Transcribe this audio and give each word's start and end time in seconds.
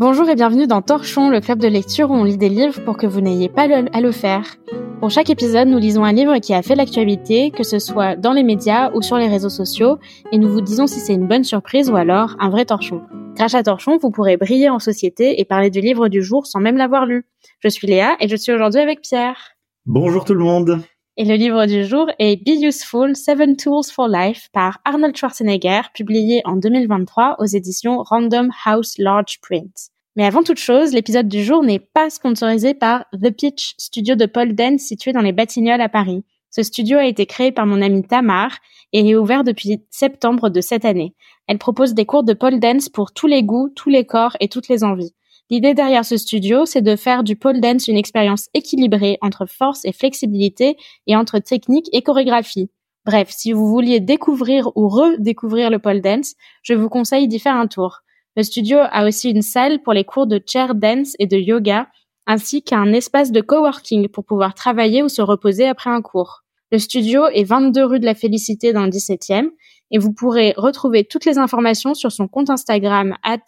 Bonjour 0.00 0.30
et 0.30 0.34
bienvenue 0.34 0.66
dans 0.66 0.80
Torchon, 0.80 1.28
le 1.28 1.42
club 1.42 1.58
de 1.58 1.68
lecture 1.68 2.10
où 2.10 2.14
on 2.14 2.24
lit 2.24 2.38
des 2.38 2.48
livres 2.48 2.82
pour 2.86 2.96
que 2.96 3.06
vous 3.06 3.20
n'ayez 3.20 3.50
pas 3.50 3.68
à 3.92 4.00
le 4.00 4.12
faire. 4.12 4.56
Pour 4.98 5.10
chaque 5.10 5.28
épisode, 5.28 5.68
nous 5.68 5.76
lisons 5.76 6.04
un 6.04 6.12
livre 6.14 6.38
qui 6.38 6.54
a 6.54 6.62
fait 6.62 6.74
l'actualité, 6.74 7.50
que 7.50 7.62
ce 7.62 7.78
soit 7.78 8.16
dans 8.16 8.32
les 8.32 8.42
médias 8.42 8.90
ou 8.94 9.02
sur 9.02 9.18
les 9.18 9.28
réseaux 9.28 9.50
sociaux, 9.50 9.98
et 10.32 10.38
nous 10.38 10.48
vous 10.48 10.62
disons 10.62 10.86
si 10.86 11.00
c'est 11.00 11.12
une 11.12 11.28
bonne 11.28 11.44
surprise 11.44 11.90
ou 11.90 11.96
alors 11.96 12.34
un 12.40 12.48
vrai 12.48 12.64
torchon. 12.64 13.02
Grâce 13.36 13.54
à 13.54 13.62
Torchon, 13.62 13.98
vous 13.98 14.10
pourrez 14.10 14.38
briller 14.38 14.70
en 14.70 14.78
société 14.78 15.38
et 15.38 15.44
parler 15.44 15.68
du 15.68 15.82
livre 15.82 16.08
du 16.08 16.22
jour 16.22 16.46
sans 16.46 16.60
même 16.60 16.78
l'avoir 16.78 17.04
lu. 17.04 17.26
Je 17.58 17.68
suis 17.68 17.86
Léa 17.86 18.16
et 18.20 18.28
je 18.28 18.36
suis 18.36 18.52
aujourd'hui 18.52 18.80
avec 18.80 19.02
Pierre. 19.02 19.36
Bonjour 19.84 20.24
tout 20.24 20.32
le 20.32 20.42
monde. 20.42 20.80
Et 21.20 21.24
le 21.26 21.34
livre 21.34 21.66
du 21.66 21.84
jour 21.84 22.06
est 22.18 22.36
Be 22.36 22.62
Useful, 22.64 23.14
Seven 23.14 23.54
Tools 23.54 23.92
for 23.92 24.08
Life 24.08 24.48
par 24.54 24.78
Arnold 24.86 25.14
Schwarzenegger, 25.14 25.82
publié 25.92 26.40
en 26.46 26.56
2023 26.56 27.36
aux 27.40 27.44
éditions 27.44 28.02
Random 28.02 28.50
House 28.64 28.96
Large 28.96 29.38
Print. 29.42 29.89
Mais 30.16 30.24
avant 30.24 30.42
toute 30.42 30.58
chose, 30.58 30.92
l'épisode 30.92 31.28
du 31.28 31.44
jour 31.44 31.62
n'est 31.62 31.78
pas 31.78 32.10
sponsorisé 32.10 32.74
par 32.74 33.04
The 33.12 33.30
Pitch, 33.30 33.74
studio 33.78 34.16
de 34.16 34.26
Paul 34.26 34.54
Dance 34.54 34.80
situé 34.80 35.12
dans 35.12 35.20
les 35.20 35.32
Batignolles 35.32 35.80
à 35.80 35.88
Paris. 35.88 36.24
Ce 36.50 36.64
studio 36.64 36.98
a 36.98 37.06
été 37.06 37.26
créé 37.26 37.52
par 37.52 37.64
mon 37.64 37.80
amie 37.80 38.02
Tamar 38.02 38.58
et 38.92 39.08
est 39.08 39.14
ouvert 39.14 39.44
depuis 39.44 39.84
septembre 39.90 40.50
de 40.50 40.60
cette 40.60 40.84
année. 40.84 41.14
Elle 41.46 41.58
propose 41.58 41.94
des 41.94 42.06
cours 42.06 42.24
de 42.24 42.32
pole 42.32 42.58
dance 42.58 42.88
pour 42.88 43.12
tous 43.12 43.28
les 43.28 43.44
goûts, 43.44 43.70
tous 43.74 43.88
les 43.88 44.04
corps 44.04 44.36
et 44.40 44.48
toutes 44.48 44.68
les 44.68 44.82
envies. 44.82 45.14
L'idée 45.48 45.74
derrière 45.74 46.04
ce 46.04 46.16
studio, 46.16 46.66
c'est 46.66 46.82
de 46.82 46.96
faire 46.96 47.22
du 47.22 47.36
pole 47.36 47.60
dance 47.60 47.88
une 47.88 47.96
expérience 47.96 48.48
équilibrée 48.54 49.18
entre 49.20 49.46
force 49.46 49.84
et 49.84 49.92
flexibilité 49.92 50.76
et 51.06 51.16
entre 51.16 51.38
technique 51.38 51.88
et 51.92 52.02
chorégraphie. 52.02 52.70
Bref, 53.04 53.30
si 53.30 53.52
vous 53.52 53.68
vouliez 53.68 53.98
découvrir 53.98 54.70
ou 54.76 54.88
redécouvrir 54.88 55.70
le 55.70 55.78
pole 55.78 56.00
dance, 56.00 56.34
je 56.62 56.74
vous 56.74 56.88
conseille 56.88 57.28
d'y 57.28 57.38
faire 57.38 57.56
un 57.56 57.66
tour. 57.66 58.02
Le 58.36 58.42
studio 58.42 58.78
a 58.80 59.06
aussi 59.06 59.30
une 59.30 59.42
salle 59.42 59.82
pour 59.82 59.92
les 59.92 60.04
cours 60.04 60.26
de 60.26 60.40
chair 60.44 60.74
dance 60.74 61.14
et 61.18 61.26
de 61.26 61.36
yoga, 61.36 61.88
ainsi 62.26 62.62
qu'un 62.62 62.92
espace 62.92 63.32
de 63.32 63.40
coworking 63.40 64.08
pour 64.08 64.24
pouvoir 64.24 64.54
travailler 64.54 65.02
ou 65.02 65.08
se 65.08 65.22
reposer 65.22 65.66
après 65.66 65.90
un 65.90 66.02
cours. 66.02 66.42
Le 66.72 66.78
studio 66.78 67.26
est 67.28 67.44
22 67.44 67.84
rue 67.84 68.00
de 68.00 68.04
la 68.04 68.14
Félicité 68.14 68.72
dans 68.72 68.84
le 68.84 68.90
17e 68.90 69.48
et 69.90 69.98
vous 69.98 70.12
pourrez 70.12 70.54
retrouver 70.56 71.04
toutes 71.04 71.24
les 71.24 71.38
informations 71.38 71.94
sur 71.94 72.12
son 72.12 72.28
compte 72.28 72.50
Instagram 72.50 73.16
at 73.24 73.40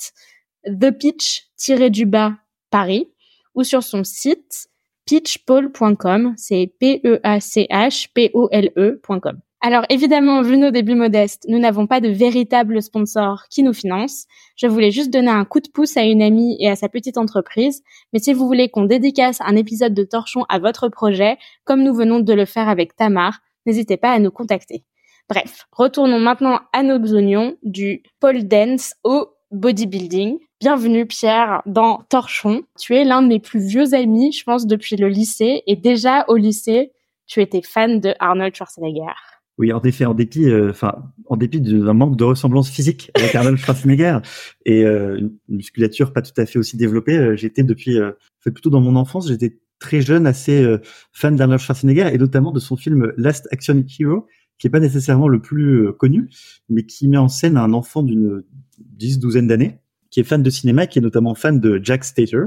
thepitch-du-bas 0.64 2.32
Paris 2.70 3.12
ou 3.54 3.62
sur 3.62 3.84
son 3.84 4.02
site 4.02 4.66
pitchpole.com, 5.06 6.34
c'est 6.36 6.74
P-E-A-C-H-P-O-L-E.com. 6.80 9.40
Alors 9.64 9.84
évidemment, 9.90 10.42
vu 10.42 10.58
nos 10.58 10.72
débuts 10.72 10.96
modestes, 10.96 11.46
nous 11.48 11.60
n'avons 11.60 11.86
pas 11.86 12.00
de 12.00 12.08
véritable 12.08 12.82
sponsor 12.82 13.44
qui 13.48 13.62
nous 13.62 13.72
finance. 13.72 14.26
Je 14.56 14.66
voulais 14.66 14.90
juste 14.90 15.12
donner 15.12 15.30
un 15.30 15.44
coup 15.44 15.60
de 15.60 15.68
pouce 15.68 15.96
à 15.96 16.02
une 16.02 16.20
amie 16.20 16.56
et 16.58 16.68
à 16.68 16.74
sa 16.74 16.88
petite 16.88 17.16
entreprise. 17.16 17.84
Mais 18.12 18.18
si 18.18 18.32
vous 18.32 18.48
voulez 18.48 18.70
qu'on 18.70 18.86
dédicace 18.86 19.40
un 19.40 19.54
épisode 19.54 19.94
de 19.94 20.02
Torchon 20.02 20.44
à 20.48 20.58
votre 20.58 20.88
projet, 20.88 21.38
comme 21.62 21.84
nous 21.84 21.94
venons 21.94 22.18
de 22.18 22.32
le 22.32 22.44
faire 22.44 22.68
avec 22.68 22.96
Tamar, 22.96 23.38
n'hésitez 23.64 23.96
pas 23.96 24.10
à 24.10 24.18
nous 24.18 24.32
contacter. 24.32 24.82
Bref, 25.28 25.68
retournons 25.70 26.18
maintenant 26.18 26.58
à 26.72 26.82
nos 26.82 26.98
oignons 27.14 27.56
du 27.62 28.02
pole 28.18 28.48
dance 28.48 28.94
au 29.04 29.28
bodybuilding. 29.52 30.40
Bienvenue 30.60 31.06
Pierre 31.06 31.62
dans 31.66 32.02
Torchon. 32.08 32.64
Tu 32.80 32.96
es 32.96 33.04
l'un 33.04 33.22
de 33.22 33.28
mes 33.28 33.38
plus 33.38 33.64
vieux 33.64 33.94
amis, 33.94 34.32
je 34.32 34.42
pense, 34.42 34.66
depuis 34.66 34.96
le 34.96 35.08
lycée. 35.08 35.62
Et 35.68 35.76
déjà 35.76 36.24
au 36.26 36.34
lycée, 36.34 36.90
tu 37.28 37.40
étais 37.40 37.62
fan 37.62 38.00
de 38.00 38.12
Arnold 38.18 38.56
Schwarzenegger. 38.56 39.31
Oui, 39.62 39.72
en 39.72 39.80
effet, 39.82 40.04
en 40.06 40.14
dépit, 40.14 40.50
euh, 40.50 40.70
enfin, 40.70 41.12
en 41.26 41.36
dépit 41.36 41.60
d'un 41.60 41.92
manque 41.92 42.16
de 42.16 42.24
ressemblance 42.24 42.68
physique 42.68 43.12
avec 43.14 43.32
Arnold 43.36 43.58
Schwarzenegger 43.58 44.18
et 44.66 44.84
euh, 44.84 45.16
une 45.18 45.38
musculature 45.48 46.12
pas 46.12 46.20
tout 46.20 46.32
à 46.36 46.46
fait 46.46 46.58
aussi 46.58 46.76
développée, 46.76 47.16
euh, 47.16 47.36
j'étais 47.36 47.62
depuis, 47.62 47.96
fait 48.40 48.50
plutôt 48.50 48.70
dans 48.70 48.80
mon 48.80 48.96
enfance, 48.96 49.28
j'étais 49.28 49.60
très 49.78 50.00
jeune, 50.00 50.26
assez 50.26 50.66
fan 51.12 51.36
d'Arnold 51.36 51.60
Schwarzenegger 51.60 52.10
et 52.12 52.18
notamment 52.18 52.50
de 52.50 52.58
son 52.58 52.76
film 52.76 53.12
Last 53.16 53.46
Action 53.52 53.84
Hero, 54.00 54.26
qui 54.58 54.66
est 54.66 54.70
pas 54.70 54.80
nécessairement 54.80 55.28
le 55.28 55.40
plus 55.40 55.92
connu, 55.92 56.28
mais 56.68 56.82
qui 56.84 57.06
met 57.06 57.16
en 57.16 57.28
scène 57.28 57.56
un 57.56 57.72
enfant 57.72 58.02
d'une 58.02 58.42
dix, 58.80 59.20
douzaine 59.20 59.46
d'années, 59.46 59.78
qui 60.10 60.18
est 60.18 60.24
fan 60.24 60.42
de 60.42 60.50
cinéma, 60.50 60.88
qui 60.88 60.98
est 60.98 61.02
notamment 61.02 61.36
fan 61.36 61.60
de 61.60 61.80
Jack 61.80 62.02
Stater, 62.02 62.46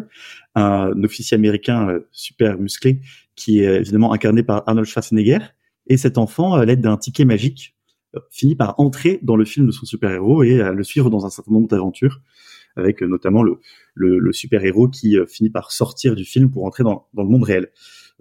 un 0.54 1.02
officier 1.02 1.36
américain 1.36 1.98
super 2.12 2.60
musclé, 2.60 3.00
qui 3.38 3.62
est 3.62 3.80
évidemment 3.80 4.12
incarné 4.12 4.44
par 4.44 4.64
Arnold 4.68 4.90
Schwarzenegger. 4.90 5.40
Et 5.88 5.98
cet 5.98 6.18
enfant, 6.18 6.54
à 6.54 6.66
l'aide 6.66 6.82
d'un 6.82 6.98
ticket 6.98 7.26
magique, 7.26 7.76
euh, 8.16 8.20
finit 8.32 8.56
par 8.56 8.80
entrer 8.80 9.20
dans 9.22 9.36
le 9.36 9.46
film 9.46 9.68
de 9.68 9.72
son 9.72 9.86
super-héros 9.86 10.44
et 10.44 10.62
à 10.62 10.72
le 10.72 10.84
suivre 10.84 11.10
dans 11.10 11.26
un 11.26 11.30
certain 11.30 11.52
nombre 11.52 11.68
d'aventures, 11.68 12.22
avec 12.76 13.04
euh, 13.04 13.08
notamment 13.08 13.44
le, 13.44 13.60
le, 13.94 14.34
super-héros 14.34 14.90
qui 14.90 15.18
finit 15.28 15.50
par 15.50 15.72
sortir 15.72 16.16
du 16.16 16.26
film 16.26 16.50
pour 16.50 16.66
entrer 16.66 16.84
dans, 16.84 17.08
dans 17.14 17.24
le 17.24 17.30
monde 17.30 17.44
réel. 17.44 17.72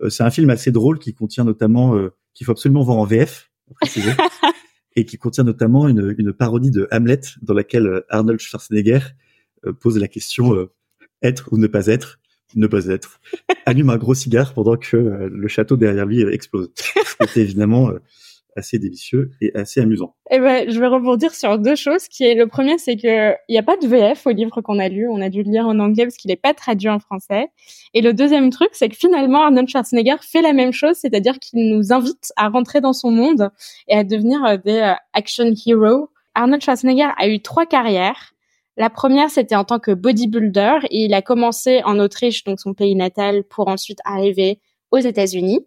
c'est 0.09 0.23
un 0.23 0.31
film 0.31 0.51
assez 0.51 0.71
drôle 0.71 0.99
qui 0.99 1.15
contient 1.15 1.45
notamment, 1.45 1.99
qu'il 2.35 2.45
faut 2.45 2.53
absolument 2.53 2.83
voir 2.83 2.99
en 2.99 3.05
VF, 3.05 3.51
préciser. 3.81 4.13
et 4.97 5.05
qui 5.05 5.19
contient 5.19 5.45
notamment 5.45 5.89
une, 5.89 6.15
une, 6.19 6.33
parodie 6.33 6.71
de 6.71 6.89
Hamlet 6.91 7.21
dans 7.43 7.55
laquelle 7.55 7.87
euh, 7.87 8.07
Arnold 8.09 8.41
Schwarzenegger 8.41 9.01
euh, 9.67 9.73
pose 9.73 9.99
la 9.99 10.09
question 10.09 10.55
euh, 10.55 10.71
être 11.23 11.53
ou 11.53 11.59
ne 11.59 11.67
pas 11.67 11.87
être, 11.87 12.21
ne 12.55 12.67
pas 12.67 12.87
être, 12.87 13.21
allume 13.67 13.91
un 13.91 13.97
gros 13.97 14.15
cigare 14.15 14.55
pendant 14.55 14.77
que 14.77 14.97
le 14.97 15.49
château 15.49 15.77
derrière 15.77 16.07
lui 16.07 16.23
explose. 16.23 16.71
C'était 17.21 17.41
évidemment 17.41 17.91
assez 18.57 18.79
délicieux 18.79 19.31
et 19.41 19.55
assez 19.55 19.81
amusant. 19.81 20.15
Eh 20.31 20.39
ben, 20.39 20.71
je 20.71 20.79
vais 20.79 20.87
rebondir 20.87 21.35
sur 21.35 21.59
deux 21.59 21.75
choses. 21.75 22.09
Qui 22.09 22.25
est 22.25 22.35
le 22.35 22.47
premier, 22.47 22.79
c'est 22.79 22.97
que 22.97 23.33
il 23.49 23.53
n'y 23.53 23.59
a 23.59 23.63
pas 23.63 23.77
de 23.77 23.87
VF 23.87 24.27
au 24.27 24.31
livre 24.31 24.61
qu'on 24.61 24.79
a 24.79 24.89
lu. 24.89 25.09
On 25.09 25.21
a 25.21 25.29
dû 25.29 25.43
le 25.43 25.51
lire 25.51 25.67
en 25.67 25.79
anglais 25.79 26.05
parce 26.05 26.17
qu'il 26.17 26.31
n'est 26.31 26.37
pas 26.37 26.55
traduit 26.55 26.89
en 26.89 26.99
français. 26.99 27.49
Et 27.93 28.01
le 28.01 28.13
deuxième 28.13 28.51
truc, 28.51 28.71
c'est 28.73 28.89
que 28.89 28.97
finalement 28.97 29.43
Arnold 29.43 29.69
Schwarzenegger 29.69 30.17
fait 30.21 30.43
la 30.43 30.53
même 30.53 30.73
chose, 30.73 30.97
c'est-à-dire 30.97 31.39
qu'il 31.39 31.69
nous 31.69 31.93
invite 31.93 32.33
à 32.37 32.49
rentrer 32.49 32.81
dans 32.81 32.93
son 32.93 33.11
monde 33.11 33.51
et 33.89 33.97
à 33.97 34.05
devenir 34.05 34.45
euh, 34.45 34.57
des 34.57 34.79
euh, 34.79 34.93
action 35.13 35.53
heroes. 35.67 36.11
Arnold 36.35 36.63
Schwarzenegger 36.63 37.11
a 37.17 37.29
eu 37.29 37.41
trois 37.41 37.67
carrières. 37.67 38.34
La 38.77 38.91
première, 38.91 39.31
c'était 39.31 39.55
en 39.55 39.65
tant 39.65 39.79
que 39.79 39.93
bodybuilder 39.93 40.79
il 40.91 41.15
a 41.15 41.23
commencé 41.23 41.83
en 41.85 41.99
Autriche, 41.99 42.45
donc 42.45 42.61
son 42.61 42.75
pays 42.75 42.97
natal, 42.97 43.45
pour 43.45 43.69
ensuite 43.69 43.99
arriver 44.05 44.61
aux 44.91 44.99
États-Unis. 44.99 45.61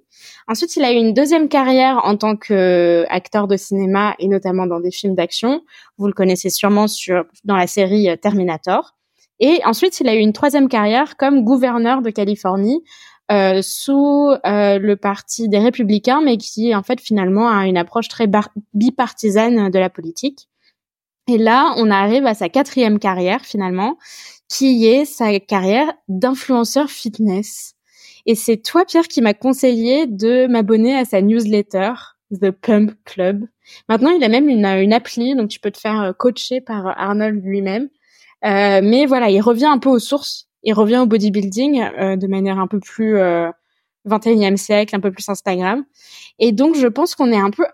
Ensuite, 0.47 0.75
il 0.78 0.84
a 0.84 0.91
eu 0.91 0.95
une 0.95 1.13
deuxième 1.13 1.50
carrière 1.50 2.01
en 2.03 2.16
tant 2.18 2.35
qu'acteur 2.35 3.47
de 3.47 3.57
cinéma 3.57 4.16
et 4.19 4.28
notamment 4.28 4.68
dans 4.68 4.79
des 4.79 4.91
films 4.91 5.16
d'action. 5.16 5.62
Vous 5.97 6.07
le 6.07 6.13
connaissez 6.13 6.50
sûrement 6.50 6.88
sur 6.88 7.25
dans 7.44 7.56
la 7.56 7.68
série 7.68 8.09
Terminator. 8.22 8.95
Et 9.39 9.59
ensuite, 9.66 10.00
il 10.00 10.07
a 10.09 10.16
eu 10.16 10.19
une 10.19 10.34
troisième 10.34 10.69
carrière 10.69 11.18
comme 11.18 11.44
gouverneur 11.44 12.01
de 12.01 12.09
Californie 12.09 12.84
euh, 13.31 13.62
sous 13.62 14.31
euh, 14.45 14.79
le 14.79 14.95
parti 14.95 15.50
des 15.50 15.59
Républicains, 15.59 16.22
mais 16.22 16.38
qui 16.38 16.74
en 16.74 16.81
fait 16.81 17.01
finalement 17.01 17.50
a 17.50 17.68
une 17.68 17.78
approche 17.78 18.07
très 18.07 18.28
bipartisane 18.74 19.69
de 19.69 19.79
la 19.79 19.89
politique. 19.89 20.47
Et 21.27 21.38
là, 21.38 21.73
on 21.77 21.91
arrive 21.91 22.25
à 22.25 22.33
sa 22.33 22.49
quatrième 22.49 22.99
carrière 22.99 23.41
finalement, 23.41 23.97
qui 24.49 24.85
est 24.88 25.05
sa 25.05 25.39
carrière 25.39 25.91
d'influenceur 26.07 26.89
fitness. 26.89 27.75
Et 28.25 28.35
c'est 28.35 28.57
toi, 28.57 28.85
Pierre, 28.85 29.07
qui 29.07 29.21
m'a 29.21 29.33
conseillé 29.33 30.07
de 30.07 30.47
m'abonner 30.47 30.95
à 30.95 31.05
sa 31.05 31.21
newsletter, 31.21 31.93
The 32.31 32.51
Pump 32.51 32.91
Club. 33.05 33.45
Maintenant, 33.89 34.11
il 34.11 34.23
a 34.23 34.29
même 34.29 34.49
une, 34.49 34.65
une 34.65 34.93
appli, 34.93 35.35
donc 35.35 35.49
tu 35.49 35.59
peux 35.59 35.71
te 35.71 35.79
faire 35.79 36.01
euh, 36.01 36.13
coacher 36.13 36.61
par 36.61 36.88
Arnold 36.99 37.44
lui-même. 37.44 37.89
Euh, 38.45 38.81
mais 38.83 39.05
voilà, 39.05 39.29
il 39.29 39.41
revient 39.41 39.65
un 39.65 39.79
peu 39.79 39.89
aux 39.89 39.99
sources. 39.99 40.47
Il 40.63 40.73
revient 40.73 40.97
au 40.97 41.05
bodybuilding 41.05 41.81
euh, 41.81 42.15
de 42.15 42.27
manière 42.27 42.59
un 42.59 42.67
peu 42.67 42.79
plus 42.79 43.17
euh, 43.17 43.49
21e 44.07 44.57
siècle, 44.57 44.95
un 44.95 44.99
peu 44.99 45.11
plus 45.11 45.27
Instagram. 45.29 45.85
Et 46.39 46.51
donc, 46.51 46.75
je 46.75 46.88
pense 46.88 47.15
qu'on 47.15 47.31
est 47.31 47.39
un 47.39 47.51
peu 47.51 47.65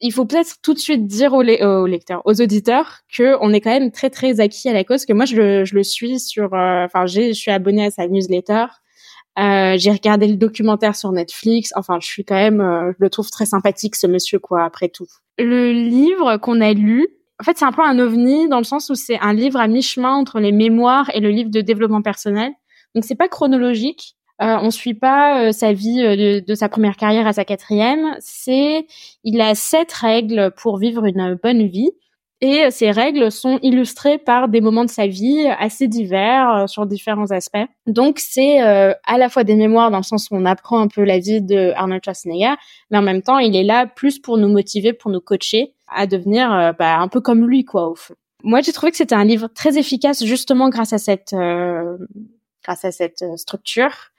il 0.00 0.12
faut 0.12 0.24
peut-être 0.24 0.56
tout 0.62 0.74
de 0.74 0.78
suite 0.78 1.06
dire 1.06 1.32
aux, 1.34 1.42
lecteurs, 1.42 2.22
aux 2.24 2.40
auditeurs, 2.40 3.00
que 3.12 3.36
on 3.40 3.52
est 3.52 3.60
quand 3.60 3.70
même 3.70 3.90
très 3.90 4.10
très 4.10 4.40
acquis 4.40 4.68
à 4.68 4.72
la 4.72 4.84
cause. 4.84 5.04
Que 5.06 5.12
moi 5.12 5.24
je 5.24 5.36
le, 5.36 5.64
je 5.64 5.74
le 5.74 5.82
suis 5.82 6.20
sur, 6.20 6.54
euh, 6.54 6.84
enfin 6.84 7.06
j'ai, 7.06 7.28
je 7.34 7.38
suis 7.38 7.50
abonné 7.50 7.86
à 7.86 7.90
sa 7.90 8.06
newsletter. 8.06 8.66
Euh, 9.38 9.76
j'ai 9.76 9.92
regardé 9.92 10.26
le 10.26 10.36
documentaire 10.36 10.96
sur 10.96 11.12
Netflix. 11.12 11.72
Enfin, 11.76 11.98
je 12.00 12.06
suis 12.06 12.24
quand 12.24 12.34
même, 12.34 12.60
euh, 12.60 12.90
je 12.98 13.04
le 13.04 13.10
trouve 13.10 13.30
très 13.30 13.46
sympathique 13.46 13.94
ce 13.94 14.08
monsieur, 14.08 14.40
quoi. 14.40 14.64
Après 14.64 14.88
tout, 14.88 15.06
le 15.38 15.72
livre 15.72 16.38
qu'on 16.38 16.60
a 16.60 16.72
lu, 16.72 17.06
en 17.40 17.44
fait, 17.44 17.56
c'est 17.56 17.64
un 17.64 17.72
peu 17.72 17.82
un 17.82 17.98
ovni 18.00 18.48
dans 18.48 18.58
le 18.58 18.64
sens 18.64 18.90
où 18.90 18.96
c'est 18.96 19.18
un 19.20 19.32
livre 19.32 19.60
à 19.60 19.68
mi-chemin 19.68 20.12
entre 20.12 20.40
les 20.40 20.50
mémoires 20.50 21.08
et 21.14 21.20
le 21.20 21.30
livre 21.30 21.50
de 21.50 21.60
développement 21.60 22.02
personnel. 22.02 22.50
Donc, 22.94 23.04
c'est 23.04 23.14
pas 23.14 23.28
chronologique. 23.28 24.16
Euh, 24.40 24.56
on 24.62 24.70
suit 24.70 24.94
pas 24.94 25.46
euh, 25.46 25.52
sa 25.52 25.72
vie 25.72 25.98
de, 26.00 26.40
de, 26.40 26.54
sa 26.54 26.68
première 26.68 26.96
carrière 26.96 27.26
à 27.26 27.32
sa 27.32 27.44
quatrième. 27.44 28.16
C'est, 28.20 28.86
il 29.24 29.40
a 29.40 29.54
sept 29.54 29.92
règles 29.92 30.52
pour 30.56 30.78
vivre 30.78 31.04
une 31.04 31.38
bonne 31.42 31.66
vie. 31.66 31.90
Et 32.40 32.64
euh, 32.64 32.70
ces 32.70 32.90
règles 32.90 33.32
sont 33.32 33.58
illustrées 33.62 34.18
par 34.18 34.48
des 34.48 34.60
moments 34.60 34.84
de 34.84 34.90
sa 34.90 35.06
vie 35.06 35.46
assez 35.58 35.88
divers 35.88 36.50
euh, 36.50 36.66
sur 36.66 36.86
différents 36.86 37.30
aspects. 37.32 37.66
Donc 37.86 38.18
c'est 38.20 38.62
euh, 38.62 38.92
à 39.04 39.18
la 39.18 39.28
fois 39.28 39.42
des 39.42 39.56
mémoires 39.56 39.90
dans 39.90 39.96
le 39.96 40.04
sens 40.04 40.28
où 40.30 40.36
on 40.36 40.44
apprend 40.44 40.80
un 40.80 40.88
peu 40.88 41.02
la 41.02 41.18
vie 41.18 41.42
de 41.42 41.72
Arnold 41.74 42.02
Schwarzenegger, 42.04 42.54
mais 42.90 42.98
en 42.98 43.02
même 43.02 43.22
temps 43.22 43.38
il 43.38 43.56
est 43.56 43.64
là 43.64 43.86
plus 43.86 44.20
pour 44.20 44.38
nous 44.38 44.48
motiver, 44.48 44.92
pour 44.92 45.10
nous 45.10 45.20
coacher 45.20 45.74
à 45.88 46.06
devenir 46.06 46.74
bah, 46.78 46.98
un 46.98 47.08
peu 47.08 47.20
comme 47.20 47.46
lui 47.48 47.64
quoi 47.64 47.88
au 47.88 47.94
fond. 47.94 48.14
Moi, 48.44 48.60
j'ai 48.60 48.72
trouvé 48.72 48.92
que 48.92 48.96
c'était 48.96 49.16
un 49.16 49.24
livre 49.24 49.48
très 49.48 49.78
efficace 49.78 50.24
justement 50.24 50.68
grâce 50.68 50.92
à 50.92 50.98
cette 50.98 51.34
grâce 52.68 52.84
à 52.84 52.92
cette 52.92 53.24
structure. 53.36 54.12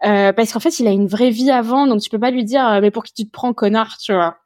parce 0.00 0.52
qu'en 0.52 0.60
fait, 0.60 0.80
il 0.80 0.88
a 0.88 0.90
une 0.90 1.06
vraie 1.06 1.30
vie 1.30 1.50
avant, 1.50 1.86
donc 1.86 2.00
tu 2.00 2.10
peux 2.10 2.18
pas 2.18 2.30
lui 2.30 2.44
dire 2.44 2.80
mais 2.82 2.90
pour 2.90 3.04
qui 3.04 3.14
tu 3.14 3.24
te 3.24 3.30
prends 3.30 3.52
connard, 3.52 3.98
tu 3.98 4.12
vois 4.12 4.36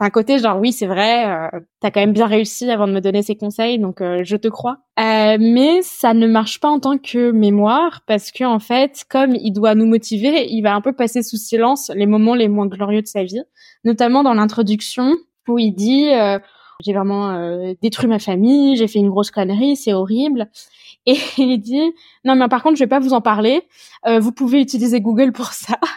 un 0.00 0.10
côté 0.10 0.38
genre 0.38 0.58
oui 0.58 0.72
c'est 0.72 0.86
vrai 0.86 1.26
euh, 1.26 1.60
t'as 1.80 1.90
quand 1.90 2.00
même 2.00 2.12
bien 2.12 2.26
réussi 2.26 2.70
avant 2.70 2.88
de 2.88 2.92
me 2.92 3.00
donner 3.00 3.22
ces 3.22 3.36
conseils 3.36 3.78
donc 3.78 4.00
euh, 4.00 4.22
je 4.24 4.36
te 4.36 4.48
crois 4.48 4.78
euh, 4.98 5.36
mais 5.38 5.82
ça 5.82 6.14
ne 6.14 6.26
marche 6.26 6.58
pas 6.58 6.68
en 6.68 6.80
tant 6.80 6.96
que 6.96 7.30
mémoire 7.30 8.00
parce 8.06 8.32
que 8.32 8.44
en 8.44 8.58
fait 8.58 9.04
comme 9.08 9.34
il 9.34 9.52
doit 9.52 9.74
nous 9.74 9.86
motiver 9.86 10.46
il 10.50 10.62
va 10.62 10.74
un 10.74 10.80
peu 10.80 10.94
passer 10.94 11.22
sous 11.22 11.36
silence 11.36 11.92
les 11.94 12.06
moments 12.06 12.34
les 12.34 12.48
moins 12.48 12.66
glorieux 12.66 13.02
de 13.02 13.06
sa 13.06 13.24
vie 13.24 13.42
notamment 13.84 14.22
dans 14.22 14.34
l'introduction 14.34 15.16
où 15.48 15.58
il 15.58 15.72
dit 15.72 16.08
euh, 16.10 16.38
j'ai 16.84 16.92
vraiment 16.92 17.74
détruit 17.82 18.08
ma 18.08 18.18
famille 18.18 18.76
j'ai 18.76 18.88
fait 18.88 18.98
une 18.98 19.10
grosse 19.10 19.30
connerie 19.30 19.76
c'est 19.76 19.92
horrible 19.92 20.50
et 21.06 21.16
il 21.38 21.58
dit 21.58 21.92
non 22.24 22.34
mais 22.34 22.48
par 22.48 22.62
contre 22.62 22.76
je 22.76 22.84
vais 22.84 22.88
pas 22.88 23.00
vous 23.00 23.12
en 23.12 23.20
parler 23.20 23.62
vous 24.06 24.32
pouvez 24.32 24.60
utiliser 24.60 25.00
Google 25.00 25.32
pour 25.32 25.52
ça 25.52 25.78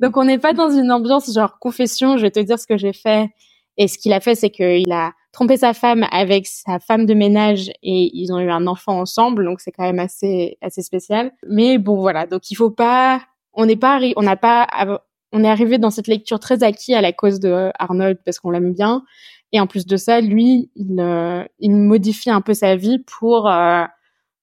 donc 0.00 0.16
on 0.16 0.24
n'est 0.24 0.38
pas 0.38 0.52
dans 0.52 0.70
une 0.70 0.92
ambiance 0.92 1.32
genre 1.32 1.58
confession, 1.58 2.16
je 2.16 2.22
vais 2.22 2.30
te 2.30 2.40
dire 2.40 2.58
ce 2.58 2.66
que 2.66 2.76
j'ai 2.76 2.92
fait. 2.92 3.30
Et 3.76 3.86
ce 3.86 3.96
qu'il 3.96 4.12
a 4.12 4.20
fait, 4.20 4.34
c'est 4.34 4.50
qu'il 4.50 4.90
a 4.90 5.12
trompé 5.32 5.56
sa 5.56 5.72
femme 5.72 6.04
avec 6.10 6.46
sa 6.48 6.80
femme 6.80 7.06
de 7.06 7.14
ménage 7.14 7.68
et 7.82 8.10
ils 8.12 8.32
ont 8.32 8.40
eu 8.40 8.50
un 8.50 8.66
enfant 8.66 8.98
ensemble, 8.98 9.44
donc 9.44 9.60
c'est 9.60 9.70
quand 9.70 9.84
même 9.84 10.00
assez 10.00 10.58
assez 10.62 10.82
spécial. 10.82 11.32
Mais 11.46 11.78
bon 11.78 11.96
voilà, 12.00 12.26
donc 12.26 12.50
il 12.50 12.56
faut 12.56 12.70
pas, 12.70 13.22
on 13.52 13.66
n'est 13.66 13.76
pas, 13.76 14.00
on 14.16 14.22
n'a 14.22 14.36
pas, 14.36 14.66
on 15.32 15.44
est 15.44 15.48
arrivé 15.48 15.78
dans 15.78 15.90
cette 15.90 16.08
lecture 16.08 16.40
très 16.40 16.64
acquis 16.64 16.94
à 16.94 17.00
la 17.00 17.12
cause 17.12 17.38
de 17.38 17.70
Arnold 17.78 18.18
parce 18.24 18.40
qu'on 18.40 18.50
l'aime 18.50 18.72
bien. 18.72 19.04
Et 19.52 19.60
en 19.60 19.66
plus 19.66 19.86
de 19.86 19.96
ça, 19.96 20.20
lui, 20.20 20.70
il, 20.76 21.00
euh, 21.00 21.44
il 21.58 21.74
modifie 21.74 22.30
un 22.30 22.40
peu 22.40 22.54
sa 22.54 22.76
vie 22.76 22.98
pour 23.06 23.50
euh, 23.50 23.84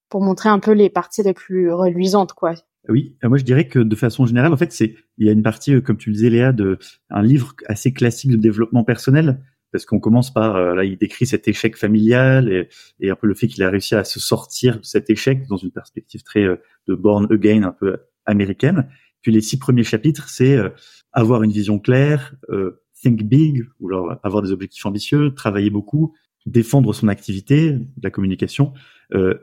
pour 0.09 0.21
montrer 0.21 0.49
un 0.49 0.59
peu 0.59 0.71
les 0.71 0.89
parties 0.89 1.23
les 1.23 1.33
plus 1.33 1.71
reluisantes, 1.71 2.33
quoi. 2.33 2.53
Oui, 2.87 3.17
euh, 3.23 3.29
moi 3.29 3.37
je 3.37 3.43
dirais 3.43 3.67
que 3.67 3.79
de 3.79 3.95
façon 3.95 4.25
générale, 4.25 4.53
en 4.53 4.57
fait, 4.57 4.71
c'est 4.71 4.95
il 5.17 5.25
y 5.25 5.29
a 5.29 5.33
une 5.33 5.43
partie, 5.43 5.73
euh, 5.73 5.81
comme 5.81 5.97
tu 5.97 6.09
le 6.09 6.15
disais 6.15 6.29
Léa, 6.29 6.51
de 6.51 6.77
un 7.09 7.21
livre 7.21 7.53
assez 7.67 7.93
classique 7.93 8.31
de 8.31 8.37
développement 8.37 8.83
personnel, 8.83 9.41
parce 9.71 9.85
qu'on 9.85 9.99
commence 9.99 10.33
par 10.33 10.55
euh, 10.55 10.75
là, 10.75 10.83
il 10.83 10.97
décrit 10.97 11.25
cet 11.25 11.47
échec 11.47 11.75
familial 11.75 12.51
et, 12.51 12.69
et 12.99 13.09
un 13.09 13.15
peu 13.15 13.27
le 13.27 13.33
fait 13.33 13.47
qu'il 13.47 13.63
a 13.63 13.69
réussi 13.69 13.95
à 13.95 14.03
se 14.03 14.19
sortir 14.19 14.79
de 14.79 14.85
cet 14.85 15.09
échec 15.09 15.47
dans 15.47 15.57
une 15.57 15.71
perspective 15.71 16.23
très 16.23 16.45
de 16.87 16.95
born 16.95 17.27
again, 17.31 17.63
un 17.63 17.71
peu 17.71 17.97
américaine. 18.25 18.87
Puis 19.21 19.31
les 19.31 19.41
six 19.41 19.57
premiers 19.57 19.83
chapitres, 19.83 20.29
c'est 20.29 20.57
avoir 21.11 21.41
une 21.41 21.51
vision 21.51 21.79
claire, 21.79 22.35
think 23.05 23.23
big, 23.23 23.63
ou 23.79 23.89
alors 23.89 24.19
avoir 24.23 24.41
des 24.41 24.51
objectifs 24.51 24.85
ambitieux, 24.85 25.33
travailler 25.33 25.69
beaucoup, 25.69 26.13
défendre 26.45 26.93
son 26.93 27.07
activité, 27.07 27.77
la 28.01 28.09
communication, 28.09 28.73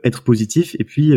être 0.03 0.23
positif, 0.23 0.75
et 0.79 0.83
puis 0.83 1.13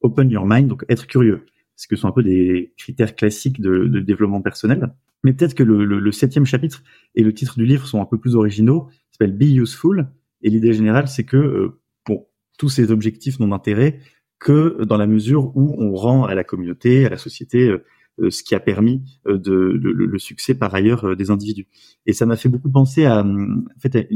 open 0.00 0.30
your 0.30 0.46
mind, 0.46 0.68
donc 0.68 0.84
être 0.88 1.06
curieux 1.06 1.44
ce 1.78 1.86
que 1.86 1.96
sont 1.96 2.08
un 2.08 2.12
peu 2.12 2.24
des 2.24 2.74
critères 2.76 3.14
classiques 3.14 3.60
de, 3.60 4.00
développement 4.00 4.42
personnel. 4.42 4.92
Mais 5.22 5.32
peut-être 5.32 5.54
que 5.54 5.62
le, 5.62 6.12
septième 6.12 6.44
chapitre 6.44 6.82
et 7.14 7.22
le 7.22 7.32
titre 7.32 7.56
du 7.56 7.64
livre 7.64 7.86
sont 7.86 8.02
un 8.02 8.04
peu 8.04 8.18
plus 8.18 8.34
originaux. 8.34 8.88
S'appelle 9.12 9.36
Be 9.36 9.44
Useful. 9.44 10.08
Et 10.42 10.50
l'idée 10.50 10.72
générale, 10.72 11.06
c'est 11.08 11.24
que, 11.24 11.36
euh, 11.36 11.80
bon, 12.06 12.26
tous 12.58 12.68
ces 12.68 12.90
objectifs 12.90 13.38
n'ont 13.38 13.48
d'intérêt 13.48 14.00
que 14.40 14.84
dans 14.84 14.96
la 14.96 15.06
mesure 15.06 15.56
où 15.56 15.76
on 15.78 15.94
rend 15.94 16.24
à 16.24 16.34
la 16.34 16.44
communauté, 16.44 17.06
à 17.06 17.10
la 17.10 17.16
société, 17.16 17.68
euh, 17.68 17.74
euh, 17.74 17.84
ce 18.30 18.42
qui 18.42 18.54
a 18.54 18.60
permis 18.60 19.02
de, 19.26 19.50
le 19.50 20.18
succès 20.18 20.54
par 20.54 20.74
ailleurs 20.74 21.16
des 21.16 21.30
individus. 21.30 21.68
Et 22.06 22.12
ça 22.12 22.26
m'a 22.26 22.36
fait 22.36 22.48
beaucoup 22.48 22.70
penser 22.70 23.04
à, 23.04 23.22
en 23.22 23.80
fait, 23.80 24.08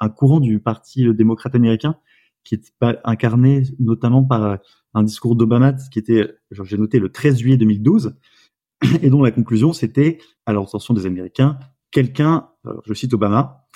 un 0.00 0.08
courant 0.08 0.40
du 0.40 0.60
Parti 0.60 1.12
démocrate 1.14 1.54
américain 1.54 1.96
qui 2.44 2.54
est 2.54 2.72
incarné 3.04 3.62
notamment 3.78 4.24
par 4.24 4.58
un 4.94 5.02
discours 5.02 5.36
d'Obama 5.36 5.74
qui 5.90 5.98
était, 5.98 6.34
j'ai 6.50 6.78
noté, 6.78 6.98
le 6.98 7.10
13 7.10 7.38
juillet 7.38 7.56
2012, 7.56 8.16
et 9.02 9.10
dont 9.10 9.22
la 9.22 9.30
conclusion 9.30 9.72
c'était, 9.72 10.18
à 10.46 10.52
l'intention 10.52 10.94
des 10.94 11.06
Américains, 11.06 11.58
quelqu'un, 11.90 12.48
je 12.86 12.94
cite 12.94 13.12
Obama, 13.14 13.66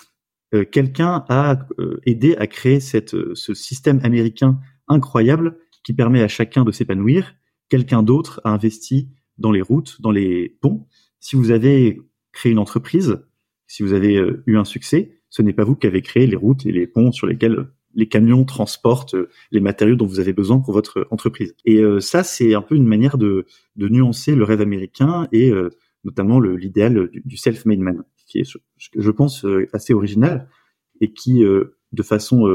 euh, 0.55 0.65
quelqu'un 0.65 1.25
a 1.29 1.59
euh, 1.79 2.01
aidé 2.07 2.37
à 2.37 2.47
créer 2.47 2.81
cette, 2.81 3.15
euh, 3.15 3.35
ce 3.35 3.55
système 3.55 4.01
américain 4.03 4.61
incroyable 4.89 5.59
qui 5.83 5.93
permet 5.93 6.23
à 6.23 6.29
chacun 6.29 6.65
de 6.65 6.71
s'épanouir. 6.71 7.35
Quelqu'un 7.69 8.03
d'autre 8.03 8.41
a 8.45 8.51
investi 8.51 9.11
dans 9.39 9.53
les 9.53 9.63
routes, 9.63 10.01
dans 10.01 10.11
les 10.11 10.57
ponts. 10.61 10.87
Si 11.21 11.37
vous 11.37 11.51
avez 11.51 12.01
créé 12.33 12.53
une 12.53 12.59
entreprise, 12.59 13.25
si 13.67 13.83
vous 13.83 13.93
avez 13.93 14.25
eu 14.47 14.57
un 14.57 14.65
succès, 14.65 15.21
ce 15.31 15.43
n'est 15.43 15.53
pas 15.53 15.65
vous 15.65 15.75
qui 15.75 15.87
avez 15.87 16.03
créé 16.03 16.27
les 16.27 16.37
routes 16.37 16.67
et 16.67 16.73
les 16.73 16.87
ponts 16.87 17.13
sur 17.13 17.27
lesquels 17.27 17.67
les 17.95 18.09
camions 18.09 18.45
transportent 18.45 19.15
euh, 19.15 19.29
les 19.51 19.61
matériaux 19.61 19.97
dont 19.97 20.07
vous 20.07 20.21
avez 20.21 20.33
besoin 20.33 20.59
pour 20.59 20.73
votre 20.73 21.07
entreprise. 21.11 21.55
Et 21.65 21.79
euh, 21.79 22.01
ça, 22.01 22.23
c'est 22.23 22.55
un 22.55 22.63
peu 22.63 22.75
une 22.75 22.87
manière 22.87 23.19
de, 23.19 23.47
nuancer 23.77 24.35
le 24.35 24.45
rêve 24.45 24.61
américain 24.61 25.29
et 25.33 25.51
euh, 25.51 25.71
notamment 26.05 26.41
l'idéal 26.41 27.09
du, 27.13 27.37
self-made 27.37 27.79
man, 27.79 28.05
qui 28.27 28.41
est, 28.41 28.57
je, 28.77 29.11
pense, 29.11 29.47
assez 29.73 29.95
original 29.95 30.51
et 31.01 31.15
qui, 31.15 31.43
de 31.43 32.03
façon 32.03 32.47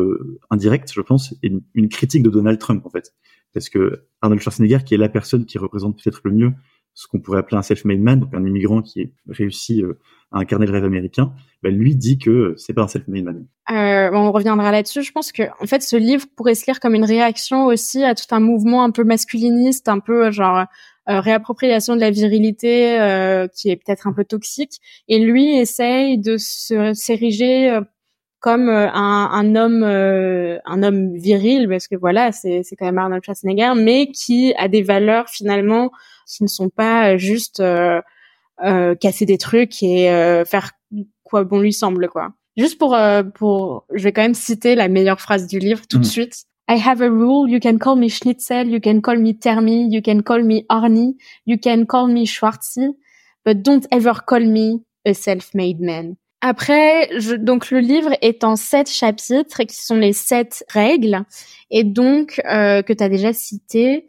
indirecte, 0.52 0.94
je 0.94 1.02
pense, 1.02 1.34
est 1.42 1.52
une, 1.74 1.90
critique 1.90 2.22
de 2.22 2.30
Donald 2.30 2.60
Trump 2.60 2.86
en 2.86 2.92
fait, 2.92 3.16
parce 3.52 3.70
que 3.70 4.04
Arnold 4.22 4.40
Schwarzenegger, 4.40 4.84
qui 4.86 4.94
est 4.94 4.98
la 4.98 5.10
personne 5.10 5.48
qui 5.48 5.58
représente 5.58 5.96
peut-être 5.98 6.22
le 6.26 6.32
mieux 6.32 6.52
ce 7.00 7.08
qu'on 7.08 7.20
pourrait 7.20 7.40
appeler 7.40 7.58
un 7.58 7.62
self-made 7.62 8.02
man, 8.02 8.20
donc 8.20 8.34
un 8.34 8.46
immigrant 8.46 8.82
qui 8.82 9.00
est 9.02 9.14
réussi 9.30 9.84
à 10.32 10.40
incarner 10.40 10.66
le 10.66 10.74
rêve 10.74 10.84
américain, 10.84 11.34
bah, 11.64 11.70
lui 11.70 11.96
dit 11.96 12.18
que 12.18 12.56
c'est 12.58 12.74
pas 12.74 12.84
un 12.84 12.88
self-made 12.88 13.24
man. 13.24 13.46
Euh, 13.72 14.10
on 14.12 14.32
reviendra 14.32 14.70
là-dessus. 14.72 15.02
Je 15.02 15.12
pense 15.14 15.32
que 15.32 15.44
en 15.62 15.66
fait, 15.66 15.82
ce 15.82 15.96
livre 15.96 16.26
pourrait 16.36 16.56
se 16.56 16.66
lire 16.66 16.82
comme 16.82 16.96
une 16.96 17.06
réaction 17.06 17.66
aussi 17.68 18.04
à 18.04 18.16
tout 18.16 18.26
un 18.32 18.42
mouvement 18.42 18.84
un 18.84 18.92
peu 18.92 19.06
masculiniste, 19.06 19.88
un 19.88 20.00
peu 20.00 20.30
genre 20.32 20.66
euh, 21.10 21.22
réappropriation 21.22 21.96
de 21.96 22.02
la 22.02 22.12
virilité 22.12 23.00
euh, 23.00 23.48
qui 23.48 23.70
est 23.70 23.78
peut-être 23.78 24.08
un 24.08 24.14
peu 24.14 24.26
toxique. 24.26 24.80
Et 25.08 25.20
lui 25.20 25.58
essaye 25.58 26.20
de 26.20 26.36
s'ériger 26.38 27.72
euh, 27.72 27.82
comme 28.40 28.70
euh, 28.70 28.90
un, 28.94 29.56
homme 29.56 29.84
un 29.84 30.84
homme 30.84 31.14
viril 31.16 31.68
parce 31.68 31.88
que 31.88 31.96
voilà 31.96 32.32
c'est 32.32 32.64
quand 32.78 32.86
même 32.86 32.98
Arnold 32.98 33.24
Schwarzenegger 33.24 33.74
mais 33.76 34.08
qui 34.12 34.54
a 34.58 34.70
des 34.70 34.82
valeurs 34.82 35.28
finalement 35.28 35.92
qui 36.30 36.44
ne 36.44 36.48
sont 36.48 36.70
pas 36.70 37.18
juste 37.18 37.62
euh, 38.62 38.94
casser 38.96 39.26
des 39.26 39.38
trucs 39.38 39.82
et 39.84 40.12
euh, 40.12 40.44
faire 40.44 40.72
quoi 41.24 41.46
bon 41.46 41.60
lui 41.60 41.72
semble 41.72 42.10
quoi. 42.10 42.34
Juste 42.58 42.78
pour 42.78 42.94
euh, 42.94 43.24
pour 43.24 43.86
je 43.94 44.04
vais 44.04 44.12
quand 44.12 44.22
même 44.22 44.34
citer 44.34 44.76
la 44.76 44.90
meilleure 44.90 45.22
phrase 45.22 45.48
du 45.48 45.60
livre 45.60 45.88
tout 45.88 45.98
de 45.98 46.04
mm. 46.04 46.10
suite. 46.10 46.46
I 46.70 46.78
have 46.78 47.02
a 47.02 47.10
rule. 47.10 47.50
You 47.50 47.60
can 47.60 47.78
call 47.78 47.96
me 47.96 48.10
Schnitzel. 48.10 48.68
You 48.68 48.82
can 48.82 49.00
call 49.00 49.18
me 49.18 49.34
Termi. 49.34 49.88
You 49.90 50.02
can 50.02 50.22
call 50.22 50.44
me 50.44 50.66
Arnie. 50.70 51.16
You 51.46 51.58
can 51.58 51.86
call 51.86 52.08
me 52.08 52.26
Schwartzy. 52.26 52.90
But 53.46 53.64
don't 53.64 53.88
ever 53.92 54.14
call 54.28 54.46
me 54.46 54.82
a 55.06 55.14
self-made 55.14 55.80
man. 55.80 56.16
Après, 56.42 57.10
je, 57.18 57.36
donc 57.36 57.72
le 57.72 57.80
livre 57.80 58.12
est 58.22 58.44
en 58.44 58.56
sept 58.56 58.90
chapitres 58.90 59.64
qui 59.64 59.76
sont 59.76 59.96
les 59.96 60.14
sept 60.14 60.64
règles 60.70 61.24
et 61.72 61.84
donc 61.84 62.42
euh, 62.46 62.82
que 62.82 62.94
tu 62.94 63.04
as 63.04 63.10
déjà 63.10 63.34
cité. 63.34 64.09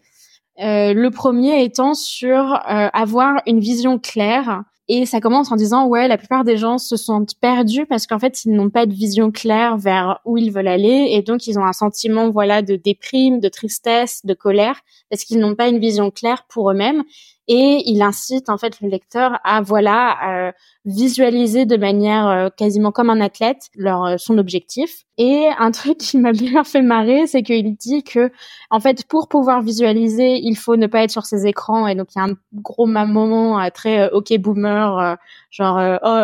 Euh, 0.62 0.92
le 0.92 1.10
premier 1.10 1.64
étant 1.64 1.94
sur 1.94 2.36
euh, 2.36 2.88
avoir 2.92 3.40
une 3.46 3.60
vision 3.60 3.98
claire. 3.98 4.64
Et 4.88 5.06
ça 5.06 5.20
commence 5.20 5.52
en 5.52 5.56
disant 5.56 5.86
ouais, 5.86 6.08
la 6.08 6.18
plupart 6.18 6.42
des 6.42 6.56
gens 6.56 6.76
se 6.76 6.96
sentent 6.96 7.34
perdus 7.40 7.86
parce 7.86 8.08
qu'en 8.08 8.18
fait 8.18 8.44
ils 8.44 8.52
n'ont 8.52 8.70
pas 8.70 8.86
de 8.86 8.92
vision 8.92 9.30
claire 9.30 9.78
vers 9.78 10.18
où 10.24 10.36
ils 10.36 10.50
veulent 10.50 10.66
aller 10.66 11.10
et 11.12 11.22
donc 11.22 11.46
ils 11.46 11.60
ont 11.60 11.64
un 11.64 11.72
sentiment 11.72 12.28
voilà 12.30 12.60
de 12.60 12.74
déprime, 12.74 13.38
de 13.38 13.48
tristesse, 13.48 14.26
de 14.26 14.34
colère 14.34 14.80
parce 15.08 15.22
qu'ils 15.22 15.38
n'ont 15.38 15.54
pas 15.54 15.68
une 15.68 15.78
vision 15.78 16.10
claire 16.10 16.44
pour 16.48 16.72
eux-mêmes 16.72 17.04
et 17.52 17.82
il 17.86 18.00
incite 18.00 18.48
en 18.48 18.58
fait 18.58 18.80
le 18.80 18.88
lecteur 18.88 19.40
à 19.42 19.60
voilà 19.60 20.18
euh, 20.28 20.52
visualiser 20.84 21.66
de 21.66 21.76
manière 21.76 22.28
euh, 22.28 22.48
quasiment 22.48 22.92
comme 22.92 23.10
un 23.10 23.20
athlète 23.20 23.70
leur 23.74 24.04
euh, 24.04 24.14
son 24.18 24.38
objectif. 24.38 25.02
Et 25.18 25.48
un 25.58 25.70
truc 25.72 25.98
qui 25.98 26.16
m'a 26.16 26.30
bien 26.30 26.62
fait 26.62 26.80
marrer 26.80 27.26
c'est 27.26 27.42
qu'il 27.42 27.74
dit 27.74 28.04
que 28.04 28.30
en 28.70 28.78
fait 28.78 29.04
pour 29.04 29.26
pouvoir 29.26 29.62
visualiser 29.62 30.36
il 30.36 30.56
faut 30.56 30.76
ne 30.76 30.86
pas 30.86 31.02
être 31.02 31.10
sur 31.10 31.26
ses 31.26 31.48
écrans. 31.48 31.88
Et 31.88 31.96
donc 31.96 32.14
il 32.14 32.20
y 32.20 32.22
a 32.22 32.26
un 32.26 32.36
gros 32.54 32.86
moment 32.86 33.68
très 33.74 34.08
ok 34.12 34.32
boomer 34.38 35.16
genre 35.50 35.98
oh 36.04 36.18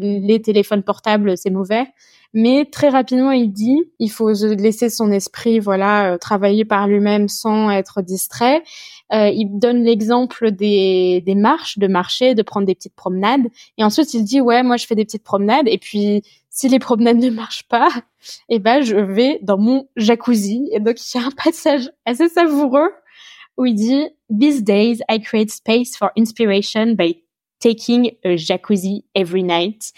les 0.00 0.40
téléphones 0.40 0.82
portables 0.82 1.36
c'est 1.36 1.50
mauvais 1.50 1.84
mais 2.34 2.64
très 2.64 2.88
rapidement 2.88 3.30
il 3.30 3.52
dit 3.52 3.78
il 3.98 4.10
faut 4.10 4.32
laisser 4.32 4.90
son 4.90 5.10
esprit 5.12 5.58
voilà 5.58 6.18
travailler 6.18 6.64
par 6.64 6.88
lui-même 6.88 7.28
sans 7.28 7.70
être 7.70 8.02
distrait 8.02 8.62
euh, 9.12 9.28
il 9.28 9.58
donne 9.58 9.84
l'exemple 9.84 10.52
des, 10.52 11.22
des 11.24 11.34
marches, 11.34 11.78
de 11.78 11.86
marcher, 11.86 12.34
de 12.34 12.42
prendre 12.42 12.66
des 12.66 12.74
petites 12.74 12.94
promenades. 12.94 13.46
Et 13.76 13.84
ensuite, 13.84 14.14
il 14.14 14.24
dit, 14.24 14.40
ouais, 14.40 14.62
moi, 14.62 14.78
je 14.78 14.86
fais 14.86 14.94
des 14.94 15.04
petites 15.04 15.24
promenades. 15.24 15.68
Et 15.68 15.76
puis, 15.76 16.22
si 16.48 16.68
les 16.68 16.78
promenades 16.78 17.18
ne 17.18 17.28
marchent 17.28 17.68
pas, 17.68 17.90
eh 18.48 18.58
ben, 18.58 18.82
je 18.82 18.96
vais 18.96 19.38
dans 19.42 19.58
mon 19.58 19.86
jacuzzi. 19.96 20.68
Et 20.72 20.80
donc, 20.80 20.96
il 20.98 21.18
y 21.18 21.22
a 21.22 21.26
un 21.26 21.30
passage 21.30 21.90
assez 22.06 22.28
savoureux 22.28 22.90
où 23.58 23.66
il 23.66 23.74
dit, 23.74 24.06
These 24.30 24.62
days, 24.62 25.00
I 25.10 25.20
create 25.20 25.50
space 25.50 25.94
for 25.94 26.10
inspiration 26.16 26.94
by 26.94 27.22
taking 27.60 28.12
a 28.24 28.36
jacuzzi 28.36 29.04
every 29.14 29.42
night. 29.42 29.92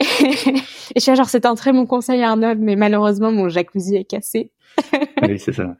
Et 0.00 0.96
je 0.96 1.00
suis 1.00 1.16
genre, 1.16 1.28
c'est 1.28 1.46
un 1.46 1.54
très 1.54 1.72
bon 1.72 1.86
conseil, 1.86 2.22
Arnold, 2.22 2.60
mais 2.60 2.76
malheureusement, 2.76 3.32
mon 3.32 3.48
jacuzzi 3.48 3.96
est 3.96 4.04
cassé. 4.04 4.52
oui, 5.22 5.38
c'est 5.38 5.52
ça. 5.52 5.76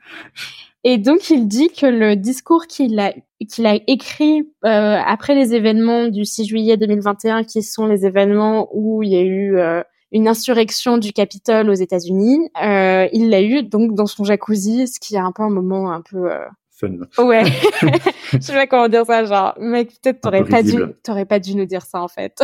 Et 0.84 0.98
donc, 0.98 1.30
il 1.30 1.48
dit 1.48 1.68
que 1.68 1.86
le 1.86 2.16
discours 2.16 2.66
qu'il 2.66 2.98
a, 3.00 3.12
qu'il 3.48 3.66
a 3.66 3.78
écrit 3.88 4.48
euh, 4.64 4.98
après 5.04 5.34
les 5.34 5.54
événements 5.54 6.06
du 6.08 6.24
6 6.24 6.46
juillet 6.46 6.76
2021, 6.76 7.44
qui 7.44 7.62
sont 7.62 7.86
les 7.86 8.06
événements 8.06 8.68
où 8.72 9.02
il 9.02 9.10
y 9.10 9.16
a 9.16 9.22
eu 9.22 9.58
euh, 9.58 9.82
une 10.12 10.28
insurrection 10.28 10.96
du 10.96 11.12
Capitole 11.12 11.68
aux 11.68 11.74
États-Unis, 11.74 12.50
euh, 12.62 13.08
il 13.12 13.30
l'a 13.30 13.42
eu 13.42 13.64
donc 13.64 13.94
dans 13.94 14.06
son 14.06 14.24
jacuzzi, 14.24 14.86
ce 14.86 15.00
qui 15.00 15.16
est 15.16 15.18
un 15.18 15.32
peu 15.32 15.42
un 15.42 15.50
moment 15.50 15.90
un 15.92 16.02
peu 16.02 16.30
fun. 16.76 17.24
Ouais. 17.24 17.44
je 18.32 18.38
sais 18.40 18.52
pas 18.52 18.66
comment 18.66 18.88
dire 18.88 19.06
ça, 19.06 19.24
genre, 19.24 19.54
mec, 19.58 19.90
peut-être 20.02 20.20
t'aurais 20.20 20.44
pas 20.44 20.62
dû, 20.62 20.76
t'aurais 21.02 21.24
pas 21.24 21.38
dû 21.38 21.54
nous 21.54 21.66
dire 21.66 21.82
ça, 21.82 22.02
en 22.02 22.08
fait. 22.08 22.40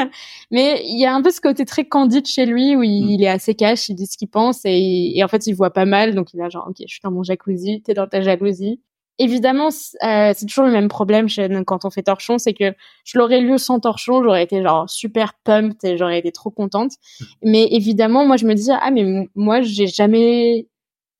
Mais 0.50 0.82
il 0.84 0.98
y 0.98 1.06
a 1.06 1.14
un 1.14 1.22
peu 1.22 1.30
ce 1.30 1.40
côté 1.40 1.64
très 1.64 1.84
candide 1.84 2.26
chez 2.26 2.46
lui 2.46 2.76
où 2.76 2.82
il, 2.82 3.18
mm. 3.18 3.22
est 3.22 3.28
assez 3.28 3.54
cash, 3.54 3.88
il 3.88 3.94
dit 3.94 4.06
ce 4.06 4.16
qu'il 4.16 4.28
pense 4.28 4.62
et, 4.64 5.20
en 5.22 5.28
fait, 5.28 5.46
il 5.46 5.54
voit 5.54 5.72
pas 5.72 5.84
mal. 5.84 6.14
Donc, 6.14 6.34
il 6.34 6.40
a 6.40 6.48
genre, 6.48 6.66
ok, 6.68 6.76
je 6.80 6.92
suis 6.92 7.00
dans 7.02 7.10
mon 7.10 7.22
jacuzzi, 7.22 7.82
t'es 7.82 7.94
dans 7.94 8.06
ta 8.06 8.20
jalousie. 8.20 8.80
Évidemment, 9.18 9.68
euh, 9.68 10.32
c'est 10.34 10.46
toujours 10.46 10.64
le 10.64 10.72
même 10.72 10.88
problème 10.88 11.28
chez, 11.28 11.48
quand 11.64 11.84
on 11.84 11.90
fait 11.90 12.02
torchon, 12.02 12.38
c'est 12.38 12.52
que 12.52 12.74
je 13.04 13.16
l'aurais 13.16 13.40
lu 13.40 13.58
sans 13.60 13.78
torchon, 13.78 14.24
j'aurais 14.24 14.42
été 14.42 14.60
genre 14.60 14.90
super 14.90 15.34
pumped 15.44 15.84
et 15.84 15.96
j'aurais 15.96 16.18
été 16.18 16.32
trop 16.32 16.50
contente. 16.50 16.92
Mm. 17.20 17.24
Mais 17.44 17.68
évidemment, 17.70 18.26
moi, 18.26 18.36
je 18.36 18.46
me 18.46 18.54
dis, 18.54 18.70
ah, 18.72 18.90
mais 18.90 19.28
moi, 19.36 19.60
j'ai 19.60 19.86
jamais 19.86 20.66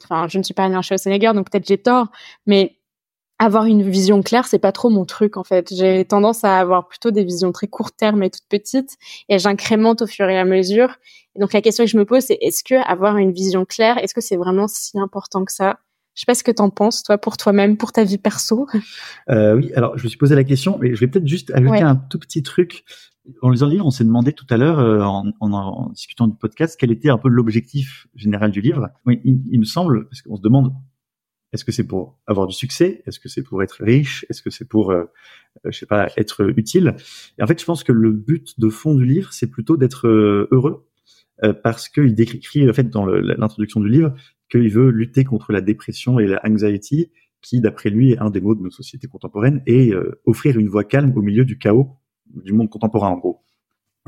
enfin, 0.04 0.28
je 0.28 0.38
ne 0.38 0.42
suis 0.42 0.54
pas 0.54 0.70
chez 0.82 0.98
Sénégal, 0.98 1.34
donc 1.34 1.50
peut-être 1.50 1.66
j'ai 1.66 1.78
tort, 1.78 2.08
mais 2.46 2.76
avoir 3.38 3.64
une 3.64 3.82
vision 3.88 4.22
claire, 4.22 4.46
c'est 4.46 4.58
pas 4.58 4.72
trop 4.72 4.90
mon 4.90 5.04
truc 5.04 5.36
en 5.36 5.44
fait. 5.44 5.74
J'ai 5.74 6.04
tendance 6.04 6.44
à 6.44 6.58
avoir 6.58 6.88
plutôt 6.88 7.10
des 7.10 7.24
visions 7.24 7.52
très 7.52 7.66
court 7.66 7.92
terme 7.92 8.22
et 8.22 8.30
toutes 8.30 8.48
petites, 8.48 8.96
et 9.28 9.38
j'incrémente 9.38 10.02
au 10.02 10.06
fur 10.06 10.28
et 10.28 10.38
à 10.38 10.44
mesure. 10.44 10.96
Et 11.36 11.40
donc 11.40 11.52
la 11.52 11.60
question 11.62 11.84
que 11.84 11.90
je 11.90 11.98
me 11.98 12.04
pose, 12.04 12.24
c'est 12.24 12.38
est-ce 12.40 12.62
que 12.64 12.74
avoir 12.88 13.16
une 13.16 13.32
vision 13.32 13.64
claire, 13.64 13.98
est-ce 13.98 14.14
que 14.14 14.20
c'est 14.20 14.36
vraiment 14.36 14.68
si 14.68 14.98
important 14.98 15.44
que 15.44 15.52
ça? 15.52 15.78
Je 16.14 16.20
sais 16.20 16.26
pas 16.26 16.34
ce 16.34 16.44
que 16.44 16.52
t'en 16.52 16.70
penses, 16.70 17.02
toi, 17.02 17.18
pour 17.18 17.36
toi-même, 17.36 17.76
pour 17.76 17.92
ta 17.92 18.04
vie 18.04 18.18
perso. 18.18 18.66
Euh, 19.30 19.56
oui, 19.56 19.72
alors 19.74 19.96
je 19.98 20.04
me 20.04 20.08
suis 20.08 20.18
posé 20.18 20.34
la 20.34 20.44
question, 20.44 20.78
mais 20.78 20.94
je 20.94 21.00
vais 21.00 21.06
peut-être 21.08 21.26
juste 21.26 21.50
ajouter 21.52 21.80
un 21.80 21.96
tout 21.96 22.18
petit 22.18 22.42
truc. 22.42 22.84
En 23.40 23.48
lisant 23.48 23.66
le 23.66 23.72
livre, 23.72 23.86
on 23.86 23.90
s'est 23.90 24.04
demandé 24.04 24.32
tout 24.32 24.46
à 24.50 24.56
l'heure, 24.56 24.78
euh, 24.78 25.00
en, 25.00 25.32
en, 25.40 25.90
discutant 25.90 26.28
du 26.28 26.36
podcast, 26.36 26.76
quel 26.78 26.90
était 26.90 27.08
un 27.08 27.16
peu 27.16 27.28
l'objectif 27.28 28.06
général 28.14 28.50
du 28.50 28.60
livre. 28.60 28.90
Oui, 29.06 29.20
il, 29.24 29.58
me 29.58 29.64
semble, 29.64 30.08
parce 30.08 30.20
qu'on 30.20 30.36
se 30.36 30.42
demande, 30.42 30.74
est-ce 31.52 31.64
que 31.64 31.72
c'est 31.72 31.86
pour 31.86 32.18
avoir 32.26 32.46
du 32.46 32.54
succès? 32.54 33.02
Est-ce 33.06 33.18
que 33.18 33.30
c'est 33.30 33.42
pour 33.42 33.62
être 33.62 33.82
riche? 33.82 34.26
Est-ce 34.28 34.42
que 34.42 34.50
c'est 34.50 34.66
pour, 34.66 34.90
euh, 34.90 35.04
euh, 35.64 35.70
je 35.72 35.78
sais 35.78 35.86
pas, 35.86 36.08
être 36.18 36.52
utile? 36.58 36.96
Et 37.38 37.42
en 37.42 37.46
fait, 37.46 37.58
je 37.58 37.64
pense 37.64 37.82
que 37.82 37.92
le 37.92 38.12
but 38.12 38.60
de 38.60 38.68
fond 38.68 38.94
du 38.94 39.06
livre, 39.06 39.32
c'est 39.32 39.50
plutôt 39.50 39.78
d'être 39.78 40.06
heureux, 40.06 40.86
parce 41.62 41.88
qu'il 41.88 42.14
décrit, 42.14 42.68
en 42.68 42.72
fait, 42.72 42.90
dans 42.90 43.06
l'introduction 43.06 43.80
du 43.80 43.88
livre, 43.88 44.14
qu'il 44.50 44.70
veut 44.70 44.90
lutter 44.90 45.24
contre 45.24 45.52
la 45.52 45.60
dépression 45.60 46.18
et 46.18 46.26
la 46.26 46.40
anxiety, 46.44 47.10
qui, 47.42 47.60
d'après 47.60 47.90
lui, 47.90 48.12
est 48.12 48.18
un 48.18 48.30
des 48.30 48.40
mots 48.40 48.54
de 48.54 48.62
nos 48.62 48.70
sociétés 48.70 49.06
contemporaines, 49.06 49.62
et 49.66 49.92
offrir 50.24 50.58
une 50.58 50.68
voie 50.68 50.84
calme 50.84 51.12
au 51.16 51.22
milieu 51.22 51.44
du 51.44 51.58
chaos 51.58 51.96
du 52.42 52.52
monde 52.52 52.70
contemporain 52.70 53.08
en 53.08 53.18
gros. 53.18 53.42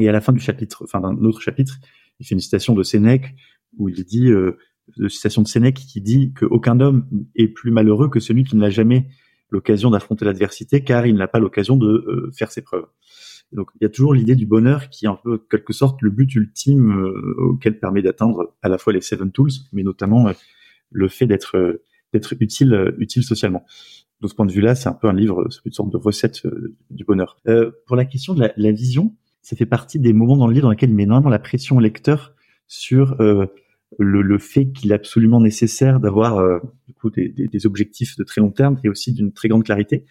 Et 0.00 0.08
à 0.08 0.12
la 0.12 0.20
fin 0.20 0.32
du 0.32 0.40
chapitre, 0.40 0.84
enfin 0.84 1.00
d'un 1.00 1.16
autre 1.24 1.40
chapitre, 1.40 1.78
il 2.20 2.26
fait 2.26 2.34
une 2.34 2.40
citation 2.40 2.74
de 2.74 2.82
Sénèque 2.82 3.34
où 3.78 3.88
il 3.88 4.04
dit, 4.04 4.28
euh, 4.30 4.58
une 4.98 5.08
citation 5.08 5.42
de 5.42 5.48
Sénèque 5.48 5.76
qui 5.76 6.00
dit 6.00 6.32
qu'aucun 6.32 6.80
homme 6.80 7.08
est 7.34 7.48
plus 7.48 7.70
malheureux 7.70 8.08
que 8.08 8.20
celui 8.20 8.44
qui 8.44 8.56
n'a 8.56 8.70
jamais 8.70 9.08
l'occasion 9.50 9.90
d'affronter 9.90 10.24
l'adversité 10.24 10.82
car 10.82 11.06
il 11.06 11.14
n'a 11.14 11.28
pas 11.28 11.38
l'occasion 11.38 11.76
de 11.76 11.86
euh, 11.86 12.30
faire 12.36 12.50
ses 12.50 12.62
preuves. 12.62 12.86
Donc 13.52 13.70
il 13.80 13.84
y 13.84 13.86
a 13.86 13.88
toujours 13.88 14.14
l'idée 14.14 14.34
du 14.34 14.46
bonheur 14.46 14.88
qui 14.88 15.06
est 15.06 15.08
un 15.08 15.18
peu 15.22 15.38
quelque 15.38 15.72
sorte 15.72 16.02
le 16.02 16.10
but 16.10 16.34
ultime 16.34 16.90
euh, 16.92 17.34
auquel 17.38 17.78
permet 17.78 18.02
d'atteindre 18.02 18.54
à 18.62 18.68
la 18.68 18.78
fois 18.78 18.92
les 18.92 19.00
seven 19.00 19.30
tools, 19.32 19.50
mais 19.72 19.82
notamment 19.82 20.28
euh, 20.28 20.32
le 20.90 21.08
fait 21.08 21.26
d'être 21.26 21.80
d'être 22.12 22.34
utile 22.40 22.94
utile 22.98 23.22
socialement 23.22 23.64
de 24.20 24.28
ce 24.28 24.34
point 24.34 24.46
de 24.46 24.52
vue-là, 24.52 24.74
c'est 24.74 24.88
un 24.88 24.94
peu 24.94 25.08
un 25.08 25.12
livre, 25.12 25.46
c'est 25.50 25.64
une 25.64 25.72
sorte 25.72 25.90
de 25.90 25.96
recette 25.96 26.44
euh, 26.46 26.74
du 26.90 27.04
bonheur. 27.04 27.38
Euh, 27.48 27.70
pour 27.86 27.96
la 27.96 28.04
question 28.04 28.34
de 28.34 28.48
la, 28.56 28.72
vision, 28.72 29.14
ça 29.42 29.56
fait 29.56 29.66
partie 29.66 29.98
des 29.98 30.12
moments 30.12 30.36
dans 30.36 30.46
le 30.46 30.54
livre 30.54 30.64
dans 30.64 30.70
lesquels 30.70 30.90
il 30.90 30.96
met 30.96 31.04
énormément 31.04 31.30
la 31.30 31.38
pression 31.38 31.76
au 31.76 31.80
lecteur 31.80 32.34
sur 32.66 33.20
euh, 33.20 33.46
le, 33.98 34.38
fait 34.38 34.72
qu'il 34.72 34.90
est 34.90 34.94
absolument 34.94 35.40
nécessaire 35.40 36.00
d'avoir 36.00 36.38
euh, 36.38 36.58
du 36.86 36.94
coup 36.94 37.10
des, 37.10 37.66
objectifs 37.66 38.16
de 38.16 38.24
très 38.24 38.40
long 38.40 38.50
terme 38.50 38.78
et 38.84 38.88
aussi 38.88 39.12
d'une 39.12 39.32
très 39.32 39.48
grande 39.48 39.64
clarté. 39.64 40.06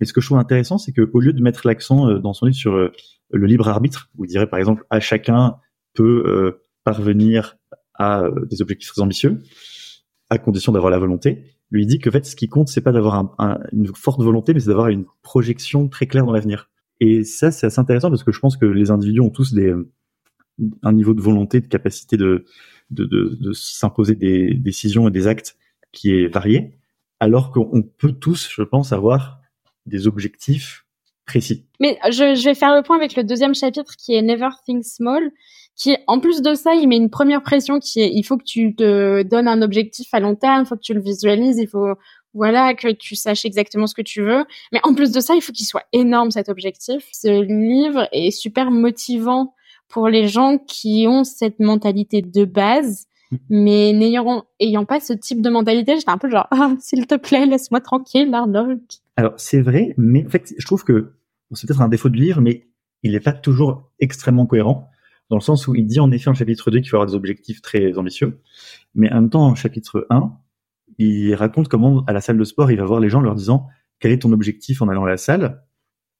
Mais 0.00 0.06
ce 0.06 0.12
que 0.12 0.20
je 0.20 0.26
trouve 0.26 0.38
intéressant, 0.38 0.78
c'est 0.78 0.92
qu'au 0.92 1.20
lieu 1.20 1.32
de 1.32 1.42
mettre 1.42 1.66
l'accent 1.66 2.08
euh, 2.08 2.18
dans 2.18 2.32
son 2.32 2.46
livre 2.46 2.56
sur 2.56 2.74
le 2.76 3.46
libre 3.46 3.68
arbitre, 3.68 4.10
où 4.16 4.24
il 4.24 4.28
dirait 4.28 4.48
par 4.48 4.58
exemple 4.58 4.84
à 4.90 5.00
chacun 5.00 5.56
peut 5.94 6.58
parvenir 6.82 7.56
à 7.94 8.24
des 8.50 8.60
objectifs 8.60 8.92
très 8.92 9.02
ambitieux, 9.02 9.38
à 10.30 10.38
condition 10.38 10.72
d'avoir 10.72 10.90
la 10.90 10.98
volonté, 10.98 11.44
lui 11.70 11.86
dit 11.86 11.98
que 11.98 12.08
en 12.08 12.12
fait, 12.12 12.26
ce 12.26 12.36
qui 12.36 12.48
compte, 12.48 12.68
c'est 12.68 12.80
pas 12.80 12.92
d'avoir 12.92 13.36
une 13.72 13.86
forte 13.94 14.20
volonté, 14.20 14.54
mais 14.54 14.60
c'est 14.60 14.68
d'avoir 14.68 14.88
une 14.88 15.04
projection 15.22 15.88
très 15.88 16.06
claire 16.06 16.26
dans 16.26 16.32
l'avenir. 16.32 16.70
Et 17.00 17.24
ça, 17.24 17.50
c'est 17.50 17.66
assez 17.66 17.80
intéressant 17.80 18.10
parce 18.10 18.22
que 18.22 18.32
je 18.32 18.38
pense 18.38 18.56
que 18.56 18.66
les 18.66 18.90
individus 18.90 19.20
ont 19.20 19.30
tous 19.30 19.52
des, 19.52 19.74
un 20.82 20.92
niveau 20.92 21.14
de 21.14 21.20
volonté, 21.20 21.60
de 21.60 21.66
capacité 21.66 22.16
de, 22.16 22.44
de, 22.90 23.04
de, 23.04 23.36
de 23.40 23.52
s'imposer 23.52 24.14
des 24.14 24.54
décisions 24.54 25.08
et 25.08 25.10
des 25.10 25.26
actes 25.26 25.56
qui 25.92 26.12
est 26.12 26.28
varié, 26.28 26.78
alors 27.20 27.50
qu'on 27.50 27.82
peut 27.82 28.12
tous, 28.12 28.48
je 28.50 28.62
pense, 28.62 28.92
avoir 28.92 29.40
des 29.86 30.06
objectifs 30.06 30.84
précis. 31.26 31.66
Mais 31.80 31.98
je, 32.10 32.34
je 32.34 32.44
vais 32.44 32.54
faire 32.54 32.74
le 32.74 32.82
point 32.82 32.96
avec 32.96 33.16
le 33.16 33.24
deuxième 33.24 33.54
chapitre 33.54 33.94
qui 33.96 34.14
est 34.14 34.22
Never 34.22 34.50
Think 34.66 34.84
Small 34.84 35.30
qui 35.76 35.96
en 36.06 36.20
plus 36.20 36.40
de 36.40 36.54
ça, 36.54 36.74
il 36.74 36.88
met 36.88 36.96
une 36.96 37.10
première 37.10 37.42
pression 37.42 37.80
qui 37.80 38.00
est 38.00 38.10
il 38.12 38.22
faut 38.22 38.36
que 38.36 38.44
tu 38.44 38.74
te 38.74 39.22
donnes 39.22 39.48
un 39.48 39.62
objectif 39.62 40.12
à 40.12 40.20
long 40.20 40.36
terme, 40.36 40.62
il 40.62 40.66
faut 40.66 40.76
que 40.76 40.80
tu 40.80 40.94
le 40.94 41.00
visualises, 41.00 41.58
il 41.58 41.68
faut 41.68 41.94
voilà 42.32 42.74
que 42.74 42.88
tu 42.92 43.16
saches 43.16 43.44
exactement 43.44 43.86
ce 43.86 43.94
que 43.94 44.02
tu 44.02 44.22
veux. 44.22 44.44
Mais 44.72 44.80
en 44.84 44.94
plus 44.94 45.12
de 45.12 45.20
ça, 45.20 45.34
il 45.34 45.40
faut 45.40 45.52
qu'il 45.52 45.66
soit 45.66 45.84
énorme 45.92 46.30
cet 46.30 46.48
objectif. 46.48 47.08
Ce 47.12 47.42
livre 47.42 48.08
est 48.12 48.30
super 48.30 48.70
motivant 48.70 49.54
pour 49.88 50.08
les 50.08 50.28
gens 50.28 50.58
qui 50.58 51.06
ont 51.08 51.24
cette 51.24 51.60
mentalité 51.60 52.22
de 52.22 52.44
base, 52.44 53.06
mais 53.50 53.92
n'ayant 53.92 54.44
ayant 54.60 54.84
pas 54.84 55.00
ce 55.00 55.12
type 55.12 55.42
de 55.42 55.50
mentalité, 55.50 55.96
j'étais 55.96 56.10
un 56.10 56.18
peu 56.18 56.30
genre 56.30 56.46
ah, 56.50 56.72
s'il 56.78 57.06
te 57.06 57.16
plaît, 57.16 57.46
laisse-moi 57.46 57.80
tranquille, 57.80 58.32
Arnold. 58.32 58.80
Alors 59.16 59.34
c'est 59.36 59.60
vrai, 59.60 59.94
mais 59.96 60.26
en 60.26 60.28
fait, 60.28 60.54
je 60.58 60.66
trouve 60.66 60.84
que 60.84 61.14
c'est 61.52 61.66
peut-être 61.66 61.82
un 61.82 61.88
défaut 61.88 62.08
de 62.08 62.16
livre, 62.16 62.40
mais 62.40 62.68
il 63.02 63.12
n'est 63.12 63.20
pas 63.20 63.32
toujours 63.32 63.90
extrêmement 64.00 64.46
cohérent 64.46 64.88
dans 65.30 65.36
le 65.36 65.42
sens 65.42 65.66
où 65.68 65.74
il 65.74 65.86
dit 65.86 66.00
en 66.00 66.10
effet 66.10 66.28
en 66.28 66.34
chapitre 66.34 66.70
2 66.70 66.80
qu'il 66.80 66.90
faut 66.90 66.96
avoir 66.96 67.08
des 67.08 67.14
objectifs 67.14 67.62
très 67.62 67.96
ambitieux, 67.96 68.40
mais 68.94 69.10
en 69.10 69.16
même 69.16 69.30
temps, 69.30 69.46
en 69.46 69.54
chapitre 69.54 70.06
1, 70.10 70.32
il 70.98 71.34
raconte 71.34 71.68
comment, 71.68 72.04
à 72.06 72.12
la 72.12 72.20
salle 72.20 72.38
de 72.38 72.44
sport, 72.44 72.70
il 72.70 72.78
va 72.78 72.84
voir 72.84 73.00
les 73.00 73.08
gens 73.08 73.20
leur 73.20 73.34
disant 73.34 73.68
quel 74.00 74.12
est 74.12 74.20
ton 74.20 74.32
objectif 74.32 74.82
en 74.82 74.88
allant 74.88 75.04
à 75.04 75.08
la 75.08 75.16
salle, 75.16 75.62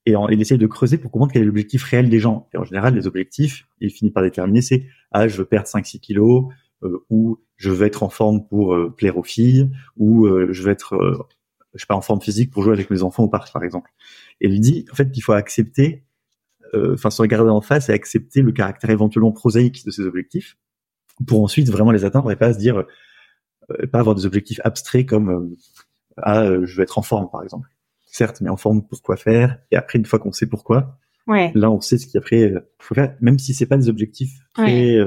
et 0.07 0.15
il 0.31 0.41
essaye 0.41 0.59
de 0.59 0.67
creuser 0.67 0.99
pour 0.99 1.11
comprendre 1.11 1.33
quel 1.33 1.43
est 1.43 1.47
l'objectif 1.47 1.83
réel 1.85 2.11
des 2.11 2.19
gens. 2.19 2.49
Et 2.53 2.59
en 2.59 2.65
général, 2.65 2.95
les 2.95 3.07
objectifs, 3.07 3.67
il 3.81 3.91
finit 3.91 4.11
par 4.11 4.23
déterminer, 4.23 4.61
c'est 4.61 4.87
ah, 5.13 5.29
je 5.29 5.37
veux 5.39 5.47
perdre 5.47 5.67
5-6 5.67 6.01
kilos, 6.01 6.53
euh, 6.83 7.05
ou 7.09 7.41
je 7.57 7.71
veux 7.71 7.87
être 7.87 8.03
en 8.03 8.11
forme 8.11 8.47
pour 8.47 8.75
euh, 8.75 8.95
plaire 8.95 9.17
aux 9.17 9.23
filles, 9.23 9.71
ou 9.97 10.27
euh, 10.27 10.49
je 10.51 10.63
veux 10.63 10.71
être, 10.71 11.27
je 11.75 11.81
sais 11.81 11.87
pas, 11.87 11.95
en 11.95 12.00
forme 12.00 12.21
physique 12.21 12.50
pour 12.50 12.62
jouer 12.62 12.73
avec 12.73 12.90
mes 12.90 13.02
enfants 13.02 13.25
au 13.25 13.28
parc, 13.28 13.52
par 13.52 13.64
exemple. 13.64 13.90
Et 14.40 14.49
il 14.49 14.61
dit, 14.61 14.87
en 14.93 14.95
fait, 14.95 15.11
qu'il 15.11 15.23
faut 15.23 15.33
accepter 15.33 16.04
euh, 16.75 16.95
enfin 16.95 17.11
se 17.11 17.23
regarder 17.23 17.50
en 17.50 17.61
face 17.61 17.88
et 17.88 17.93
accepter 17.93 18.43
le 18.43 18.50
caractère 18.50 18.90
éventuellement 18.90 19.33
prosaïque 19.33 19.85
de 19.85 19.90
ses 19.90 20.02
objectifs 20.02 20.57
pour 21.26 21.43
ensuite 21.43 21.71
vraiment 21.71 21.93
les 21.93 22.04
atteindre 22.04 22.31
et 22.33 22.37
pas 22.37 22.52
se 22.52 22.59
dire 22.59 22.85
euh, 23.71 23.87
pas 23.87 24.00
avoir 24.00 24.14
des 24.16 24.26
objectifs 24.26 24.61
abstraits 24.64 25.07
comme 25.07 25.31
euh, 25.31 25.57
ah 26.23 26.45
je 26.62 26.76
veux 26.76 26.83
être 26.83 26.99
en 26.99 27.02
forme 27.02 27.31
par 27.31 27.43
exemple 27.43 27.69
certes 28.07 28.40
mais 28.40 28.50
en 28.50 28.57
forme 28.57 28.83
pour 28.87 29.02
quoi 29.02 29.16
faire? 29.16 29.59
Et 29.71 29.76
après 29.76 29.99
une 29.99 30.04
fois 30.04 30.19
qu'on 30.19 30.33
sait 30.33 30.47
pourquoi 30.47 30.99
ouais. 31.28 31.52
là 31.54 31.71
on 31.71 31.81
sait 31.81 31.99
ce 31.99 32.07
qu'il 32.07 32.19
après 32.19 32.52
faut 32.81 32.95
faire 32.95 33.14
même 33.21 33.38
si 33.38 33.54
c'est 33.54 33.66
pas 33.66 33.76
des 33.76 33.88
objectifs 33.88 34.35
très 34.54 34.99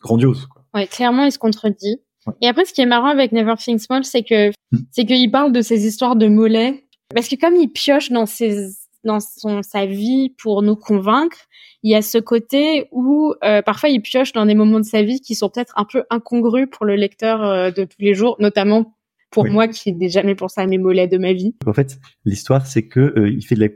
grandioses 0.00 0.46
quoi. 0.46 0.64
ouais 0.74 0.86
clairement 0.86 1.24
il 1.24 1.32
se 1.32 1.38
contredit 1.38 2.00
et 2.40 2.48
après 2.48 2.64
ce 2.64 2.72
qui 2.72 2.80
est 2.80 2.86
marrant 2.86 3.08
avec 3.08 3.32
Never 3.32 3.54
Think 3.58 3.80
Small 3.80 4.04
c'est 4.04 4.22
que 4.22 4.50
hmm. 4.50 4.78
c'est 4.90 5.04
qu'il 5.04 5.30
parle 5.30 5.52
de 5.52 5.62
ces 5.62 5.86
histoires 5.86 6.16
de 6.16 6.28
mollets 6.28 6.84
parce 7.14 7.28
que 7.28 7.36
comme 7.36 7.54
il 7.56 7.68
pioche 7.68 8.10
dans 8.10 8.26
ses 8.26 8.70
dans 9.04 9.20
son, 9.20 9.62
sa 9.62 9.86
vie 9.86 10.34
pour 10.38 10.62
nous 10.62 10.76
convaincre, 10.76 11.36
il 11.82 11.92
y 11.92 11.94
a 11.94 12.02
ce 12.02 12.18
côté 12.18 12.88
où 12.90 13.34
euh, 13.44 13.62
parfois 13.62 13.90
il 13.90 14.00
pioche 14.00 14.32
dans 14.32 14.46
des 14.46 14.54
moments 14.54 14.80
de 14.80 14.84
sa 14.84 15.02
vie 15.02 15.20
qui 15.20 15.34
sont 15.34 15.50
peut-être 15.50 15.74
un 15.76 15.84
peu 15.84 16.04
incongrus 16.10 16.66
pour 16.70 16.86
le 16.86 16.96
lecteur 16.96 17.42
euh, 17.42 17.70
de 17.70 17.84
tous 17.84 18.00
les 18.00 18.14
jours, 18.14 18.36
notamment 18.40 18.96
pour 19.30 19.46
moi 19.46 19.68
qui 19.68 19.92
n'ai 19.92 20.08
jamais 20.08 20.34
pensé 20.34 20.60
à 20.60 20.66
mes 20.66 20.78
mollets 20.78 21.08
de 21.08 21.18
ma 21.18 21.32
vie. 21.32 21.54
En 21.66 21.72
fait, 21.72 21.98
l'histoire 22.24 22.66
c'est 22.66 22.86
que 22.86 23.00
euh, 23.00 23.28
il 23.28 23.44
fait 23.44 23.56
de 23.56 23.60
la... 23.60 23.68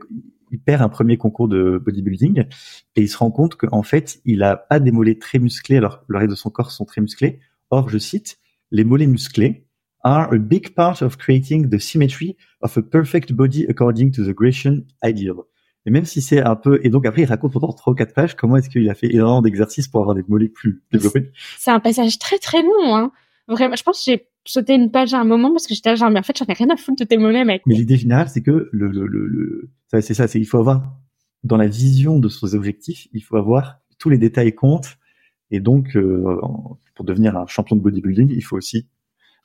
il 0.51 0.59
perd 0.59 0.81
un 0.81 0.89
premier 0.89 1.17
concours 1.17 1.47
de 1.47 1.79
bodybuilding 1.83 2.45
et 2.95 3.01
il 3.01 3.09
se 3.09 3.17
rend 3.17 3.29
compte 3.29 3.55
qu'en 3.55 3.83
fait 3.83 4.19
il 4.25 4.41
a 4.41 4.55
pas 4.55 4.79
des 4.79 4.91
mollets 4.91 5.19
très 5.19 5.37
musclés 5.37 5.77
alors 5.77 6.03
le 6.07 6.17
reste 6.17 6.31
de 6.31 6.35
son 6.35 6.49
corps 6.49 6.71
sont 6.71 6.85
très 6.85 7.01
musclés. 7.01 7.39
Or, 7.69 7.89
je 7.89 7.97
cite, 7.97 8.37
les 8.71 8.83
mollets 8.83 9.07
musclés 9.07 9.65
are 10.03 10.31
a 10.33 10.37
big 10.37 10.73
part 10.73 11.01
of 11.01 11.17
creating 11.17 11.69
the 11.69 11.79
symmetry 11.79 12.37
of 12.61 12.77
a 12.77 12.81
perfect 12.81 13.33
body 13.33 13.65
according 13.67 14.11
to 14.11 14.23
the 14.23 14.33
Grecian 14.33 14.83
ideal. 15.03 15.35
Et 15.85 15.91
même 15.91 16.05
si 16.05 16.21
c'est 16.21 16.41
un 16.41 16.55
peu, 16.55 16.79
et 16.83 16.89
donc 16.89 17.05
après 17.05 17.23
il 17.23 17.25
raconte 17.25 17.53
pendant 17.53 17.71
trois 17.71 17.93
ou 17.93 17.95
quatre 17.95 18.13
pages 18.13 18.35
comment 18.35 18.57
est-ce 18.57 18.69
qu'il 18.69 18.89
a 18.89 18.95
fait 18.95 19.13
énormément 19.13 19.41
d'exercices 19.41 19.87
pour 19.87 20.01
avoir 20.01 20.15
des 20.15 20.23
mollets 20.27 20.49
plus 20.49 20.83
développés. 20.91 21.31
C'est 21.57 21.71
un 21.71 21.79
passage 21.79 22.19
très 22.19 22.37
très 22.37 22.61
long, 22.61 22.95
hein. 22.95 23.11
Vraiment, 23.47 23.75
je 23.75 23.81
pense 23.81 23.97
que 24.05 24.11
j'ai 24.11 24.27
sauté 24.45 24.75
une 24.75 24.91
page 24.91 25.13
à 25.15 25.19
un 25.19 25.23
moment 25.23 25.49
parce 25.51 25.65
que 25.65 25.73
j'étais 25.73 25.95
genre, 25.95 26.11
mais 26.11 26.19
en 26.19 26.23
fait, 26.23 26.37
j'en 26.37 26.45
ai 26.45 26.53
rien 26.53 26.69
à 26.69 26.77
foutre 26.77 26.99
de 26.99 27.03
tes 27.03 27.17
mollets, 27.17 27.45
mec. 27.45 27.63
Mais 27.65 27.73
l'idée 27.73 27.97
générale, 27.97 28.29
c'est 28.29 28.43
que 28.43 28.69
le, 28.71 28.91
le, 28.91 29.07
le, 29.07 29.25
le 29.25 29.69
c'est 29.89 30.13
ça, 30.13 30.27
c'est 30.27 30.39
il 30.39 30.45
faut 30.45 30.59
avoir 30.59 30.83
dans 31.43 31.57
la 31.57 31.67
vision 31.67 32.19
de 32.19 32.29
ses 32.29 32.53
objectifs, 32.53 33.07
il 33.11 33.23
faut 33.23 33.37
avoir 33.37 33.79
tous 33.97 34.09
les 34.09 34.19
détails 34.19 34.53
comptent. 34.53 34.98
Et 35.51 35.59
donc, 35.59 35.95
euh, 35.95 36.39
pour 36.95 37.05
devenir 37.05 37.37
un 37.37 37.47
champion 37.47 37.75
de 37.75 37.81
bodybuilding, 37.81 38.29
il 38.29 38.41
faut 38.41 38.57
aussi 38.57 38.87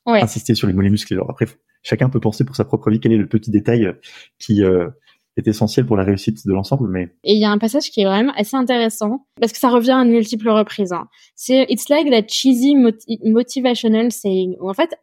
ouais. 0.06 0.22
insister 0.22 0.54
sur 0.54 0.66
les 0.66 0.72
mollets 0.72 0.90
musclés. 0.90 1.16
Alors 1.16 1.30
après, 1.30 1.46
chacun 1.82 2.08
peut 2.08 2.20
penser 2.20 2.44
pour 2.44 2.56
sa 2.56 2.64
propre 2.64 2.90
vie 2.90 3.00
quel 3.00 3.12
est 3.12 3.16
le 3.16 3.26
petit 3.26 3.50
détail 3.50 3.92
qui 4.38 4.62
euh, 4.62 4.88
est 5.36 5.48
essentiel 5.48 5.86
pour 5.86 5.96
la 5.96 6.04
réussite 6.04 6.46
de 6.46 6.52
l'ensemble. 6.52 6.88
Mais 6.88 7.14
et 7.24 7.34
il 7.34 7.40
y 7.40 7.44
a 7.44 7.50
un 7.50 7.58
passage 7.58 7.90
qui 7.90 8.00
est 8.00 8.04
vraiment 8.04 8.32
assez 8.36 8.56
intéressant 8.56 9.26
parce 9.40 9.52
que 9.52 9.58
ça 9.58 9.70
revient 9.70 9.92
à 9.92 10.04
multiples 10.04 10.48
reprises. 10.48 10.92
Hein. 10.92 11.08
C'est 11.34 11.66
it's 11.68 11.88
like 11.88 12.10
that 12.10 12.28
cheesy 12.28 12.76
motivational 13.24 14.12
saying. 14.12 14.56
en 14.60 14.74
fait, 14.74 14.94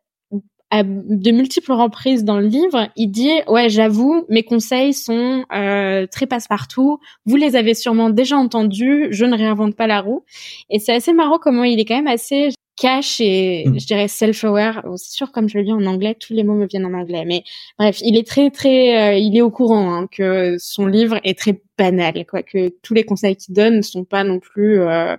à 0.72 0.84
de 0.84 1.32
multiples 1.32 1.74
reprises 1.74 2.24
dans 2.24 2.40
le 2.40 2.48
livre, 2.48 2.90
il 2.96 3.08
dit 3.08 3.30
ouais 3.48 3.70
j'avoue 3.70 4.26
mes 4.30 4.44
conseils 4.44 4.94
sont 4.94 5.46
euh, 5.54 6.08
très 6.08 6.26
passe-partout. 6.26 7.00
Vous 7.26 7.36
les 7.36 7.56
avez 7.56 7.74
sûrement 7.74 8.10
déjà 8.10 8.38
entendus. 8.38 9.10
Je 9.12 9.26
ne 9.26 9.38
réinvente 9.38 9.76
pas 9.76 9.88
la 9.88 10.02
roue. 10.02 10.24
Et 10.70 10.80
c'est 10.80 10.94
assez 10.94 11.14
marrant 11.14 11.38
comment 11.38 11.64
il 11.64 11.80
est 11.80 11.86
quand 11.86 11.98
même 11.98 12.08
assez 12.08 12.50
cash 12.78 13.22
et 13.22 13.66
mm. 13.68 13.80
je 13.80 13.86
dirais 13.86 14.08
self-aware. 14.08 14.84
C'est 14.98 15.14
sûr, 15.14 15.32
comme 15.32 15.48
je 15.48 15.58
le 15.58 15.64
dis 15.64 15.72
en 15.72 15.86
anglais, 15.86 16.16
tous 16.16 16.34
les 16.34 16.44
mots 16.44 16.56
me 16.56 16.66
viennent 16.66 16.86
en 16.86 16.94
anglais. 16.94 17.24
Mais 17.26 17.44
bref, 17.78 18.00
il 18.02 18.18
est 18.18 18.28
très 18.28 18.50
très, 18.50 19.14
euh, 19.14 19.18
il 19.18 19.38
est 19.38 19.42
au 19.42 19.52
courant 19.52 19.94
hein, 19.94 20.08
que 20.12 20.56
son 20.58 20.86
livre 20.86 21.20
est 21.24 21.38
très 21.38 21.62
banal, 21.78 22.26
quoi. 22.26 22.44
Que 22.44 22.70
tous 22.82 22.94
les 22.94 23.04
conseils 23.04 23.36
qu'il 23.36 23.54
donne 23.54 23.78
ne 23.78 23.82
sont 23.82 24.04
pas 24.04 24.24
non 24.24 24.40
plus. 24.40 24.82
Euh, 24.82 25.16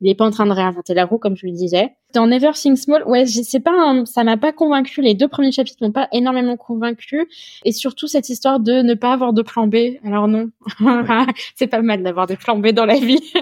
il 0.00 0.10
est 0.10 0.14
pas 0.14 0.26
en 0.26 0.30
train 0.30 0.46
de 0.46 0.52
réinventer 0.52 0.92
la 0.92 1.06
roue, 1.06 1.18
comme 1.18 1.36
je 1.36 1.46
le 1.46 1.52
disais. 1.52 1.94
Dans 2.14 2.26
Never 2.26 2.50
Think 2.54 2.76
Small, 2.76 3.02
ouais, 3.06 3.26
c'est 3.26 3.60
pas, 3.60 4.04
ça 4.04 4.24
m'a 4.24 4.36
pas 4.36 4.52
convaincu. 4.52 5.00
Les 5.00 5.14
deux 5.14 5.28
premiers 5.28 5.52
chapitres 5.52 5.78
m'ont 5.80 5.92
pas 5.92 6.08
énormément 6.12 6.56
convaincu, 6.56 7.26
et 7.64 7.72
surtout 7.72 8.06
cette 8.06 8.28
histoire 8.28 8.60
de 8.60 8.82
ne 8.82 8.94
pas 8.94 9.12
avoir 9.12 9.32
de 9.32 9.42
plan 9.42 9.66
B. 9.66 9.76
Alors 10.04 10.28
non, 10.28 10.50
c'est 11.54 11.66
pas 11.66 11.82
mal 11.82 12.02
d'avoir 12.02 12.26
des 12.26 12.36
plans 12.36 12.58
B 12.58 12.68
dans 12.68 12.86
la 12.86 12.98
vie. 12.98 13.32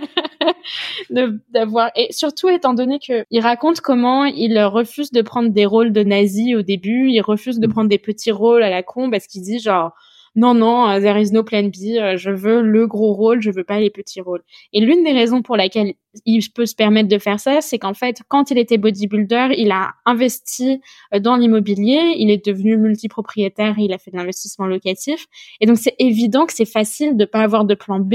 d'avoir 1.51 1.91
et 1.95 2.09
surtout 2.11 2.49
étant 2.49 2.75
donné 2.75 2.99
que 2.99 3.25
il 3.31 3.41
raconte 3.41 3.81
comment 3.81 4.25
il 4.25 4.59
refuse 4.63 5.11
de 5.11 5.23
prendre 5.23 5.51
des 5.51 5.67
rôles 5.67 5.93
de 5.93 6.03
nazi 6.03 6.55
au 6.55 6.63
début, 6.63 7.11
il 7.11 7.21
refuse 7.21 7.59
de 7.61 7.67
mm. 7.67 7.71
prendre 7.71 7.89
des 7.89 7.99
petits 7.99 8.33
rôles 8.33 8.63
à 8.63 8.71
la 8.71 8.83
con 8.83 9.11
parce 9.11 9.27
qu'il 9.27 9.43
dit 9.43 9.59
genre 9.59 9.93
non, 10.37 10.55
non, 10.55 10.91
uh, 10.91 11.01
there 11.01 11.21
is 11.21 11.33
no 11.33 11.45
plan 11.45 11.69
B, 11.69 11.97
uh, 11.97 12.17
je 12.17 12.31
veux 12.31 12.61
le 12.61 12.87
gros 12.87 13.13
rôle, 13.15 13.41
je 13.41 13.51
veux 13.51 13.63
pas 13.63 13.79
les 13.79 13.91
petits 13.91 14.21
rôles. 14.21 14.43
Et 14.73 14.81
l'une 14.81 15.05
des 15.05 15.13
raisons 15.13 15.43
pour 15.43 15.57
laquelle 15.57 15.95
il 16.25 16.43
peut 16.53 16.67
se 16.67 16.75
permettre 16.75 17.09
de 17.09 17.19
faire 17.19 17.39
ça, 17.39 17.61
c'est 17.61 17.79
qu'en 17.79 17.95
fait, 17.95 18.23
quand 18.29 18.51
il 18.51 18.59
était 18.59 18.79
bodybuilder, 18.79 19.55
il 19.57 19.71
a 19.71 19.93
investi 20.07 20.81
euh, 21.15 21.21
dans 21.21 21.37
l'immobilier, 21.37 22.15
il 22.17 22.31
est 22.31 22.45
devenu 22.45 22.77
multipropriétaire, 22.77 23.79
il 23.79 23.93
a 23.93 23.99
fait 23.99 24.11
de 24.11 24.17
l'investissement 24.17 24.67
locatif. 24.67 25.27
Et 25.61 25.67
donc, 25.67 25.79
c'est 25.79 25.95
évident 25.99 26.47
que 26.47 26.53
c'est 26.53 26.65
facile 26.65 27.17
de 27.17 27.25
pas 27.25 27.41
avoir 27.41 27.65
de 27.65 27.75
plan 27.75 28.01
B 28.01 28.15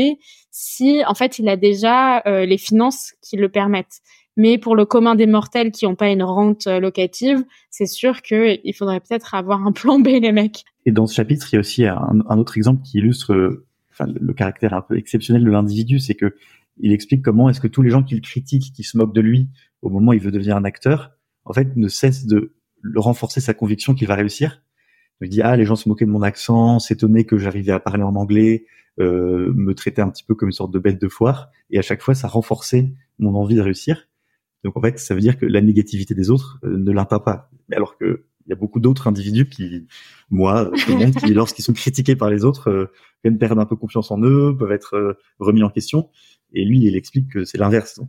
si, 0.51 1.03
en 1.05 1.13
fait, 1.13 1.39
il 1.39 1.47
a 1.47 1.55
déjà 1.55 2.21
euh, 2.25 2.45
les 2.45 2.57
finances 2.57 3.13
qui 3.21 3.37
le 3.37 3.49
permettent. 3.49 4.01
Mais 4.35 4.57
pour 4.57 4.75
le 4.75 4.85
commun 4.85 5.15
des 5.15 5.27
mortels 5.27 5.71
qui 5.71 5.85
n'ont 5.85 5.95
pas 5.95 6.09
une 6.09 6.23
rente 6.23 6.67
euh, 6.67 6.79
locative, 6.79 7.43
c'est 7.69 7.85
sûr 7.85 8.21
qu'il 8.21 8.73
faudrait 8.73 9.01
peut-être 9.01 9.35
avoir 9.35 9.65
un 9.65 9.71
plan 9.73 9.99
B, 9.99 10.07
les 10.07 10.31
mecs. 10.31 10.63
Et 10.89 10.91
dans 10.91 11.05
ce 11.05 11.13
chapitre, 11.13 11.47
il 11.51 11.55
y 11.55 11.57
a 11.57 11.59
aussi 11.59 11.85
un, 11.85 12.37
autre 12.39 12.57
exemple 12.57 12.81
qui 12.81 12.97
illustre 12.97 13.63
enfin, 13.91 14.11
le 14.19 14.33
caractère 14.33 14.73
un 14.73 14.81
peu 14.81 14.97
exceptionnel 14.97 15.43
de 15.43 15.51
l'individu, 15.51 15.99
c'est 15.99 16.15
que 16.15 16.33
il 16.79 16.91
explique 16.93 17.21
comment 17.21 17.47
est-ce 17.47 17.61
que 17.61 17.67
tous 17.67 17.83
les 17.83 17.91
gens 17.91 18.01
qui 18.01 18.15
le 18.15 18.21
critiquent, 18.21 18.73
qui 18.73 18.81
se 18.81 18.97
moquent 18.97 19.13
de 19.13 19.21
lui 19.21 19.49
au 19.83 19.91
moment 19.91 20.09
où 20.09 20.13
il 20.15 20.19
veut 20.19 20.31
devenir 20.31 20.57
un 20.57 20.63
acteur, 20.63 21.11
en 21.45 21.53
fait, 21.53 21.75
ne 21.75 21.87
cessent 21.87 22.25
de 22.25 22.55
renforcer 22.95 23.39
sa 23.39 23.53
conviction 23.53 23.93
qu'il 23.93 24.07
va 24.07 24.15
réussir. 24.15 24.63
Il 25.21 25.29
dit 25.29 25.43
ah 25.43 25.55
les 25.55 25.63
gens 25.63 25.75
se 25.75 25.87
moquaient 25.87 26.07
de 26.07 26.09
mon 26.09 26.23
accent, 26.23 26.79
s'étonnaient 26.79 27.25
que 27.25 27.37
j'arrivais 27.37 27.71
à 27.71 27.79
parler 27.79 28.01
en 28.01 28.15
anglais, 28.15 28.65
euh, 28.99 29.53
me 29.53 29.75
traitaient 29.75 30.01
un 30.01 30.09
petit 30.09 30.23
peu 30.23 30.33
comme 30.33 30.49
une 30.49 30.53
sorte 30.53 30.73
de 30.73 30.79
bête 30.79 30.99
de 30.99 31.07
foire, 31.07 31.51
et 31.69 31.77
à 31.77 31.83
chaque 31.83 32.01
fois 32.01 32.15
ça 32.15 32.27
renforçait 32.27 32.95
mon 33.19 33.35
envie 33.35 33.53
de 33.53 33.61
réussir. 33.61 34.07
Donc 34.63 34.75
en 34.75 34.81
fait, 34.81 34.97
ça 34.97 35.13
veut 35.13 35.21
dire 35.21 35.37
que 35.37 35.45
la 35.45 35.61
négativité 35.61 36.15
des 36.15 36.31
autres 36.31 36.59
euh, 36.63 36.79
ne 36.79 36.91
l'atteint 36.91 37.19
pas. 37.19 37.51
Mais 37.67 37.75
alors 37.75 37.95
que 37.95 38.25
y 38.49 38.53
a 38.53 38.55
beaucoup 38.55 38.79
d'autres 38.79 39.07
individus 39.07 39.47
qui, 39.47 39.85
moi, 40.29 40.71
tout 40.85 40.91
le 40.91 40.97
monde, 40.97 41.15
qui 41.15 41.33
lorsqu'ils 41.33 41.63
sont 41.63 41.73
critiqués 41.73 42.15
par 42.15 42.29
les 42.29 42.45
autres, 42.45 42.69
euh, 42.69 42.91
viennent 43.23 43.37
perdre 43.37 43.61
un 43.61 43.65
peu 43.65 43.75
confiance 43.75 44.11
en 44.11 44.21
eux, 44.21 44.55
peuvent 44.57 44.71
être 44.71 44.95
euh, 44.95 45.17
remis 45.39 45.63
en 45.63 45.69
question. 45.69 46.09
Et 46.53 46.65
lui, 46.65 46.79
il 46.79 46.95
explique 46.95 47.29
que 47.31 47.43
c'est 47.43 47.57
l'inverse. 47.57 47.99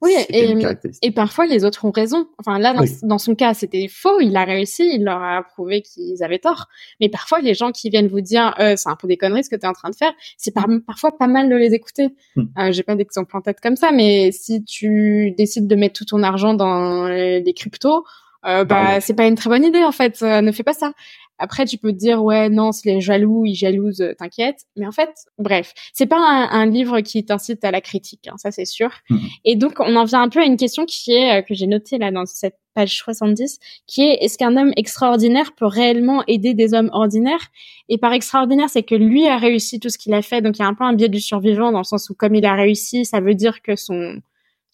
Oui, 0.00 0.12
et, 0.28 0.54
et, 1.02 1.10
parfois 1.10 1.46
les 1.46 1.64
autres 1.64 1.84
ont 1.84 1.90
raison. 1.90 2.28
Enfin 2.38 2.60
là, 2.60 2.72
dans, 2.72 2.84
dans 3.02 3.18
son 3.18 3.34
cas, 3.34 3.52
c'était 3.52 3.88
faux. 3.88 4.20
Il 4.20 4.36
a 4.36 4.44
réussi, 4.44 4.88
il 4.94 5.02
leur 5.02 5.20
a 5.20 5.42
prouvé 5.42 5.82
qu'ils 5.82 6.22
avaient 6.22 6.38
tort. 6.38 6.68
Mais 7.00 7.08
parfois, 7.08 7.40
les 7.40 7.54
gens 7.54 7.72
qui 7.72 7.90
viennent 7.90 8.06
vous 8.06 8.20
dire, 8.20 8.54
euh, 8.60 8.74
c'est 8.76 8.88
un 8.88 8.94
peu 8.94 9.08
des 9.08 9.16
conneries 9.16 9.42
ce 9.42 9.50
que 9.50 9.56
tu 9.56 9.62
es 9.62 9.66
en 9.66 9.72
train 9.72 9.90
de 9.90 9.96
faire, 9.96 10.12
c'est 10.36 10.52
par, 10.52 10.66
parfois 10.86 11.18
pas 11.18 11.26
mal 11.26 11.50
de 11.50 11.56
les 11.56 11.74
écouter. 11.74 12.10
Hmm. 12.36 12.44
Euh, 12.58 12.70
J'ai 12.70 12.84
pas 12.84 12.94
d'exemple 12.94 13.36
en 13.36 13.40
tête 13.40 13.58
comme 13.60 13.74
ça, 13.74 13.90
mais 13.90 14.30
si 14.30 14.62
tu 14.62 15.32
décides 15.36 15.66
de 15.66 15.74
mettre 15.74 15.98
tout 15.98 16.04
ton 16.04 16.22
argent 16.22 16.54
dans 16.54 17.08
des 17.08 17.52
cryptos, 17.56 18.04
euh, 18.46 18.64
bah, 18.64 18.84
bah 18.84 19.00
c'est 19.00 19.14
pas 19.14 19.26
une 19.26 19.34
très 19.34 19.50
bonne 19.50 19.64
idée 19.64 19.84
en 19.84 19.92
fait. 19.92 20.22
ne 20.22 20.52
fais 20.52 20.62
pas 20.62 20.72
ça. 20.72 20.92
Après, 21.38 21.64
tu 21.64 21.78
peux 21.78 21.92
te 21.92 21.96
dire 21.96 22.22
ouais 22.22 22.48
non, 22.48 22.72
c'est 22.72 22.92
les 22.92 23.00
jaloux, 23.00 23.46
ils 23.46 23.54
jalousent, 23.54 24.00
euh, 24.00 24.14
t'inquiète. 24.14 24.64
Mais 24.76 24.86
en 24.86 24.92
fait, 24.92 25.10
bref, 25.38 25.72
c'est 25.92 26.06
pas 26.06 26.18
un, 26.18 26.50
un, 26.50 26.66
livre 26.66 27.00
qui 27.00 27.24
t'incite 27.24 27.64
à 27.64 27.70
la 27.70 27.80
critique, 27.80 28.26
hein, 28.28 28.34
ça 28.36 28.50
c'est 28.50 28.64
sûr. 28.64 28.90
Mhm. 29.08 29.20
Et 29.44 29.56
donc, 29.56 29.74
on 29.78 29.94
en 29.94 30.04
vient 30.04 30.22
un 30.22 30.28
peu 30.28 30.40
à 30.40 30.44
une 30.44 30.56
question 30.56 30.84
qui 30.84 31.12
est 31.12 31.38
euh, 31.38 31.42
que 31.42 31.54
j'ai 31.54 31.68
notée 31.68 31.98
là 31.98 32.10
dans 32.10 32.26
cette 32.26 32.56
page 32.74 32.96
70, 32.96 33.58
qui 33.86 34.02
est 34.02 34.24
est-ce 34.24 34.36
qu'un 34.36 34.56
homme 34.56 34.72
extraordinaire 34.76 35.52
peut 35.54 35.66
réellement 35.66 36.24
aider 36.26 36.54
des 36.54 36.74
hommes 36.74 36.90
ordinaires? 36.92 37.48
Et 37.88 37.98
par 37.98 38.12
extraordinaire, 38.12 38.68
c'est 38.68 38.82
que 38.82 38.96
lui 38.96 39.26
a 39.28 39.36
réussi 39.36 39.78
tout 39.78 39.90
ce 39.90 39.98
qu'il 39.98 40.14
a 40.14 40.22
fait, 40.22 40.42
donc 40.42 40.58
il 40.58 40.62
y 40.62 40.64
a 40.64 40.68
un 40.68 40.74
peu 40.74 40.84
un 40.84 40.92
biais 40.92 41.08
du 41.08 41.20
survivant 41.20 41.70
dans 41.70 41.78
le 41.78 41.84
sens 41.84 42.10
où 42.10 42.14
comme 42.14 42.34
il 42.34 42.44
a 42.46 42.54
réussi, 42.54 43.04
ça 43.04 43.20
veut 43.20 43.34
dire 43.34 43.62
que 43.62 43.76
son 43.76 44.20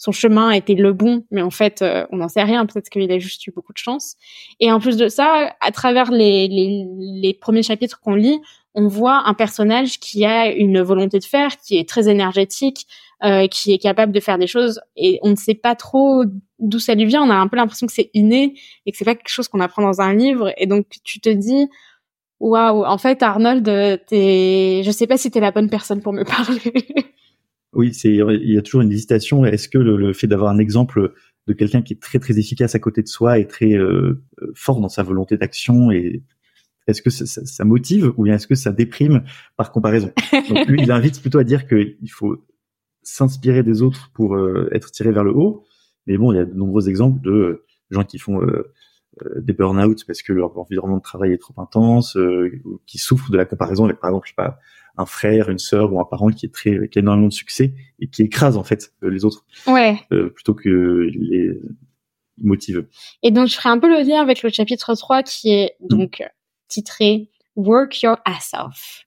son 0.05 0.13
chemin 0.13 0.51
était 0.51 0.75
le 0.75 0.93
bon, 0.93 1.25
mais 1.31 1.41
en 1.41 1.49
fait, 1.49 1.81
euh, 1.81 2.05
on 2.11 2.19
n'en 2.19 2.29
sait 2.29 2.43
rien. 2.43 2.67
Peut-être 2.67 2.91
qu'il 2.91 3.11
a 3.11 3.19
juste 3.19 3.47
eu 3.47 3.53
beaucoup 3.53 3.73
de 3.73 3.79
chance. 3.79 4.17
Et 4.61 4.71
en 4.71 4.79
plus 4.79 4.99
de 4.99 5.09
ça, 5.09 5.57
à 5.63 5.73
travers 5.73 6.11
les, 6.11 7.39
premiers 7.41 7.63
chapitres 7.63 8.01
qu'on 8.01 8.15
lit, 8.15 8.39
on 8.75 8.87
voit 8.87 9.27
un 9.27 9.33
personnage 9.33 9.99
qui 10.01 10.27
a 10.27 10.53
une 10.53 10.83
volonté 10.83 11.19
de 11.21 11.25
faire, 11.25 11.57
qui 11.57 11.79
est 11.79 11.89
très 11.89 12.11
énergétique, 12.11 12.87
euh, 13.25 13.47
qui 13.47 13.73
est 13.73 13.79
capable 13.79 14.13
de 14.13 14.21
faire 14.21 14.37
des 14.37 14.47
choses, 14.47 14.79
et 14.95 15.21
on 15.23 15.31
ne 15.31 15.37
sait 15.37 15.55
pas 15.55 15.75
trop 15.75 16.25
d'où 16.59 16.79
ça 16.79 16.95
lui 16.95 17.07
vient. 17.07 17.23
On 17.23 17.31
a 17.31 17.37
un 17.37 17.49
peu 17.49 17.57
l'impression 17.57 17.87
que 17.87 17.93
c'est 17.95 18.11
inné 18.13 18.53
et 18.85 18.93
que 18.93 18.99
c'est 18.99 19.07
pas 19.07 19.15
quelque 19.15 19.31
chose 19.31 19.49
qu'on 19.49 19.61
apprend 19.61 19.81
dans 19.81 20.03
un 20.03 20.13
livre. 20.13 20.53
Et 20.59 20.67
donc, 20.67 20.85
tu 21.03 21.19
te 21.19 21.31
dis, 21.31 21.67
waouh, 22.41 22.85
en 22.85 22.99
fait, 22.99 23.23
Arnold, 23.23 23.65
t'es, 24.07 24.83
je 24.85 24.91
sais 24.91 25.07
pas 25.07 25.17
si 25.17 25.31
t'es 25.31 25.41
la 25.41 25.51
bonne 25.51 25.71
personne 25.71 26.03
pour 26.03 26.13
me 26.13 26.25
parler. 26.37 27.15
Oui, 27.75 27.91
il 28.05 28.53
y 28.53 28.59
a 28.59 28.63
toujours 28.63 28.83
une 28.83 28.93
hésitation. 28.93 29.45
Est-ce 29.45 29.69
que 29.69 29.79
le, 29.79 30.13
fait 30.13 30.27
d'avoir 30.27 30.51
un 30.51 30.59
exemple 30.59 31.13
de 31.47 31.53
quelqu'un 31.53 31.83
qui 31.83 31.95
est 31.95 32.01
très 32.01 32.19
très 32.19 32.39
efficace 32.39 32.75
à 32.75 32.79
côté 32.79 33.03
de 33.03 33.09
soi 33.09 33.39
et 33.39 33.47
très 33.47 33.75
euh, 33.75 34.25
fort 34.55 34.81
dans 34.81 34.89
sa 34.89 35.03
volonté 35.03 35.37
d'action 35.37 35.91
et 35.91 36.23
est-ce 36.87 37.01
que 37.01 37.11
ça, 37.11 37.25
ça, 37.27 37.65
motive 37.65 38.13
ou 38.17 38.25
bien 38.25 38.35
est-ce 38.35 38.47
que 38.47 38.55
ça 38.55 38.71
déprime 38.71 39.25
par 39.57 39.73
comparaison? 39.73 40.13
Donc 40.51 40.67
lui, 40.67 40.83
il 40.83 40.93
invite 40.93 41.21
plutôt 41.21 41.39
à 41.39 41.45
dire 41.45 41.67
qu'il 41.67 42.11
faut 42.11 42.45
s'inspirer 43.03 43.63
des 43.63 43.83
autres 43.83 44.11
pour 44.13 44.37
euh, 44.37 44.69
être 44.73 44.91
tiré 44.91 45.11
vers 45.11 45.25
le 45.25 45.33
haut. 45.33 45.65
Mais 46.07 46.19
bon, 46.19 46.33
il 46.33 46.37
y 46.37 46.39
a 46.39 46.45
de 46.45 46.55
nombreux 46.55 46.89
exemples 46.89 47.23
de 47.23 47.65
gens 47.91 48.05
qui 48.05 48.19
font 48.19 48.43
euh, 48.43 48.75
des 49.37 49.55
burn-out 49.55 50.05
parce 50.07 50.23
que 50.23 50.33
leur 50.35 50.59
environnement 50.59 50.99
de 50.99 51.03
travail 51.03 51.33
est 51.33 51.39
trop 51.39 51.55
intense, 51.57 52.19
qui 52.87 52.99
souffrent 52.99 53.31
de 53.31 53.37
la 53.39 53.47
comparaison 53.47 53.85
avec, 53.87 53.99
par 53.99 54.11
exemple, 54.11 54.27
je 54.27 54.33
sais 54.33 54.37
pas, 54.37 54.59
un 54.97 55.07
frère, 55.07 55.51
une 55.51 55.59
sœur 55.59 55.93
ou 55.93 56.01
un 56.01 56.05
parent 56.05 56.29
qui 56.29 56.47
est 56.47 56.55
très 56.55 56.89
qui 56.89 56.99
a 56.99 57.01
énormément 57.01 57.29
de 57.29 57.33
succès 57.33 57.75
et 58.01 58.09
qui 58.09 58.23
écrase 58.23 58.57
en 58.57 58.65
fait 58.65 58.93
euh, 59.03 59.11
les 59.11 59.25
autres. 59.25 59.45
Ouais. 59.67 60.01
Euh, 60.13 60.31
plutôt 60.31 60.55
que 60.55 60.69
les 60.69 61.59
motive. 62.39 62.87
Et 63.23 63.31
donc 63.31 63.49
je 63.49 63.55
ferai 63.55 63.69
un 63.69 63.79
peu 63.79 63.89
le 63.89 64.03
lien 64.07 64.21
avec 64.21 64.43
le 64.43 64.51
chapitre 64.51 64.95
3 64.95 65.23
qui 65.23 65.51
est 65.51 65.77
mm. 65.81 65.89
donc 65.89 66.23
titré 66.69 67.31
Work 67.57 68.03
your 68.03 68.17
ass 68.25 68.53
off. 68.55 69.05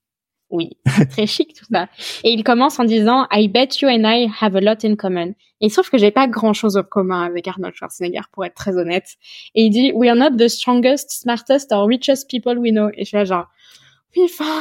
Oui, 0.49 0.77
très 1.09 1.27
chic 1.27 1.53
tout 1.53 1.65
ça. 1.69 1.89
Et 2.23 2.31
il 2.31 2.43
commence 2.43 2.79
en 2.79 2.85
disant 2.85 3.27
I 3.31 3.49
bet 3.49 3.67
you 3.81 3.89
and 3.89 4.03
I 4.05 4.29
have 4.39 4.55
a 4.55 4.61
lot 4.61 4.85
in 4.85 4.95
common. 4.95 5.33
Et 5.59 5.65
il 5.65 5.69
se 5.69 5.75
trouve 5.75 5.89
que 5.89 5.97
j'ai 5.97 6.11
pas 6.11 6.27
grand 6.27 6.53
chose 6.53 6.77
en 6.77 6.83
commun 6.83 7.23
avec 7.23 7.47
Arnold 7.47 7.75
Schwarzenegger 7.75 8.21
pour 8.31 8.45
être 8.45 8.53
très 8.53 8.77
honnête. 8.77 9.15
Et 9.55 9.63
il 9.63 9.71
dit 9.71 9.91
We 9.93 10.09
are 10.09 10.15
not 10.15 10.37
the 10.37 10.47
strongest, 10.47 11.11
smartest 11.11 11.73
or 11.73 11.85
richest 11.85 12.29
people 12.29 12.57
we 12.57 12.71
know. 12.71 12.89
Et 12.93 13.03
je 13.03 13.05
suis 13.05 13.17
là 13.17 13.25
genre 13.25 13.47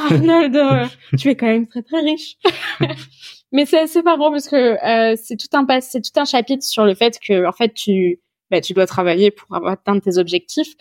Arnold, 0.09 0.89
tu 1.17 1.29
es 1.29 1.35
quand 1.35 1.47
même 1.47 1.67
très 1.67 1.81
très 1.81 2.01
riche. 2.01 2.37
Mais 3.51 3.65
c'est 3.65 3.79
assez 3.79 4.01
marrant 4.01 4.31
parce 4.31 4.49
que 4.49 4.55
euh, 4.55 5.15
c'est 5.21 5.37
tout 5.37 5.47
un 5.53 5.65
c'est 5.79 6.01
tout 6.01 6.19
un 6.19 6.25
chapitre 6.25 6.63
sur 6.63 6.85
le 6.85 6.95
fait 6.95 7.17
que 7.25 7.47
en 7.47 7.53
fait 7.53 7.73
tu 7.73 8.19
bah, 8.51 8.61
tu 8.61 8.73
dois 8.73 8.85
travailler 8.85 9.31
pour 9.31 9.55
atteindre 9.67 10.01
tes 10.01 10.17
objectifs. 10.17 10.73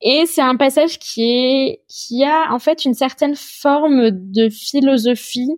Et 0.00 0.26
c'est 0.26 0.42
un 0.42 0.56
passage 0.56 0.98
qui 0.98 1.22
est 1.22 1.82
qui 1.88 2.24
a 2.24 2.52
en 2.52 2.58
fait 2.58 2.84
une 2.84 2.94
certaine 2.94 3.36
forme 3.36 4.10
de 4.10 4.48
philosophie 4.48 5.52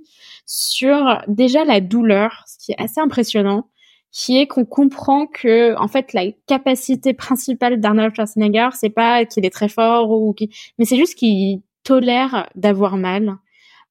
sur 0.46 1.22
déjà 1.28 1.64
la 1.64 1.80
douleur, 1.80 2.44
ce 2.46 2.64
qui 2.64 2.72
est 2.72 2.82
assez 2.82 3.00
impressionnant, 3.00 3.68
qui 4.12 4.38
est 4.38 4.46
qu'on 4.46 4.64
comprend 4.64 5.26
que 5.26 5.76
en 5.78 5.88
fait 5.88 6.12
la 6.12 6.30
capacité 6.46 7.12
principale 7.12 7.80
d'Arnold 7.80 8.14
Schwarzenegger, 8.14 8.70
c'est 8.72 8.90
pas 8.90 9.24
qu'il 9.24 9.44
est 9.44 9.50
très 9.50 9.68
fort 9.68 10.10
ou 10.10 10.34
mais 10.78 10.84
c'est 10.84 10.96
juste 10.96 11.16
qu'il 11.16 11.60
tolère 11.86 12.50
d'avoir 12.56 12.96
mal 12.96 13.38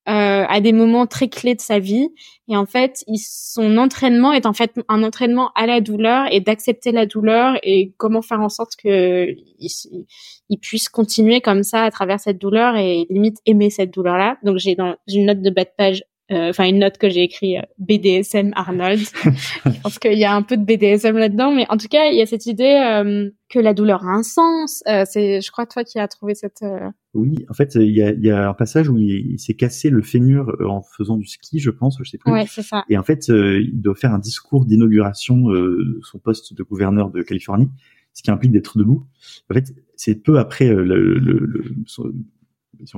euh, 0.07 0.45
à 0.47 0.61
des 0.61 0.73
moments 0.73 1.07
très 1.07 1.29
clés 1.29 1.55
de 1.55 1.61
sa 1.61 1.79
vie. 1.79 2.09
Et 2.47 2.55
en 2.55 2.67
fait, 2.67 3.03
son 3.17 3.77
entraînement 3.77 4.33
est 4.33 4.45
en 4.45 4.53
fait 4.53 4.71
un 4.87 5.01
entraînement 5.01 5.49
à 5.55 5.65
la 5.65 5.81
douleur 5.81 6.27
et 6.31 6.41
d'accepter 6.41 6.91
la 6.91 7.07
douleur 7.07 7.57
et 7.63 7.93
comment 7.97 8.21
faire 8.21 8.41
en 8.41 8.49
sorte 8.49 8.75
que 8.75 9.27
il, 9.59 10.59
puisse 10.59 10.89
continuer 10.89 11.41
comme 11.41 11.63
ça 11.63 11.83
à 11.83 11.89
travers 11.89 12.19
cette 12.19 12.37
douleur 12.37 12.75
et 12.75 13.07
limite 13.09 13.37
aimer 13.47 13.71
cette 13.71 13.91
douleur-là. 13.91 14.37
Donc 14.43 14.57
j'ai 14.57 14.75
dans 14.75 14.95
une 15.07 15.25
note 15.25 15.41
de 15.41 15.49
bas 15.49 15.63
de 15.63 15.71
page 15.75 16.03
euh, 16.31 16.49
enfin 16.49 16.67
une 16.67 16.79
note 16.79 16.97
que 16.97 17.07
j'ai 17.07 17.21
écrit 17.21 17.57
euh, 17.57 17.61
BDSM 17.77 18.51
Arnold. 18.55 18.99
je 19.65 19.81
pense 19.81 19.99
qu'il 19.99 20.17
y 20.17 20.25
a 20.25 20.33
un 20.33 20.41
peu 20.41 20.57
de 20.57 20.63
BDSM 20.63 21.15
là-dedans, 21.15 21.51
mais 21.53 21.67
en 21.69 21.77
tout 21.77 21.87
cas, 21.87 22.07
il 22.07 22.17
y 22.17 22.21
a 22.21 22.25
cette 22.25 22.47
idée 22.47 22.63
euh, 22.83 23.29
que 23.47 23.59
la 23.59 23.75
douleur 23.75 24.03
a 24.03 24.11
un 24.11 24.23
sens. 24.23 24.81
c'est, 25.05 25.41
je 25.41 25.51
crois, 25.51 25.67
toi 25.67 25.83
qui 25.83 25.99
as 25.99 26.07
trouvé 26.07 26.33
cette. 26.33 26.65
Oui, 27.13 27.45
en 27.47 27.53
fait, 27.53 27.75
il 27.75 27.95
y 27.95 28.01
a, 28.01 28.11
y 28.11 28.31
a, 28.31 28.49
un 28.49 28.53
passage 28.55 28.89
où 28.89 28.97
il, 28.97 29.39
s'est 29.39 29.53
cassé 29.53 29.91
le 29.91 30.01
fémur 30.01 30.51
en 30.67 30.81
faisant 30.81 31.15
du 31.15 31.27
ski, 31.27 31.59
je 31.59 31.69
pense, 31.69 31.99
je 32.03 32.09
sais 32.09 32.17
plus. 32.17 32.31
Ouais, 32.31 32.45
c'est 32.47 32.63
ça. 32.63 32.85
Et 32.89 32.97
en 32.97 33.03
fait, 33.03 33.27
il 33.27 33.79
doit 33.79 33.95
faire 33.95 34.11
un 34.11 34.19
discours 34.19 34.65
d'inauguration 34.65 35.49
de 35.49 35.99
son 36.01 36.17
poste 36.17 36.55
de 36.55 36.63
gouverneur 36.63 37.11
de 37.11 37.21
Californie, 37.21 37.69
ce 38.13 38.23
qui 38.23 38.31
implique 38.31 38.51
d'être 38.51 38.79
debout. 38.79 39.05
En 39.51 39.53
fait, 39.53 39.75
c'est 39.95 40.15
peu 40.15 40.39
après 40.39 40.69
le, 40.69 40.83
le, 41.19 41.37
le, 41.37 41.63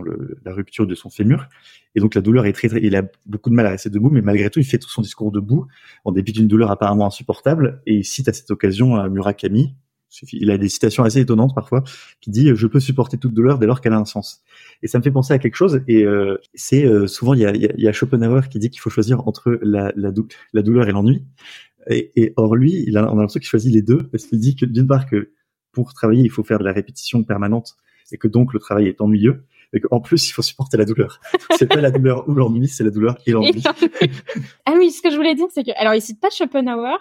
le, 0.04 0.40
la 0.46 0.54
rupture 0.54 0.88
de 0.88 0.96
son 0.96 1.10
fémur. 1.10 1.48
Et 1.96 2.00
donc 2.00 2.16
la 2.16 2.22
douleur 2.22 2.46
est 2.46 2.54
très, 2.54 2.70
très, 2.70 2.82
il 2.82 2.96
a 2.96 3.04
beaucoup 3.26 3.50
de 3.50 3.56
mal 3.56 3.66
à 3.66 3.70
rester 3.70 3.90
debout, 3.90 4.10
mais 4.10 4.22
malgré 4.22 4.50
tout, 4.50 4.60
il 4.60 4.66
fait 4.66 4.78
tout 4.78 4.90
son 4.90 5.02
discours 5.02 5.32
debout, 5.32 5.68
en 6.06 6.12
dépit 6.12 6.32
d'une 6.32 6.48
douleur 6.48 6.72
apparemment 6.72 7.08
insupportable, 7.08 7.82
et 7.86 7.96
il 7.96 8.06
cite 8.06 8.28
à 8.28 8.34
cette 8.34 8.52
occasion 8.52 8.98
euh, 8.98 9.10
Murakami. 9.10 9.76
Il 10.32 10.52
a 10.52 10.58
des 10.58 10.70
citations 10.70 11.04
assez 11.04 11.20
étonnantes 11.20 11.54
parfois, 11.54 11.84
qui 12.22 12.30
dit 12.30 12.50
"Je 12.56 12.66
peux 12.66 12.80
supporter 12.80 13.18
toute 13.18 13.34
douleur 13.34 13.60
dès 13.60 13.68
lors 13.68 13.82
qu'elle 13.82 13.92
a 13.92 14.00
un 14.00 14.06
sens." 14.06 14.42
Et 14.82 14.88
ça 14.88 14.98
me 14.98 15.04
fait 15.04 15.12
penser 15.12 15.34
à 15.34 15.38
quelque 15.38 15.56
chose. 15.56 15.82
Et 15.90 16.06
euh, 16.06 16.38
c'est 16.54 16.86
euh, 16.86 17.08
souvent 17.08 17.34
il 17.34 17.42
y 17.42 17.46
a, 17.46 17.54
y 17.54 17.94
Schopenhauer 17.94 18.48
qui 18.50 18.58
dit 18.58 18.70
qu'il 18.70 18.80
faut 18.80 18.90
choisir 18.90 19.28
entre 19.28 19.60
la 19.62 20.62
douleur 20.62 20.88
et 20.88 20.94
l'ennui. 20.94 21.26
Et, 21.90 22.12
et, 22.16 22.34
or 22.36 22.56
lui, 22.56 22.84
il 22.88 22.98
a, 22.98 23.04
on 23.04 23.18
a 23.18 23.22
l'impression 23.22 23.40
qu'il 23.40 23.50
choisit 23.50 23.74
les 23.74 23.82
deux 23.82 24.04
parce 24.10 24.26
qu'il 24.26 24.40
dit 24.40 24.56
que 24.56 24.66
d'une 24.66 24.88
part 24.88 25.08
que 25.08 25.32
pour 25.72 25.94
travailler, 25.94 26.24
il 26.24 26.32
faut 26.32 26.44
faire 26.44 26.60
de 26.60 26.64
la 26.64 26.74
répétition 26.74 27.24
permanente 27.24 27.78
et 28.12 28.18
que 28.18 28.28
donc 28.28 28.54
le 28.54 28.60
travail 28.60 28.88
est 28.88 29.02
ennuyeux 29.02 29.44
et 29.74 29.80
qu'en 29.80 30.00
plus 30.00 30.30
il 30.30 30.32
faut 30.32 30.42
supporter 30.42 30.78
la 30.78 30.86
douleur. 30.86 31.20
C'est 31.58 31.68
pas 31.68 31.82
la 31.82 31.92
douleur 31.92 32.28
ou 32.28 32.34
l'ennui, 32.34 32.68
c'est 32.68 32.84
la 32.84 32.90
douleur 32.90 33.18
et 33.26 33.32
l'ennui. 33.32 33.64
ah 34.66 34.74
oui, 34.78 34.92
ce 34.92 35.02
que 35.02 35.10
je 35.10 35.16
voulais 35.16 35.36
dire, 35.36 35.48
c'est 35.54 35.64
que 35.64 35.72
alors 35.78 35.94
il 35.94 36.02
cite 36.02 36.20
pas 36.20 36.30
Schopenhauer, 36.30 36.98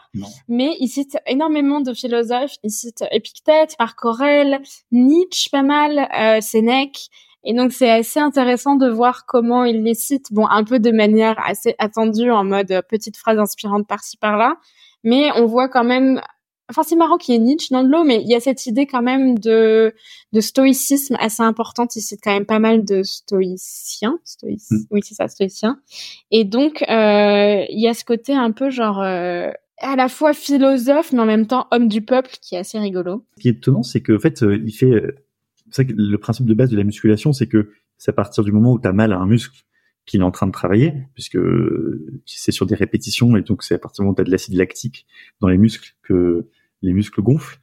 mais 0.48 0.76
il 0.80 0.88
cite 0.88 1.16
énormément 1.26 1.80
de 1.80 1.92
philosophes. 1.94 2.56
Il 2.62 2.70
cite 2.70 3.04
Épictète, 3.10 3.76
Marc 3.78 4.04
Aurèle, 4.04 4.60
Nietzsche, 4.92 5.48
pas 5.50 5.62
mal, 5.62 6.08
euh, 6.18 6.40
Sénèque. 6.40 7.08
Et 7.44 7.54
donc 7.54 7.72
c'est 7.72 7.90
assez 7.90 8.18
intéressant 8.18 8.74
de 8.74 8.88
voir 8.88 9.24
comment 9.24 9.64
il 9.64 9.84
les 9.84 9.94
cite, 9.94 10.32
bon 10.32 10.46
un 10.48 10.64
peu 10.64 10.80
de 10.80 10.90
manière 10.90 11.36
assez 11.46 11.76
attendue 11.78 12.30
en 12.30 12.42
mode 12.42 12.72
euh, 12.72 12.82
petite 12.82 13.16
phrase 13.16 13.38
inspirante 13.38 13.86
par-ci 13.86 14.16
par-là, 14.16 14.56
mais 15.04 15.30
on 15.36 15.46
voit 15.46 15.68
quand 15.68 15.84
même 15.84 16.20
Enfin, 16.68 16.82
c'est 16.82 16.96
marrant 16.96 17.16
qu'il 17.16 17.34
y 17.34 17.36
ait 17.36 17.40
Nietzsche 17.40 17.68
dans 17.70 17.82
le 17.82 17.88
lot, 17.88 18.04
mais 18.04 18.20
il 18.22 18.28
y 18.28 18.34
a 18.34 18.40
cette 18.40 18.66
idée 18.66 18.86
quand 18.86 19.02
même 19.02 19.38
de, 19.38 19.94
de 20.32 20.40
stoïcisme 20.40 21.16
assez 21.20 21.42
importante. 21.42 21.94
Il 21.96 22.00
cite 22.00 22.20
quand 22.22 22.32
même 22.32 22.46
pas 22.46 22.58
mal 22.58 22.84
de 22.84 23.02
stoïciens. 23.02 24.18
Hmm. 24.42 24.76
Oui, 24.90 25.00
c'est 25.04 25.14
ça, 25.14 25.28
stoïciens. 25.28 25.80
Et 26.30 26.44
donc, 26.44 26.82
euh, 26.82 27.64
il 27.68 27.80
y 27.80 27.88
a 27.88 27.94
ce 27.94 28.04
côté 28.04 28.34
un 28.34 28.52
peu 28.52 28.70
genre... 28.70 29.00
Euh, 29.00 29.50
à 29.78 29.94
la 29.94 30.08
fois 30.08 30.32
philosophe, 30.32 31.12
mais 31.12 31.20
en 31.20 31.26
même 31.26 31.46
temps 31.46 31.66
homme 31.70 31.86
du 31.86 32.00
peuple, 32.00 32.30
qui 32.40 32.54
est 32.54 32.58
assez 32.58 32.78
rigolo. 32.78 33.26
Ce 33.36 33.42
qui 33.42 33.48
est 33.48 33.58
étonnant, 33.58 33.82
c'est 33.82 34.00
qu'en 34.00 34.18
fait, 34.18 34.42
euh, 34.42 34.56
il 34.64 34.72
fait... 34.72 35.02
C'est 35.70 35.86
que 35.86 35.92
le 35.94 36.16
principe 36.16 36.46
de 36.46 36.54
base 36.54 36.70
de 36.70 36.76
la 36.76 36.84
musculation, 36.84 37.32
c'est 37.32 37.46
que 37.46 37.72
c'est 37.98 38.10
à 38.10 38.14
partir 38.14 38.42
du 38.42 38.52
moment 38.52 38.72
où 38.72 38.80
tu 38.80 38.88
as 38.88 38.92
mal 38.92 39.12
à 39.12 39.18
un 39.18 39.26
muscle 39.26 39.64
qu'il 40.06 40.20
est 40.20 40.24
en 40.24 40.30
train 40.30 40.46
de 40.46 40.52
travailler, 40.52 40.94
puisque 41.14 41.38
c'est 42.24 42.52
sur 42.52 42.64
des 42.64 42.76
répétitions, 42.76 43.36
et 43.36 43.42
donc 43.42 43.64
c'est 43.64 43.74
à 43.74 43.78
partir 43.78 44.02
du 44.02 44.06
moment 44.06 44.12
où 44.12 44.14
tu 44.14 44.22
as 44.22 44.24
de 44.24 44.30
l'acide 44.30 44.54
lactique 44.54 45.06
dans 45.40 45.48
les 45.48 45.58
muscles 45.58 45.96
que 46.02 46.48
les 46.82 46.92
muscles 46.92 47.22
gonflent. 47.22 47.58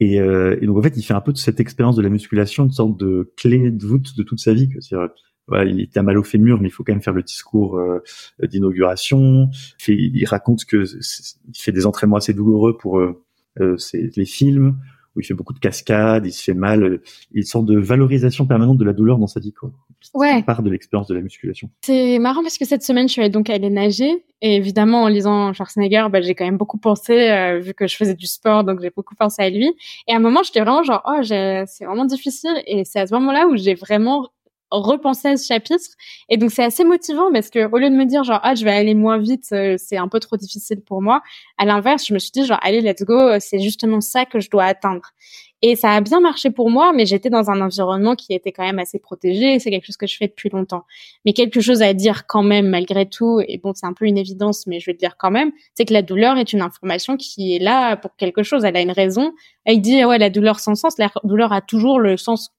Et, 0.00 0.20
euh, 0.20 0.58
et, 0.60 0.66
donc 0.66 0.76
en 0.78 0.82
fait, 0.82 0.96
il 0.96 1.02
fait 1.02 1.14
un 1.14 1.20
peu 1.20 1.32
de 1.32 1.38
cette 1.38 1.60
expérience 1.60 1.96
de 1.96 2.02
la 2.02 2.10
musculation 2.10 2.64
une 2.64 2.70
sorte 2.70 2.98
de 2.98 3.32
clé 3.36 3.70
de 3.70 3.86
voûte 3.86 4.16
de 4.16 4.22
toute 4.22 4.40
sa 4.40 4.52
vie. 4.52 4.68
C'est-à-dire, 4.80 5.08
voilà, 5.48 5.70
il 5.70 5.88
a 5.94 6.02
mal 6.02 6.18
au 6.18 6.24
fémur, 6.24 6.60
mais 6.60 6.68
il 6.68 6.70
faut 6.70 6.84
quand 6.84 6.92
même 6.92 7.02
faire 7.02 7.14
le 7.14 7.22
discours 7.22 7.78
euh, 7.78 8.02
d'inauguration. 8.42 9.50
Il, 9.88 10.24
raconte 10.26 10.64
que 10.64 10.84
il 10.84 11.58
fait 11.58 11.72
des 11.72 11.86
entraînements 11.86 12.16
assez 12.16 12.34
douloureux 12.34 12.76
pour 12.76 12.98
euh, 12.98 13.22
euh 13.60 13.76
les 13.94 14.24
films 14.26 14.76
où 15.14 15.20
il 15.20 15.24
fait 15.24 15.34
beaucoup 15.34 15.54
de 15.54 15.58
cascades, 15.58 16.26
il 16.26 16.32
se 16.32 16.42
fait 16.42 16.54
mal, 16.54 17.00
il 17.32 17.38
une 17.38 17.42
sorte 17.44 17.64
de 17.64 17.78
valorisation 17.78 18.46
permanente 18.46 18.76
de 18.76 18.84
la 18.84 18.92
douleur 18.92 19.18
dans 19.18 19.26
sa 19.26 19.40
vie, 19.40 19.52
quoi. 19.52 19.72
Ouais. 20.14 20.42
Part 20.42 20.62
de 20.62 20.70
l'expérience 20.70 21.08
de 21.08 21.14
la 21.14 21.20
musculation. 21.20 21.70
C'est 21.82 22.18
marrant 22.18 22.42
parce 22.42 22.58
que 22.58 22.64
cette 22.64 22.82
semaine, 22.82 23.08
je 23.08 23.12
suis 23.12 23.20
allée 23.20 23.30
donc 23.30 23.50
aller 23.50 23.70
nager 23.70 24.24
et 24.42 24.56
évidemment 24.56 25.04
en 25.04 25.08
lisant 25.08 25.52
Schwarzenegger, 25.52 26.06
bah, 26.10 26.20
j'ai 26.20 26.34
quand 26.34 26.44
même 26.44 26.58
beaucoup 26.58 26.78
pensé 26.78 27.30
euh, 27.30 27.58
vu 27.58 27.74
que 27.74 27.86
je 27.86 27.96
faisais 27.96 28.14
du 28.14 28.26
sport, 28.26 28.64
donc 28.64 28.80
j'ai 28.80 28.90
beaucoup 28.90 29.14
pensé 29.14 29.42
à 29.42 29.50
lui. 29.50 29.72
Et 30.06 30.12
à 30.12 30.16
un 30.16 30.20
moment, 30.20 30.42
j'étais 30.42 30.60
vraiment 30.60 30.82
genre 30.82 31.02
oh, 31.06 31.22
c'est 31.22 31.84
vraiment 31.84 32.04
difficile 32.04 32.62
et 32.66 32.84
c'est 32.84 33.00
à 33.00 33.06
ce 33.06 33.14
moment-là 33.14 33.46
où 33.46 33.56
j'ai 33.56 33.74
vraiment 33.74 34.28
repenser 34.70 35.28
à 35.28 35.36
ce 35.36 35.46
chapitre 35.46 35.90
et 36.28 36.36
donc 36.36 36.50
c'est 36.50 36.64
assez 36.64 36.84
motivant 36.84 37.30
parce 37.32 37.50
que 37.50 37.70
au 37.70 37.78
lieu 37.78 37.88
de 37.88 37.94
me 37.94 38.04
dire 38.04 38.24
genre 38.24 38.40
ah 38.42 38.54
je 38.54 38.64
vais 38.64 38.72
aller 38.72 38.94
moins 38.94 39.18
vite 39.18 39.46
euh, 39.52 39.76
c'est 39.78 39.96
un 39.96 40.08
peu 40.08 40.18
trop 40.18 40.36
difficile 40.36 40.80
pour 40.80 41.02
moi 41.02 41.22
à 41.56 41.64
l'inverse 41.64 42.06
je 42.06 42.14
me 42.14 42.18
suis 42.18 42.32
dit 42.32 42.44
genre 42.44 42.58
allez 42.62 42.80
let's 42.80 43.02
go 43.04 43.14
euh, 43.14 43.38
c'est 43.40 43.60
justement 43.60 44.00
ça 44.00 44.24
que 44.24 44.40
je 44.40 44.50
dois 44.50 44.64
atteindre 44.64 45.12
et 45.62 45.74
ça 45.74 45.90
a 45.90 46.00
bien 46.00 46.20
marché 46.20 46.50
pour 46.50 46.70
moi 46.70 46.92
mais 46.94 47.06
j'étais 47.06 47.30
dans 47.30 47.50
un 47.50 47.60
environnement 47.60 48.14
qui 48.14 48.34
était 48.34 48.52
quand 48.52 48.64
même 48.64 48.78
assez 48.78 48.98
protégé. 48.98 49.58
C'est 49.58 49.70
quelque 49.70 49.86
chose 49.86 49.96
que 49.96 50.06
je 50.06 50.16
fais 50.16 50.28
depuis 50.28 50.48
longtemps. 50.50 50.84
Mais 51.24 51.32
quelque 51.32 51.60
chose 51.60 51.82
à 51.82 51.94
dire 51.94 52.26
quand 52.26 52.42
même 52.42 52.68
malgré 52.68 53.06
tout 53.08 53.40
et 53.46 53.58
bon 53.58 53.72
c'est 53.74 53.86
un 53.86 53.92
peu 53.92 54.06
une 54.06 54.18
évidence 54.18 54.66
mais 54.66 54.80
je 54.80 54.86
vais 54.86 54.92
le 54.92 54.98
dire 54.98 55.16
quand 55.16 55.30
même 55.30 55.52
c'est 55.74 55.84
que 55.84 55.92
la 55.92 56.02
douleur 56.02 56.38
est 56.38 56.52
une 56.52 56.62
information 56.62 57.16
qui 57.16 57.56
est 57.56 57.58
là 57.58 57.96
pour 57.96 58.14
quelque 58.16 58.42
chose. 58.42 58.64
Elle 58.64 58.76
a 58.76 58.82
une 58.82 58.92
raison. 58.92 59.32
Elle 59.64 59.80
dit 59.80 60.04
ouais 60.04 60.18
la 60.18 60.30
douleur 60.30 60.60
sans 60.60 60.74
sens. 60.74 60.98
La 60.98 61.10
douleur 61.24 61.52
a 61.52 61.60
toujours 61.60 62.00
le 62.00 62.16
sens 62.16 62.52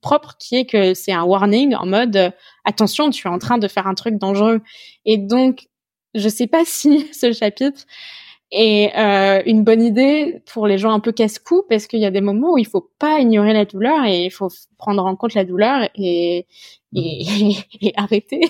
propre 0.00 0.36
qui 0.38 0.56
est 0.56 0.66
que 0.66 0.94
c'est 0.94 1.12
un 1.12 1.24
warning 1.24 1.74
en 1.74 1.86
mode 1.86 2.16
euh, 2.16 2.30
attention, 2.64 3.10
tu 3.10 3.26
es 3.26 3.30
en 3.30 3.38
train 3.38 3.58
de 3.58 3.68
faire 3.68 3.86
un 3.86 3.94
truc 3.94 4.16
dangereux. 4.16 4.60
Et 5.04 5.18
donc, 5.18 5.68
je 6.14 6.28
sais 6.28 6.46
pas 6.46 6.64
si 6.64 7.08
ce 7.12 7.32
chapitre 7.32 7.86
est 8.50 8.96
euh, 8.96 9.42
une 9.46 9.64
bonne 9.64 9.82
idée 9.82 10.42
pour 10.52 10.66
les 10.66 10.78
gens 10.78 10.92
un 10.92 11.00
peu 11.00 11.12
casse-cou 11.12 11.64
parce 11.68 11.86
qu'il 11.86 12.00
y 12.00 12.06
a 12.06 12.10
des 12.10 12.20
moments 12.20 12.52
où 12.52 12.58
il 12.58 12.66
faut 12.66 12.90
pas 12.98 13.20
ignorer 13.20 13.52
la 13.52 13.64
douleur 13.64 14.04
et 14.04 14.24
il 14.24 14.30
faut 14.30 14.48
prendre 14.78 15.04
en 15.04 15.16
compte 15.16 15.34
la 15.34 15.44
douleur 15.44 15.88
et 15.94 16.46
et, 16.94 17.56
et 17.80 17.92
arrêter. 17.96 18.40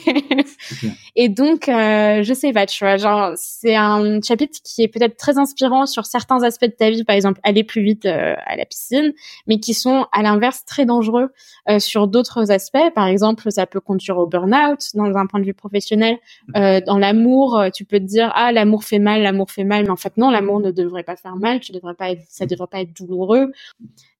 et 1.16 1.28
donc, 1.28 1.68
euh, 1.68 2.22
je 2.22 2.34
sais 2.34 2.52
pas, 2.52 2.66
tu 2.66 2.84
vois, 2.84 2.96
genre, 2.96 3.32
c'est 3.36 3.76
un 3.76 4.20
chapitre 4.22 4.58
qui 4.64 4.82
est 4.82 4.88
peut-être 4.88 5.16
très 5.16 5.38
inspirant 5.38 5.86
sur 5.86 6.06
certains 6.06 6.42
aspects 6.42 6.66
de 6.66 6.70
ta 6.70 6.90
vie, 6.90 7.04
par 7.04 7.16
exemple, 7.16 7.40
aller 7.42 7.64
plus 7.64 7.82
vite 7.82 8.06
euh, 8.06 8.34
à 8.46 8.56
la 8.56 8.64
piscine, 8.64 9.12
mais 9.46 9.58
qui 9.58 9.74
sont, 9.74 10.06
à 10.12 10.22
l'inverse, 10.22 10.64
très 10.64 10.86
dangereux 10.86 11.28
euh, 11.68 11.78
sur 11.78 12.08
d'autres 12.08 12.50
aspects. 12.50 12.78
Par 12.94 13.06
exemple, 13.06 13.50
ça 13.50 13.66
peut 13.66 13.80
conduire 13.80 14.18
au 14.18 14.26
burn-out 14.26 14.80
dans 14.94 15.16
un 15.16 15.26
point 15.26 15.40
de 15.40 15.44
vue 15.44 15.54
professionnel. 15.54 16.18
Euh, 16.56 16.80
dans 16.80 16.98
l'amour, 16.98 17.64
tu 17.74 17.84
peux 17.84 17.98
te 17.98 18.04
dire, 18.04 18.32
ah, 18.34 18.52
l'amour 18.52 18.84
fait 18.84 18.98
mal, 18.98 19.22
l'amour 19.22 19.50
fait 19.50 19.64
mal, 19.64 19.84
mais 19.84 19.90
en 19.90 19.96
fait, 19.96 20.16
non, 20.16 20.30
l'amour 20.30 20.60
ne 20.60 20.70
devrait 20.70 21.02
pas 21.02 21.16
faire 21.16 21.36
mal, 21.36 21.60
tu 21.60 21.72
devrais 21.72 21.94
pas 21.94 22.10
être, 22.10 22.22
ça 22.28 22.46
devrait 22.46 22.66
pas 22.70 22.80
être 22.80 22.94
douloureux. 22.96 23.52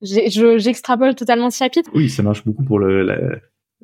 J'extrapole 0.03 1.15
totalement 1.15 1.51
ce 1.51 1.59
chapitre. 1.59 1.91
Oui, 1.95 2.09
ça 2.09 2.23
marche 2.23 2.45
beaucoup 2.45 2.65
pour 2.65 2.79
le, 2.79 3.03
la 3.03 3.17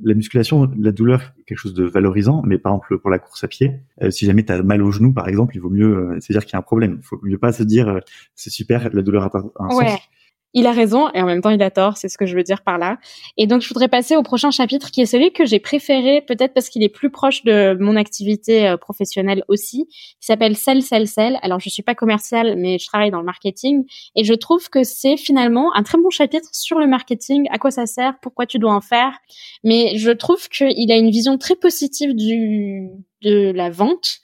la 0.02 0.14
musculation, 0.14 0.70
la 0.78 0.92
douleur, 0.92 1.34
quelque 1.46 1.58
chose 1.58 1.74
de 1.74 1.84
valorisant, 1.84 2.42
mais 2.44 2.58
par 2.58 2.72
exemple 2.72 2.98
pour 2.98 3.10
la 3.10 3.18
course 3.18 3.44
à 3.44 3.48
pied, 3.48 3.80
euh, 4.02 4.10
si 4.10 4.26
jamais 4.26 4.44
tu 4.44 4.52
as 4.52 4.62
mal 4.62 4.82
au 4.82 4.90
genou 4.90 5.12
par 5.12 5.28
exemple, 5.28 5.56
il 5.56 5.60
vaut 5.60 5.70
mieux, 5.70 5.96
euh, 5.96 6.18
c'est 6.20 6.32
dire 6.32 6.44
qu'il 6.44 6.52
y 6.52 6.56
a 6.56 6.58
un 6.58 6.62
problème. 6.62 6.98
Il 7.00 7.04
faut 7.04 7.18
mieux 7.22 7.38
pas 7.38 7.52
se 7.52 7.62
dire 7.62 7.88
euh, 7.88 8.00
c'est 8.34 8.50
super, 8.50 8.90
la 8.92 9.02
douleur 9.02 9.24
a 9.24 9.30
un 9.58 9.70
sens 9.70 10.08
il 10.54 10.66
a 10.66 10.72
raison 10.72 11.08
et 11.12 11.20
en 11.20 11.26
même 11.26 11.42
temps 11.42 11.50
il 11.50 11.62
a 11.62 11.70
tort, 11.70 11.96
c'est 11.96 12.08
ce 12.08 12.16
que 12.16 12.26
je 12.26 12.34
veux 12.34 12.42
dire 12.42 12.62
par 12.62 12.78
là. 12.78 12.98
Et 13.36 13.46
donc 13.46 13.62
je 13.62 13.68
voudrais 13.68 13.88
passer 13.88 14.16
au 14.16 14.22
prochain 14.22 14.50
chapitre 14.50 14.90
qui 14.90 15.02
est 15.02 15.06
celui 15.06 15.32
que 15.32 15.44
j'ai 15.44 15.60
préféré, 15.60 16.22
peut-être 16.22 16.54
parce 16.54 16.68
qu'il 16.68 16.82
est 16.82 16.88
plus 16.88 17.10
proche 17.10 17.44
de 17.44 17.76
mon 17.78 17.96
activité 17.96 18.66
euh, 18.66 18.76
professionnelle 18.76 19.44
aussi, 19.48 19.86
qui 19.86 20.26
s'appelle 20.26 20.56
Sell, 20.56 20.82
Sell, 20.82 21.06
Sell. 21.06 21.38
Alors 21.42 21.60
je 21.60 21.68
suis 21.68 21.82
pas 21.82 21.94
commerciale, 21.94 22.56
mais 22.56 22.78
je 22.78 22.86
travaille 22.86 23.10
dans 23.10 23.20
le 23.20 23.26
marketing 23.26 23.84
et 24.14 24.24
je 24.24 24.34
trouve 24.34 24.68
que 24.70 24.82
c'est 24.82 25.16
finalement 25.16 25.74
un 25.74 25.82
très 25.82 25.98
bon 25.98 26.10
chapitre 26.10 26.48
sur 26.52 26.78
le 26.78 26.86
marketing, 26.86 27.46
à 27.50 27.58
quoi 27.58 27.70
ça 27.70 27.86
sert, 27.86 28.14
pourquoi 28.22 28.46
tu 28.46 28.58
dois 28.58 28.72
en 28.72 28.80
faire. 28.80 29.12
Mais 29.62 29.96
je 29.98 30.10
trouve 30.10 30.48
qu'il 30.48 30.90
a 30.90 30.96
une 30.96 31.10
vision 31.10 31.38
très 31.38 31.56
positive 31.56 32.14
du 32.14 32.88
de 33.26 33.52
la 33.52 33.70
vente. 33.70 34.18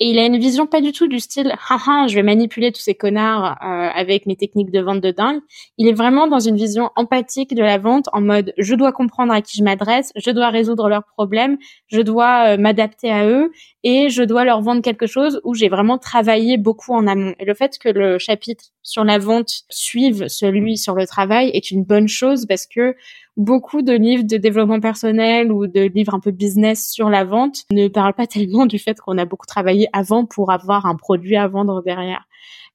Et 0.00 0.10
il 0.10 0.18
a 0.18 0.26
une 0.26 0.38
vision 0.38 0.66
pas 0.66 0.80
du 0.80 0.92
tout 0.92 1.08
du 1.08 1.18
style 1.18 1.52
haha 1.68 2.06
je 2.06 2.14
vais 2.14 2.22
manipuler 2.22 2.70
tous 2.70 2.80
ces 2.80 2.94
connards 2.94 3.56
euh, 3.62 3.88
avec 3.94 4.26
mes 4.26 4.36
techniques 4.36 4.70
de 4.70 4.80
vente 4.80 5.00
de 5.00 5.10
dingue. 5.10 5.40
Il 5.76 5.88
est 5.88 5.92
vraiment 5.92 6.26
dans 6.26 6.38
une 6.38 6.56
vision 6.56 6.90
empathique 6.96 7.54
de 7.54 7.62
la 7.62 7.78
vente 7.78 8.08
en 8.12 8.20
mode 8.20 8.52
je 8.58 8.74
dois 8.74 8.92
comprendre 8.92 9.32
à 9.32 9.42
qui 9.42 9.58
je 9.58 9.64
m'adresse 9.64 10.12
je 10.14 10.30
dois 10.30 10.50
résoudre 10.50 10.88
leurs 10.88 11.04
problèmes 11.04 11.58
je 11.88 12.00
dois 12.00 12.54
euh, 12.54 12.56
m'adapter 12.58 13.10
à 13.10 13.26
eux 13.26 13.50
et 13.82 14.08
je 14.08 14.22
dois 14.22 14.44
leur 14.44 14.60
vendre 14.60 14.82
quelque 14.82 15.06
chose 15.06 15.40
où 15.44 15.54
j'ai 15.54 15.68
vraiment 15.68 15.98
travaillé 15.98 16.58
beaucoup 16.58 16.94
en 16.94 17.06
amont. 17.06 17.34
Et 17.38 17.44
le 17.44 17.54
fait 17.54 17.78
que 17.78 17.88
le 17.88 18.18
chapitre 18.18 18.66
sur 18.82 19.04
la 19.04 19.18
vente 19.18 19.62
suive 19.68 20.28
celui 20.28 20.76
sur 20.76 20.94
le 20.94 21.06
travail 21.06 21.50
est 21.54 21.70
une 21.70 21.84
bonne 21.84 22.08
chose 22.08 22.46
parce 22.46 22.66
que 22.66 22.96
beaucoup 23.38 23.82
de 23.82 23.92
livres 23.92 24.24
de 24.24 24.36
développement 24.36 24.80
personnel 24.80 25.50
ou 25.52 25.66
de 25.66 25.82
livres 25.82 26.14
un 26.14 26.20
peu 26.20 26.32
business 26.32 26.90
sur 26.90 27.08
la 27.08 27.24
vente 27.24 27.64
ne 27.70 27.88
parlent 27.88 28.14
pas 28.14 28.26
tellement 28.26 28.66
du 28.66 28.78
fait 28.78 29.00
qu'on 29.00 29.16
a 29.16 29.24
beaucoup 29.24 29.46
travaillé 29.46 29.88
avant 29.92 30.26
pour 30.26 30.50
avoir 30.50 30.84
un 30.84 30.96
produit 30.96 31.36
à 31.36 31.48
vendre 31.48 31.82
derrière. 31.82 32.26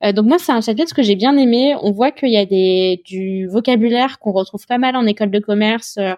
Euh, 0.03 0.13
donc 0.13 0.25
moi, 0.25 0.39
c'est 0.39 0.51
un 0.51 0.61
chapitre 0.61 0.95
que 0.95 1.03
j'ai 1.03 1.15
bien 1.15 1.37
aimé. 1.37 1.75
On 1.81 1.91
voit 1.91 2.11
qu'il 2.11 2.31
y 2.31 2.37
a 2.37 2.45
des, 2.45 3.01
du 3.05 3.47
vocabulaire 3.47 4.19
qu'on 4.19 4.31
retrouve 4.31 4.65
pas 4.65 4.77
mal 4.77 4.95
en 4.95 5.05
école 5.05 5.31
de 5.31 5.39
commerce. 5.39 5.97
Euh, 5.97 6.15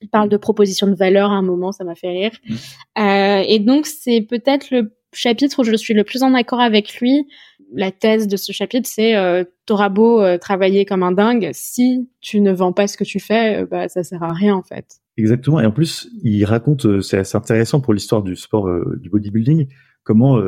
il 0.00 0.08
parle 0.08 0.28
de 0.28 0.36
proposition 0.36 0.86
de 0.86 0.94
valeur 0.94 1.30
à 1.30 1.34
un 1.34 1.42
moment, 1.42 1.72
ça 1.72 1.82
m'a 1.82 1.96
fait 1.96 2.10
rire. 2.10 2.30
Mmh. 2.48 2.54
Euh, 2.98 3.44
et 3.48 3.58
donc, 3.58 3.86
c'est 3.86 4.20
peut-être 4.20 4.70
le 4.70 4.92
chapitre 5.12 5.60
où 5.60 5.64
je 5.64 5.74
suis 5.76 5.94
le 5.94 6.04
plus 6.04 6.22
en 6.22 6.34
accord 6.34 6.60
avec 6.60 7.00
lui 7.00 7.26
la 7.72 7.90
thèse 7.90 8.28
de 8.28 8.36
ce 8.36 8.52
chapitre, 8.52 8.88
c'est 8.90 9.16
euh, 9.16 9.44
t'auras 9.66 9.88
beau 9.88 10.22
euh, 10.22 10.38
travailler 10.38 10.84
comme 10.84 11.02
un 11.02 11.12
dingue, 11.12 11.50
si 11.52 12.08
tu 12.20 12.40
ne 12.40 12.52
vends 12.52 12.72
pas 12.72 12.86
ce 12.86 12.96
que 12.96 13.04
tu 13.04 13.20
fais, 13.20 13.62
euh, 13.62 13.66
bah 13.66 13.88
ça 13.88 14.02
sert 14.02 14.22
à 14.22 14.32
rien 14.32 14.54
en 14.54 14.62
fait. 14.62 15.00
Exactement. 15.16 15.60
Et 15.60 15.66
en 15.66 15.72
plus, 15.72 16.08
il 16.22 16.44
raconte, 16.44 16.86
euh, 16.86 17.00
c'est 17.00 17.18
assez 17.18 17.36
intéressant 17.36 17.80
pour 17.80 17.92
l'histoire 17.92 18.22
du 18.22 18.36
sport 18.36 18.68
du 18.96 19.10
bodybuilding, 19.10 19.68
comment 20.04 20.40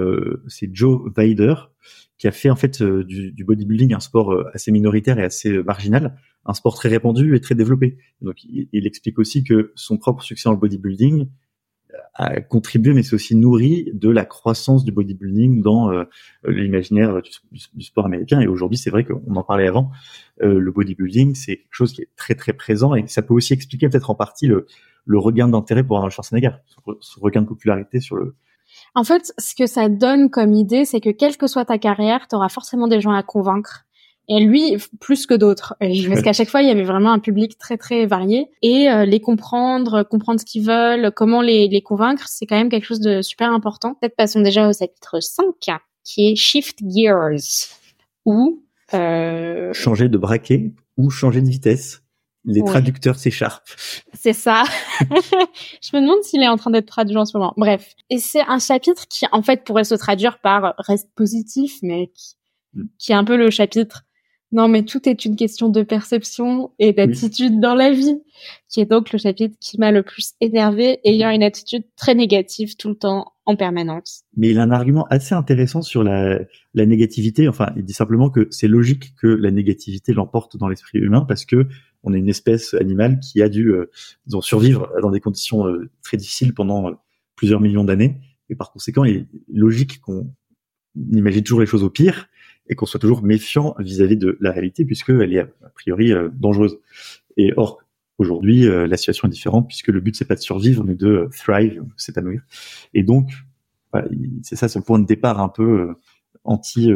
c'est 0.46 0.70
Joe 0.72 1.10
Weider 1.16 1.54
qui 2.16 2.28
a 2.28 2.32
fait 2.32 2.50
en 2.50 2.56
fait 2.56 2.82
du, 2.82 3.44
bodybuilding 3.44 3.94
un 3.94 4.00
sport 4.00 4.34
assez 4.54 4.70
minoritaire 4.70 5.18
et 5.18 5.24
assez 5.24 5.50
marginal, 5.62 6.16
un 6.44 6.54
sport 6.54 6.74
très 6.74 6.88
répandu 6.88 7.34
et 7.34 7.40
très 7.40 7.54
développé. 7.54 7.98
Donc, 8.20 8.42
il, 8.44 8.68
il 8.72 8.86
explique 8.86 9.18
aussi 9.18 9.42
que 9.42 9.72
son 9.74 9.98
propre 9.98 10.22
succès 10.22 10.48
le 10.50 10.56
bodybuilding 10.56 11.28
a 12.14 12.40
contribué, 12.40 12.92
mais 12.92 13.02
c'est 13.02 13.14
aussi 13.14 13.36
nourri 13.36 13.90
de 13.92 14.08
la 14.08 14.24
croissance 14.24 14.84
du 14.84 14.92
bodybuilding 14.92 15.62
dans 15.62 15.90
euh, 15.90 16.04
l'imaginaire 16.46 17.20
du, 17.22 17.84
sport 17.84 18.06
américain. 18.06 18.40
Et 18.40 18.46
aujourd'hui, 18.46 18.78
c'est 18.78 18.90
vrai 18.90 19.04
qu'on 19.04 19.34
en 19.34 19.42
parlait 19.42 19.66
avant, 19.66 19.90
euh, 20.42 20.58
le 20.58 20.72
bodybuilding, 20.72 21.34
c'est 21.34 21.56
quelque 21.56 21.68
chose 21.70 21.92
qui 21.92 22.02
est 22.02 22.08
très 22.16 22.34
très 22.34 22.52
présent 22.52 22.94
et 22.94 23.06
ça 23.06 23.22
peut 23.22 23.34
aussi 23.34 23.52
expliquer 23.52 23.88
peut-être 23.88 24.10
en 24.10 24.14
partie 24.14 24.46
le, 24.46 24.66
le 25.06 25.18
regain 25.18 25.48
d'intérêt 25.48 25.84
pour 25.84 25.96
Arnold 25.96 26.12
Schwarzenegger, 26.12 26.56
ce 27.00 27.20
regain 27.20 27.42
de 27.42 27.46
popularité 27.46 28.00
sur 28.00 28.16
le. 28.16 28.36
En 28.94 29.04
fait, 29.04 29.32
ce 29.38 29.54
que 29.54 29.66
ça 29.66 29.88
donne 29.88 30.30
comme 30.30 30.52
idée, 30.52 30.84
c'est 30.84 31.00
que 31.00 31.10
quelle 31.10 31.36
que 31.36 31.46
soit 31.46 31.64
ta 31.64 31.78
carrière, 31.78 32.28
tu 32.28 32.36
auras 32.36 32.48
forcément 32.48 32.86
des 32.86 33.00
gens 33.00 33.12
à 33.12 33.22
convaincre 33.22 33.84
et 34.32 34.38
lui, 34.38 34.76
plus 35.00 35.26
que 35.26 35.34
d'autres, 35.34 35.74
parce 35.80 36.22
qu'à 36.22 36.32
chaque 36.32 36.48
fois, 36.48 36.62
il 36.62 36.68
y 36.68 36.70
avait 36.70 36.84
vraiment 36.84 37.12
un 37.12 37.18
public 37.18 37.58
très 37.58 37.76
très 37.76 38.06
varié. 38.06 38.48
Et 38.62 38.88
euh, 38.88 39.04
les 39.04 39.20
comprendre, 39.20 40.04
comprendre 40.04 40.38
ce 40.38 40.44
qu'ils 40.44 40.64
veulent, 40.64 41.10
comment 41.10 41.42
les, 41.42 41.66
les 41.66 41.82
convaincre, 41.82 42.28
c'est 42.28 42.46
quand 42.46 42.56
même 42.56 42.68
quelque 42.68 42.86
chose 42.86 43.00
de 43.00 43.22
super 43.22 43.52
important. 43.52 43.94
Peut-être 43.94 44.14
passons 44.14 44.40
déjà 44.40 44.68
au 44.68 44.72
chapitre 44.72 45.18
5, 45.18 45.46
qui 46.04 46.30
est 46.30 46.36
Shift 46.36 46.78
Gears, 46.88 47.74
ou... 48.24 48.62
Euh... 48.94 49.72
Changer 49.72 50.08
de 50.08 50.16
braquet 50.16 50.70
ou 50.96 51.10
changer 51.10 51.42
de 51.42 51.48
vitesse. 51.48 52.02
Les 52.44 52.62
traducteurs 52.62 53.16
s'écharpent. 53.16 53.68
C'est 54.14 54.32
ça. 54.32 54.62
je 55.00 55.96
me 55.96 56.00
demande 56.00 56.22
s'il 56.22 56.40
est 56.42 56.48
en 56.48 56.56
train 56.56 56.70
d'être 56.70 56.86
traduit 56.86 57.16
en 57.16 57.24
ce 57.24 57.36
moment. 57.36 57.52
Bref. 57.56 57.94
Et 58.10 58.18
c'est 58.18 58.42
un 58.42 58.60
chapitre 58.60 59.08
qui, 59.08 59.26
en 59.32 59.42
fait, 59.42 59.64
pourrait 59.64 59.84
se 59.84 59.96
traduire 59.96 60.38
par 60.38 60.74
reste 60.78 61.10
positif, 61.16 61.78
mais 61.82 62.12
qui, 62.14 62.36
qui 62.98 63.12
est 63.12 63.16
un 63.16 63.24
peu 63.24 63.36
le 63.36 63.50
chapitre 63.50 64.04
non, 64.52 64.66
mais 64.66 64.84
tout 64.84 65.08
est 65.08 65.24
une 65.24 65.36
question 65.36 65.68
de 65.68 65.82
perception 65.82 66.72
et 66.80 66.92
d'attitude 66.92 67.60
dans 67.60 67.74
la 67.74 67.92
vie, 67.92 68.20
qui 68.68 68.80
est 68.80 68.86
donc 68.86 69.12
le 69.12 69.18
chapitre 69.18 69.56
qui 69.60 69.78
m'a 69.78 69.92
le 69.92 70.02
plus 70.02 70.32
énervé, 70.40 70.98
ayant 71.04 71.30
une 71.30 71.44
attitude 71.44 71.84
très 71.96 72.16
négative 72.16 72.76
tout 72.76 72.88
le 72.88 72.96
temps, 72.96 73.32
en 73.46 73.56
permanence. 73.56 74.22
Mais 74.36 74.50
il 74.50 74.58
a 74.58 74.62
un 74.62 74.70
argument 74.70 75.06
assez 75.10 75.34
intéressant 75.34 75.82
sur 75.82 76.02
la, 76.02 76.40
la 76.74 76.86
négativité. 76.86 77.48
Enfin, 77.48 77.72
il 77.76 77.84
dit 77.84 77.92
simplement 77.92 78.30
que 78.30 78.48
c'est 78.50 78.68
logique 78.68 79.14
que 79.20 79.26
la 79.26 79.50
négativité 79.50 80.12
l'emporte 80.12 80.56
dans 80.56 80.68
l'esprit 80.68 80.98
humain 80.98 81.24
parce 81.26 81.44
que 81.44 81.66
on 82.02 82.14
est 82.14 82.18
une 82.18 82.28
espèce 82.28 82.74
animale 82.74 83.20
qui 83.20 83.42
a 83.42 83.48
dû 83.48 83.72
euh, 83.72 83.90
survivre 84.40 84.88
dans 85.02 85.10
des 85.10 85.20
conditions 85.20 85.66
euh, 85.66 85.90
très 86.02 86.16
difficiles 86.16 86.54
pendant 86.54 86.88
euh, 86.88 86.92
plusieurs 87.36 87.60
millions 87.60 87.84
d'années. 87.84 88.20
Et 88.48 88.56
par 88.56 88.72
conséquent, 88.72 89.04
il 89.04 89.16
est 89.16 89.26
logique 89.52 90.00
qu'on 90.00 90.32
imagine 91.12 91.42
toujours 91.42 91.60
les 91.60 91.66
choses 91.66 91.84
au 91.84 91.90
pire 91.90 92.28
et 92.70 92.76
qu'on 92.76 92.86
soit 92.86 93.00
toujours 93.00 93.22
méfiant 93.22 93.74
vis-à-vis 93.78 94.16
de 94.16 94.38
la 94.40 94.52
réalité 94.52 94.84
puisqu'elle 94.86 95.34
est 95.34 95.40
a 95.40 95.68
priori 95.74 96.12
euh, 96.12 96.30
dangereuse. 96.32 96.78
Et 97.36 97.52
or, 97.56 97.82
aujourd'hui, 98.16 98.66
euh, 98.66 98.86
la 98.86 98.96
situation 98.96 99.28
est 99.28 99.30
différente 99.30 99.66
puisque 99.66 99.88
le 99.88 100.00
but 100.00 100.16
c'est 100.16 100.24
pas 100.24 100.36
de 100.36 100.40
survivre 100.40 100.84
mais 100.84 100.94
de 100.94 101.28
thrive, 101.36 101.84
s'épanouir. 101.96 102.42
Et 102.94 103.02
donc, 103.02 103.30
c'est 104.42 104.54
ça 104.54 104.68
son 104.68 104.82
point 104.82 105.00
de 105.00 105.06
départ 105.06 105.40
un 105.40 105.48
peu 105.48 105.80
euh, 105.80 105.94
anti 106.44 106.90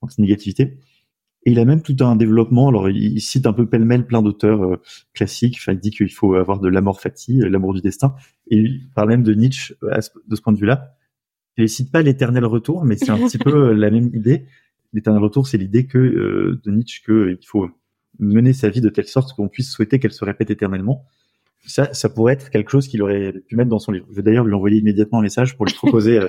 anti 0.00 0.20
négativité. 0.20 0.76
Et 1.44 1.52
il 1.52 1.60
a 1.60 1.64
même 1.64 1.80
tout 1.80 1.96
un 2.00 2.16
développement. 2.16 2.68
Alors, 2.68 2.90
il, 2.90 3.20
cite 3.20 3.46
un 3.46 3.52
peu 3.52 3.66
pêle-mêle 3.66 4.04
plein 4.04 4.20
d'auteurs 4.20 4.80
classiques. 5.14 5.58
Enfin, 5.60 5.74
il 5.74 5.78
dit 5.78 5.92
qu'il 5.92 6.12
faut 6.12 6.34
avoir 6.34 6.58
de 6.58 6.66
l'amour 6.66 7.00
fati, 7.00 7.38
l'amour 7.38 7.72
du 7.72 7.80
destin. 7.80 8.16
Et 8.50 8.56
il 8.56 8.90
parle 8.96 9.10
même 9.10 9.22
de 9.22 9.32
Nietzsche 9.32 9.76
de 9.80 10.34
ce 10.36 10.42
point 10.42 10.52
de 10.52 10.58
vue-là. 10.58 10.96
Il 11.56 11.68
cite 11.68 11.92
pas 11.92 12.02
l'éternel 12.02 12.44
retour, 12.44 12.84
mais 12.84 12.96
c'est 12.96 13.10
un 13.10 13.18
petit 13.18 13.38
peu 13.38 13.72
la 13.74 13.92
même 13.92 14.10
idée 14.12 14.46
l'éternel 14.96 15.22
retour, 15.22 15.46
c'est 15.46 15.58
l'idée 15.58 15.86
euh, 15.94 16.60
de 16.64 16.70
Nietzsche 16.70 17.02
qu'il 17.04 17.46
faut 17.46 17.70
mener 18.18 18.52
sa 18.54 18.70
vie 18.70 18.80
de 18.80 18.88
telle 18.88 19.06
sorte 19.06 19.34
qu'on 19.34 19.48
puisse 19.48 19.70
souhaiter 19.70 20.00
qu'elle 20.00 20.12
se 20.12 20.24
répète 20.24 20.50
éternellement. 20.50 21.04
Ça, 21.66 21.92
ça 21.92 22.08
pourrait 22.08 22.34
être 22.34 22.50
quelque 22.50 22.70
chose 22.70 22.88
qu'il 22.88 23.02
aurait 23.02 23.32
pu 23.32 23.56
mettre 23.56 23.70
dans 23.70 23.78
son 23.78 23.92
livre. 23.92 24.06
Je 24.10 24.16
vais 24.16 24.22
d'ailleurs 24.22 24.44
lui 24.44 24.54
envoyer 24.54 24.78
immédiatement 24.78 25.18
un 25.18 25.22
message 25.22 25.56
pour 25.56 25.66
lui 25.66 25.74
proposer 25.82 26.18
euh, 26.18 26.28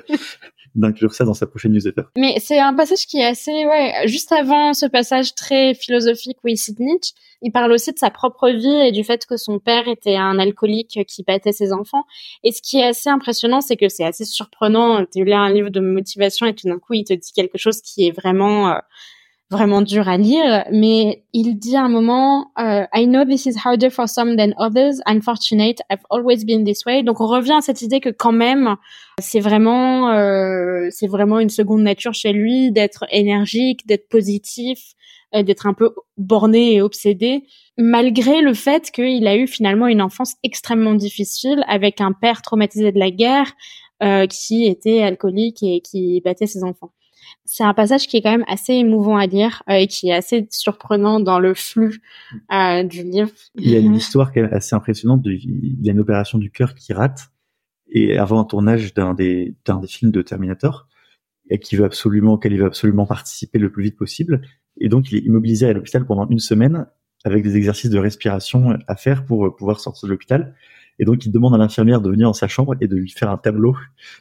d'inclure 0.75 1.13
ça 1.13 1.25
dans 1.25 1.33
sa 1.33 1.47
prochaine 1.47 1.73
newsletter. 1.73 2.03
Mais 2.17 2.35
c'est 2.39 2.59
un 2.59 2.73
passage 2.73 3.05
qui 3.05 3.17
est 3.17 3.25
assez, 3.25 3.51
ouais, 3.51 4.07
juste 4.07 4.31
avant 4.31 4.73
ce 4.73 4.85
passage 4.85 5.35
très 5.35 5.73
philosophique 5.73 6.37
où 6.43 6.47
il 6.47 6.57
cite 6.57 6.79
Nietzsche, 6.79 7.13
il 7.41 7.51
parle 7.51 7.71
aussi 7.71 7.91
de 7.91 7.99
sa 7.99 8.09
propre 8.09 8.49
vie 8.49 8.87
et 8.87 8.91
du 8.91 9.03
fait 9.03 9.25
que 9.25 9.37
son 9.37 9.59
père 9.59 9.87
était 9.87 10.15
un 10.15 10.39
alcoolique 10.39 10.99
qui 11.07 11.23
battait 11.23 11.51
ses 11.51 11.71
enfants. 11.71 12.03
Et 12.43 12.51
ce 12.51 12.61
qui 12.61 12.79
est 12.79 12.87
assez 12.87 13.09
impressionnant, 13.09 13.61
c'est 13.61 13.77
que 13.77 13.89
c'est 13.89 14.05
assez 14.05 14.25
surprenant. 14.25 15.05
Tu 15.05 15.23
lis 15.23 15.33
un 15.33 15.51
livre 15.51 15.69
de 15.69 15.79
motivation 15.79 16.47
et 16.47 16.55
tout 16.55 16.67
d'un 16.67 16.79
coup, 16.79 16.93
il 16.93 17.03
te 17.03 17.13
dit 17.13 17.31
quelque 17.35 17.57
chose 17.57 17.81
qui 17.81 18.07
est 18.07 18.11
vraiment 18.11 18.71
euh, 18.71 18.79
vraiment 19.49 19.81
dur 19.81 20.09
à 20.09 20.17
lire, 20.17 20.65
mais 20.71 21.23
il 21.31 21.57
dit 21.57 21.77
à 21.77 21.83
un 21.83 21.89
moment 21.89 22.51
euh, 22.59 22.85
I 22.93 23.07
know 23.07 23.23
this 23.23 23.45
is 23.45 23.55
harder 23.63 23.89
for 23.89 24.09
some 24.09 24.35
than 24.35 24.51
others. 24.57 24.99
I'm 25.07 25.21
fortunate. 25.21 25.79
I've 25.89 26.03
always 26.09 26.43
been 26.45 26.65
this 26.65 26.85
way. 26.85 27.01
Donc 27.03 27.21
on 27.21 27.27
revient 27.27 27.53
à 27.57 27.61
cette 27.61 27.81
idée 27.81 28.01
que 28.01 28.09
quand 28.09 28.33
même 28.33 28.75
c'est 29.21 29.39
vraiment 29.39 30.11
euh, 30.11 30.87
c'est 30.91 31.07
vraiment 31.07 31.39
une 31.39 31.49
seconde 31.49 31.81
nature 31.81 32.13
chez 32.13 32.33
lui 32.33 32.71
d'être 32.71 33.05
énergique, 33.09 33.87
d'être 33.87 34.09
positif, 34.09 34.79
euh, 35.33 35.43
d'être 35.43 35.65
un 35.65 35.73
peu 35.73 35.93
borné 36.17 36.73
et 36.73 36.81
obsédé, 36.81 37.45
malgré 37.77 38.41
le 38.41 38.53
fait 38.53 38.91
qu'il 38.91 39.27
a 39.27 39.37
eu 39.37 39.47
finalement 39.47 39.87
une 39.87 40.01
enfance 40.01 40.35
extrêmement 40.43 40.93
difficile 40.93 41.63
avec 41.67 42.01
un 42.01 42.11
père 42.11 42.41
traumatisé 42.41 42.91
de 42.91 42.99
la 42.99 43.11
guerre 43.11 43.53
euh, 44.03 44.27
qui 44.27 44.65
était 44.67 45.01
alcoolique 45.01 45.63
et 45.63 45.81
qui 45.81 46.21
battait 46.21 46.47
ses 46.47 46.63
enfants 46.63 46.91
c'est 47.45 47.63
un 47.63 47.73
passage 47.73 48.07
qui 48.07 48.17
est 48.17 48.21
quand 48.21 48.31
même 48.31 48.45
assez 48.47 48.73
émouvant 48.73 49.17
à 49.17 49.25
lire 49.25 49.63
euh, 49.69 49.73
et 49.73 49.87
qui 49.87 50.09
est 50.09 50.13
assez 50.13 50.47
surprenant 50.51 51.19
dans 51.19 51.39
le 51.39 51.53
flux 51.53 52.01
euh, 52.51 52.83
du 52.83 53.03
livre. 53.03 53.29
Il 53.55 53.69
y 53.69 53.75
a 53.75 53.79
une 53.79 53.95
histoire 53.95 54.31
qui 54.31 54.39
est 54.39 54.51
assez 54.51 54.75
impressionnante. 54.75 55.21
il 55.25 55.77
y 55.81 55.89
a 55.89 55.93
une 55.93 55.99
opération 55.99 56.37
du 56.37 56.51
cœur 56.51 56.75
qui 56.75 56.93
rate 56.93 57.29
et 57.89 58.17
avant 58.17 58.39
un 58.39 58.43
tournage 58.43 58.93
d'un 58.93 59.13
des, 59.13 59.55
d'un 59.65 59.79
des 59.79 59.87
films 59.87 60.11
de 60.11 60.21
Terminator 60.21 60.87
et 61.49 61.59
qui 61.59 61.75
veut 61.75 61.85
absolument, 61.85 62.37
qu'elle 62.37 62.57
veut 62.57 62.65
absolument 62.65 63.05
participer 63.05 63.59
le 63.59 63.71
plus 63.71 63.83
vite 63.83 63.97
possible. 63.97 64.41
Et 64.79 64.89
donc, 64.89 65.11
il 65.11 65.17
est 65.17 65.25
immobilisé 65.25 65.67
à 65.67 65.73
l'hôpital 65.73 66.05
pendant 66.05 66.27
une 66.27 66.39
semaine 66.39 66.85
avec 67.23 67.43
des 67.43 67.55
exercices 67.55 67.89
de 67.89 67.97
respiration 67.97 68.77
à 68.87 68.95
faire 68.95 69.25
pour 69.25 69.55
pouvoir 69.55 69.79
sortir 69.79 70.07
de 70.07 70.11
l'hôpital. 70.11 70.55
Et 70.99 71.05
donc, 71.05 71.25
il 71.25 71.31
demande 71.31 71.55
à 71.55 71.57
l'infirmière 71.57 72.01
de 72.01 72.09
venir 72.09 72.27
dans 72.27 72.33
sa 72.33 72.47
chambre 72.47 72.75
et 72.81 72.87
de 72.87 72.95
lui 72.95 73.09
faire 73.09 73.29
un 73.29 73.37
tableau 73.37 73.75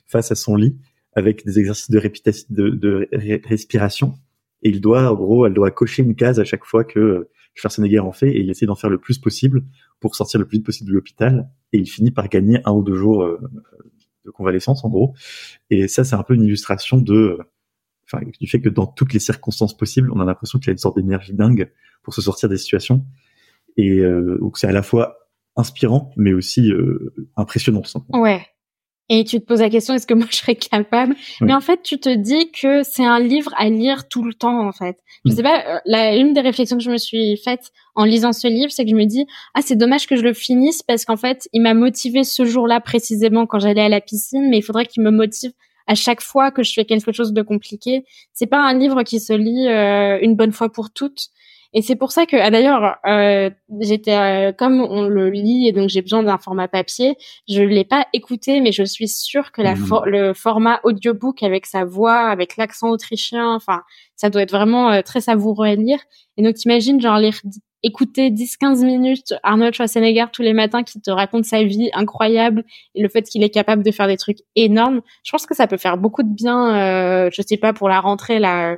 face 0.06 0.30
à 0.30 0.34
son 0.34 0.56
lit 0.56 0.76
avec 1.16 1.44
des 1.44 1.58
exercices 1.58 1.90
de, 1.90 1.98
de, 1.98 2.68
de 2.70 3.08
respiration. 3.48 4.14
Et 4.62 4.68
il 4.68 4.80
doit, 4.80 5.10
en 5.10 5.14
gros, 5.14 5.46
elle 5.46 5.54
doit 5.54 5.70
cocher 5.70 6.02
une 6.02 6.14
case 6.14 6.38
à 6.38 6.44
chaque 6.44 6.64
fois 6.64 6.84
que 6.84 7.28
Schwarzenegger 7.54 8.00
en 8.00 8.12
fait 8.12 8.28
et 8.28 8.40
il 8.40 8.50
essaie 8.50 8.66
d'en 8.66 8.74
faire 8.74 8.90
le 8.90 8.98
plus 8.98 9.18
possible 9.18 9.64
pour 9.98 10.14
sortir 10.14 10.38
le 10.38 10.46
plus 10.46 10.58
vite 10.58 10.66
possible 10.66 10.90
de 10.90 10.94
l'hôpital. 10.94 11.50
Et 11.72 11.78
il 11.78 11.86
finit 11.86 12.10
par 12.10 12.28
gagner 12.28 12.60
un 12.64 12.72
ou 12.72 12.82
deux 12.82 12.94
jours 12.94 13.22
euh, 13.22 13.40
de 14.24 14.30
convalescence, 14.30 14.84
en 14.84 14.90
gros. 14.90 15.14
Et 15.70 15.88
ça, 15.88 16.04
c'est 16.04 16.14
un 16.16 16.22
peu 16.22 16.34
une 16.34 16.44
illustration 16.44 16.98
de, 16.98 17.38
enfin, 18.04 18.24
du 18.38 18.46
fait 18.46 18.60
que 18.60 18.68
dans 18.68 18.86
toutes 18.86 19.14
les 19.14 19.20
circonstances 19.20 19.76
possibles, 19.76 20.10
on 20.12 20.20
a 20.20 20.24
l'impression 20.24 20.58
qu'il 20.58 20.68
y 20.68 20.70
a 20.70 20.72
une 20.72 20.78
sorte 20.78 20.96
d'énergie 20.96 21.32
dingue 21.32 21.72
pour 22.02 22.12
se 22.12 22.20
sortir 22.20 22.48
des 22.50 22.58
situations. 22.58 23.06
Et 23.78 24.00
euh, 24.00 24.38
donc 24.38 24.58
c'est 24.58 24.66
à 24.66 24.72
la 24.72 24.82
fois 24.82 25.16
inspirant, 25.56 26.12
mais 26.16 26.34
aussi 26.34 26.70
euh, 26.70 27.14
impressionnant. 27.36 27.82
Ouais, 28.10 28.46
et 29.08 29.24
tu 29.24 29.40
te 29.40 29.44
poses 29.44 29.60
la 29.60 29.70
question 29.70 29.94
est-ce 29.94 30.06
que 30.06 30.14
moi 30.14 30.26
je 30.30 30.36
serais 30.36 30.56
capable? 30.56 31.14
Mais 31.40 31.54
en 31.54 31.60
fait 31.60 31.82
tu 31.82 31.98
te 31.98 32.08
dis 32.14 32.50
que 32.50 32.82
c'est 32.82 33.04
un 33.04 33.20
livre 33.20 33.52
à 33.56 33.68
lire 33.68 34.08
tout 34.08 34.22
le 34.22 34.34
temps 34.34 34.66
en 34.66 34.72
fait. 34.72 34.98
Je 35.24 35.32
mm. 35.32 35.34
sais 35.34 35.42
pas 35.42 35.64
euh, 35.66 35.78
la 35.84 36.16
une 36.16 36.32
des 36.32 36.40
réflexions 36.40 36.76
que 36.76 36.82
je 36.82 36.90
me 36.90 36.98
suis 36.98 37.36
faite 37.36 37.72
en 37.94 38.04
lisant 38.04 38.32
ce 38.32 38.48
livre 38.48 38.70
c'est 38.70 38.84
que 38.84 38.90
je 38.90 38.96
me 38.96 39.04
dis 39.04 39.26
ah 39.54 39.60
c'est 39.62 39.76
dommage 39.76 40.06
que 40.06 40.16
je 40.16 40.22
le 40.22 40.32
finisse 40.32 40.82
parce 40.82 41.04
qu'en 41.04 41.16
fait 41.16 41.48
il 41.52 41.62
m'a 41.62 41.74
motivé 41.74 42.24
ce 42.24 42.44
jour-là 42.44 42.80
précisément 42.80 43.46
quand 43.46 43.58
j'allais 43.58 43.82
à 43.82 43.88
la 43.88 44.00
piscine 44.00 44.48
mais 44.48 44.58
il 44.58 44.62
faudrait 44.62 44.86
qu'il 44.86 45.02
me 45.02 45.10
motive 45.10 45.52
à 45.86 45.94
chaque 45.94 46.20
fois 46.20 46.50
que 46.50 46.62
je 46.62 46.72
fais 46.72 46.84
quelque 46.84 47.12
chose 47.12 47.32
de 47.32 47.42
compliqué. 47.42 48.04
C'est 48.32 48.46
pas 48.46 48.58
un 48.58 48.74
livre 48.74 49.02
qui 49.04 49.20
se 49.20 49.32
lit 49.32 49.68
euh, 49.68 50.18
une 50.20 50.34
bonne 50.34 50.52
fois 50.52 50.68
pour 50.68 50.90
toutes 50.90 51.28
et 51.72 51.82
c'est 51.82 51.96
pour 51.96 52.12
ça 52.12 52.26
que, 52.26 52.36
ah, 52.36 52.50
d'ailleurs, 52.50 52.96
euh, 53.06 53.50
j'étais 53.80 54.16
euh, 54.16 54.52
comme 54.52 54.80
on 54.80 55.02
le 55.02 55.30
lit 55.30 55.68
et 55.68 55.72
donc 55.72 55.88
j'ai 55.88 56.02
besoin 56.02 56.22
d'un 56.22 56.38
format 56.38 56.68
papier. 56.68 57.16
Je 57.48 57.62
l'ai 57.62 57.84
pas 57.84 58.06
écouté, 58.12 58.60
mais 58.60 58.72
je 58.72 58.82
suis 58.82 59.08
sûre 59.08 59.52
que 59.52 59.62
la 59.62 59.74
mmh. 59.74 60.02
le 60.06 60.34
format 60.34 60.80
audiobook 60.84 61.42
avec 61.42 61.66
sa 61.66 61.84
voix, 61.84 62.28
avec 62.28 62.56
l'accent 62.56 62.88
autrichien, 62.90 63.54
enfin, 63.54 63.82
ça 64.14 64.30
doit 64.30 64.42
être 64.42 64.52
vraiment 64.52 64.90
euh, 64.90 65.02
très 65.02 65.20
savoureux 65.20 65.66
à 65.66 65.74
lire. 65.74 66.00
Et 66.36 66.42
donc, 66.42 66.54
t'imagines 66.54 67.00
genre 67.00 67.18
lire 67.18 67.38
écouter 67.82 68.30
10-15 68.30 68.84
minutes 68.84 69.34
Arnold 69.42 69.74
Schwarzenegger 69.74 70.26
tous 70.32 70.42
les 70.42 70.52
matins 70.52 70.82
qui 70.82 71.00
te 71.00 71.10
raconte 71.10 71.44
sa 71.44 71.62
vie 71.62 71.90
incroyable 71.92 72.64
et 72.94 73.02
le 73.02 73.08
fait 73.08 73.22
qu'il 73.22 73.42
est 73.42 73.50
capable 73.50 73.82
de 73.82 73.90
faire 73.90 74.06
des 74.06 74.16
trucs 74.16 74.38
énormes, 74.54 75.02
je 75.24 75.30
pense 75.30 75.46
que 75.46 75.54
ça 75.54 75.66
peut 75.66 75.76
faire 75.76 75.98
beaucoup 75.98 76.22
de 76.22 76.34
bien. 76.34 76.76
Euh, 76.76 77.30
je 77.32 77.42
sais 77.42 77.56
pas 77.56 77.72
pour 77.72 77.88
la 77.88 78.00
rentrée 78.00 78.38
là. 78.38 78.76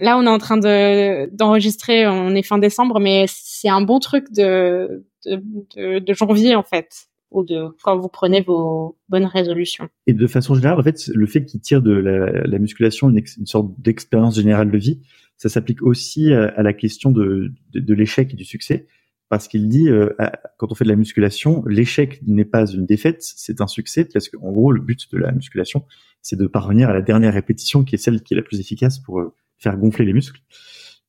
Là, 0.00 0.18
on 0.18 0.24
est 0.24 0.28
en 0.28 0.38
train 0.38 0.56
de 0.56 1.28
d'enregistrer, 1.34 2.06
on 2.06 2.34
est 2.34 2.42
fin 2.42 2.58
décembre, 2.58 3.00
mais 3.00 3.26
c'est 3.28 3.68
un 3.68 3.80
bon 3.80 3.98
truc 3.98 4.32
de 4.32 5.04
de, 5.26 5.98
de 6.00 6.14
janvier 6.14 6.54
en 6.54 6.62
fait 6.62 7.08
ou 7.34 7.44
de 7.44 7.68
quand 7.82 7.98
vous 7.98 8.08
prenez 8.08 8.40
vos 8.40 8.96
bonnes 9.08 9.26
résolutions. 9.26 9.88
Et 10.06 10.14
de 10.14 10.26
façon 10.26 10.54
générale, 10.54 10.78
en 10.78 10.82
fait, 10.82 11.08
le 11.12 11.26
fait 11.26 11.44
qu'il 11.44 11.60
tire 11.60 11.82
de 11.82 11.92
la, 11.92 12.58
musculation 12.58 13.10
une, 13.10 13.22
une 13.38 13.46
sorte 13.46 13.68
d'expérience 13.78 14.36
générale 14.36 14.70
de 14.70 14.78
vie, 14.78 15.00
ça 15.36 15.48
s'applique 15.48 15.82
aussi 15.82 16.32
à, 16.32 16.62
la 16.62 16.72
question 16.72 17.10
de, 17.10 17.52
de, 17.72 17.94
l'échec 17.94 18.32
et 18.32 18.36
du 18.36 18.44
succès, 18.44 18.86
parce 19.28 19.48
qu'il 19.48 19.68
dit, 19.68 19.88
euh, 19.88 20.10
quand 20.58 20.70
on 20.70 20.74
fait 20.74 20.84
de 20.84 20.90
la 20.90 20.96
musculation, 20.96 21.64
l'échec 21.66 22.20
n'est 22.26 22.44
pas 22.44 22.66
une 22.66 22.86
défaite, 22.86 23.22
c'est 23.22 23.60
un 23.60 23.66
succès, 23.66 24.04
parce 24.04 24.28
qu'en 24.28 24.52
gros, 24.52 24.70
le 24.70 24.80
but 24.80 25.10
de 25.12 25.18
la 25.18 25.32
musculation, 25.32 25.84
c'est 26.22 26.38
de 26.38 26.46
parvenir 26.46 26.88
à 26.88 26.92
la 26.92 27.02
dernière 27.02 27.34
répétition, 27.34 27.84
qui 27.84 27.94
est 27.94 27.98
celle 27.98 28.22
qui 28.22 28.34
est 28.34 28.36
la 28.36 28.42
plus 28.42 28.60
efficace 28.60 28.98
pour 28.98 29.20
euh, 29.20 29.34
faire 29.58 29.76
gonfler 29.76 30.04
les 30.04 30.12
muscles. 30.12 30.40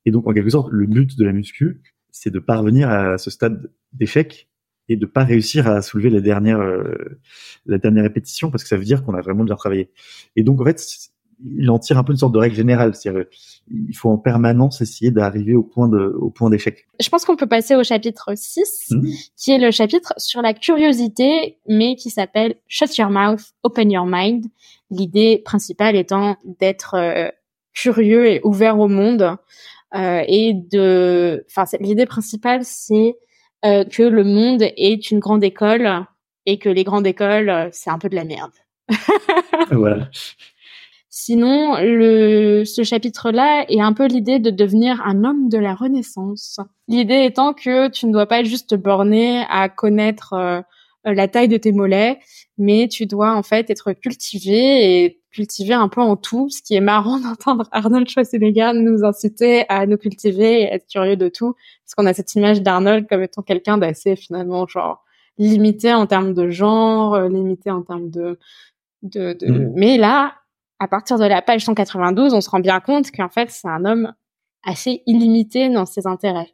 Et 0.06 0.12
donc, 0.12 0.28
en 0.28 0.34
quelque 0.34 0.50
sorte, 0.50 0.72
le 0.72 0.86
but 0.86 1.18
de 1.18 1.26
la 1.26 1.34
muscu, 1.34 1.82
c'est 2.12 2.32
de 2.32 2.40
parvenir 2.40 2.90
à 2.90 3.18
ce 3.18 3.30
stade 3.30 3.72
d'échec 3.94 4.50
et 4.88 4.96
de 4.96 5.06
pas 5.06 5.24
réussir 5.24 5.68
à 5.68 5.82
soulever 5.82 6.10
la 6.10 6.22
dernière 6.22 6.60
euh, 6.60 7.20
la 7.66 7.78
dernière 7.78 8.04
répétition 8.04 8.52
parce 8.52 8.64
que 8.64 8.70
ça 8.70 8.78
veut 8.78 8.84
dire 8.84 9.04
qu'on 9.04 9.16
a 9.16 9.22
vraiment 9.22 9.44
bien 9.44 9.56
travaillé. 9.56 9.92
Et 10.36 10.44
donc 10.44 10.62
en 10.62 10.66
fait, 10.66 10.82
il 11.44 11.70
en 11.70 11.80
tire 11.80 11.98
un 11.98 12.04
peu 12.04 12.12
une 12.12 12.18
sorte 12.18 12.34
de 12.34 12.40
règle 12.40 12.56
générale, 12.56 12.96
c'est-à-dire 12.96 13.26
il 13.70 13.96
faut 13.96 14.10
en 14.10 14.18
permanence 14.18 14.82
essayer 14.82 15.12
d'arriver 15.12 15.56
au 15.56 15.64
point 15.64 15.88
de 15.88 16.16
au 16.20 16.30
point 16.30 16.50
d'échec. 16.50 16.86
Je 17.00 17.10
pense 17.10 17.26
qu'on 17.26 17.36
peut 17.36 17.48
passer 17.48 17.76
au 17.76 17.84
chapitre 17.84 18.34
6 18.36 18.92
mmh. 18.92 19.10
qui 19.36 19.52
est 19.52 19.58
le 19.58 19.72
chapitre 19.72 20.14
sur 20.18 20.42
la 20.42 20.54
curiosité 20.54 21.58
mais 21.68 21.96
qui 21.96 22.10
s'appelle 22.10 22.56
Shut 22.68 22.98
your 22.98 23.10
mouth, 23.10 23.54
open 23.64 23.92
your 23.92 24.06
mind. 24.06 24.46
L'idée 24.92 25.42
principale 25.44 25.96
étant 25.96 26.38
d'être 26.60 26.96
euh, 26.96 27.30
curieux 27.74 28.28
et 28.28 28.42
ouvert 28.44 28.80
au 28.80 28.88
monde 28.88 29.38
euh, 29.96 30.24
et 30.28 30.54
de 30.54 31.46
enfin 31.50 31.66
l'idée 31.80 32.06
principale 32.06 32.62
c'est 32.64 33.18
euh, 33.66 33.84
que 33.84 34.04
le 34.04 34.24
monde 34.24 34.62
est 34.62 35.12
une 35.12 35.20
grande 35.20 35.44
école 35.44 36.06
et 36.46 36.60
que 36.60 36.70
les 36.70 36.84
grandes 36.84 37.08
écoles, 37.08 37.70
c'est 37.72 37.90
un 37.90 37.98
peu 37.98 38.10
de 38.10 38.16
la 38.16 38.24
merde. 38.24 38.52
voilà. 39.72 40.10
Sinon, 41.18 41.78
le, 41.80 42.66
ce 42.66 42.84
chapitre-là 42.84 43.64
est 43.70 43.80
un 43.80 43.94
peu 43.94 44.06
l'idée 44.06 44.38
de 44.38 44.50
devenir 44.50 45.02
un 45.06 45.24
homme 45.24 45.48
de 45.48 45.58
la 45.58 45.74
Renaissance. 45.74 46.60
L'idée 46.90 47.24
étant 47.24 47.54
que 47.54 47.88
tu 47.88 48.06
ne 48.06 48.12
dois 48.12 48.26
pas 48.26 48.44
juste 48.44 48.72
te 48.72 48.76
borner 48.76 49.46
à 49.50 49.70
connaître 49.70 50.34
euh, 50.34 50.62
la 51.06 51.30
taille 51.30 51.48
de 51.48 51.56
tes 51.56 51.72
mollets, 51.72 52.20
mais 52.58 52.90
tu 52.90 53.06
dois 53.06 53.34
en 53.34 53.44
fait 53.44 53.70
être 53.70 53.94
cultivé 53.94 55.06
et 55.06 55.22
cultiver 55.32 55.74
un 55.74 55.88
peu 55.88 56.02
en 56.02 56.18
tout, 56.18 56.50
ce 56.50 56.62
qui 56.62 56.76
est 56.76 56.82
marrant 56.82 57.18
d'entendre 57.22 57.70
Arnold 57.72 58.10
Schwarzenegger 58.10 58.74
nous 58.74 59.06
inciter 59.06 59.64
à 59.70 59.86
nous 59.86 59.98
cultiver 59.98 60.64
et 60.64 60.66
être 60.66 60.86
curieux 60.86 61.16
de 61.16 61.30
tout, 61.30 61.54
parce 61.86 61.96
qu'on 61.96 62.08
a 62.08 62.14
cette 62.14 62.36
image 62.36 62.62
d'Arnold 62.62 63.08
comme 63.08 63.24
étant 63.24 63.42
quelqu'un 63.42 63.78
d'assez 63.78 64.18
finalement 64.18 64.68
genre 64.68 65.06
limité 65.38 65.94
en 65.94 66.08
termes 66.08 66.34
de 66.34 66.50
genre, 66.50 67.14
euh, 67.14 67.30
limité 67.30 67.72
en 67.72 67.84
termes 67.84 68.10
de, 68.10 68.38
de, 69.02 69.32
de... 69.32 69.48
Mm. 69.48 69.72
mais 69.78 69.98
là, 69.98 70.34
à 70.80 70.88
partir 70.88 71.18
de 71.18 71.26
la 71.26 71.42
page 71.42 71.66
192, 71.66 72.34
on 72.34 72.42
se 72.42 72.50
rend 72.50 72.60
bien 72.60 72.80
compte 72.80 73.12
qu'en 73.12 73.30
fait 73.30 73.50
c'est 73.50 73.68
un 73.68 73.86
homme 73.86 74.14
assez 74.64 75.04
illimité 75.06 75.70
dans 75.70 75.86
ses 75.86 76.08
intérêts. 76.08 76.54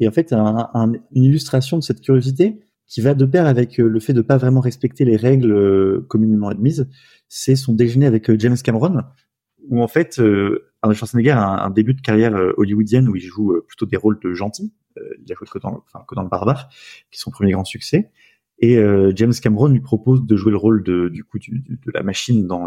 Et 0.00 0.08
en 0.08 0.12
fait, 0.12 0.32
une 0.32 1.00
illustration 1.14 1.78
de 1.78 1.82
cette 1.82 2.00
curiosité, 2.00 2.60
qui 2.92 3.00
va 3.00 3.14
de 3.14 3.24
pair 3.24 3.46
avec 3.46 3.80
euh, 3.80 3.88
le 3.88 4.00
fait 4.00 4.12
de 4.12 4.20
pas 4.20 4.36
vraiment 4.36 4.60
respecter 4.60 5.06
les 5.06 5.16
règles 5.16 5.50
euh, 5.50 6.06
communément 6.08 6.48
admises, 6.48 6.90
c'est 7.26 7.56
son 7.56 7.72
déjeuner 7.72 8.04
avec 8.04 8.28
euh, 8.28 8.36
James 8.38 8.56
Cameron, 8.62 9.00
où 9.70 9.82
en 9.82 9.88
fait 9.88 10.20
Arnold 10.82 10.98
Schwarzenegger 10.98 11.30
a 11.30 11.64
un, 11.64 11.70
début 11.70 11.94
de 11.94 12.02
carrière 12.02 12.34
hollywoodienne 12.58 13.08
où 13.08 13.16
il 13.16 13.22
joue 13.22 13.54
plutôt 13.66 13.86
des 13.86 13.96
rôles 13.96 14.18
de 14.20 14.34
gentil. 14.34 14.74
il 14.96 15.32
a 15.32 15.34
joué 15.34 15.46
que 15.50 15.58
dans, 15.58 15.84
que 16.06 16.14
dans 16.14 16.22
le 16.22 16.28
Barbare, 16.28 16.68
qui 16.68 17.16
est 17.16 17.20
son 17.20 17.30
premier 17.30 17.52
grand 17.52 17.64
succès. 17.64 18.10
Et 18.64 18.78
James 19.16 19.32
Cameron 19.42 19.66
lui 19.66 19.80
propose 19.80 20.24
de 20.24 20.36
jouer 20.36 20.52
le 20.52 20.56
rôle 20.56 20.84
de, 20.84 21.08
du 21.08 21.24
coup 21.24 21.38
de 21.40 21.92
la 21.92 22.04
machine 22.04 22.46
dans 22.46 22.66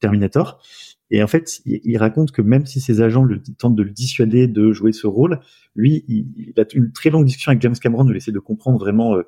Terminator. 0.00 0.60
Et 1.12 1.22
en 1.22 1.28
fait, 1.28 1.60
il, 1.64 1.96
raconte 1.98 2.32
que 2.32 2.42
même 2.42 2.66
si 2.66 2.80
ses 2.80 3.00
agents 3.00 3.22
le, 3.22 3.40
tentent 3.56 3.76
de 3.76 3.84
le 3.84 3.90
dissuader 3.90 4.48
de 4.48 4.72
jouer 4.72 4.92
ce 4.92 5.06
rôle, 5.06 5.38
lui, 5.76 6.04
il, 6.08 6.52
a 6.58 6.64
une 6.74 6.90
très 6.90 7.10
longue 7.10 7.26
discussion 7.26 7.50
avec 7.50 7.62
James 7.62 7.76
Cameron 7.80 8.08
où 8.08 8.10
il 8.10 8.16
essaie 8.16 8.32
de 8.32 8.40
comprendre 8.40 8.80
vraiment 8.80 9.22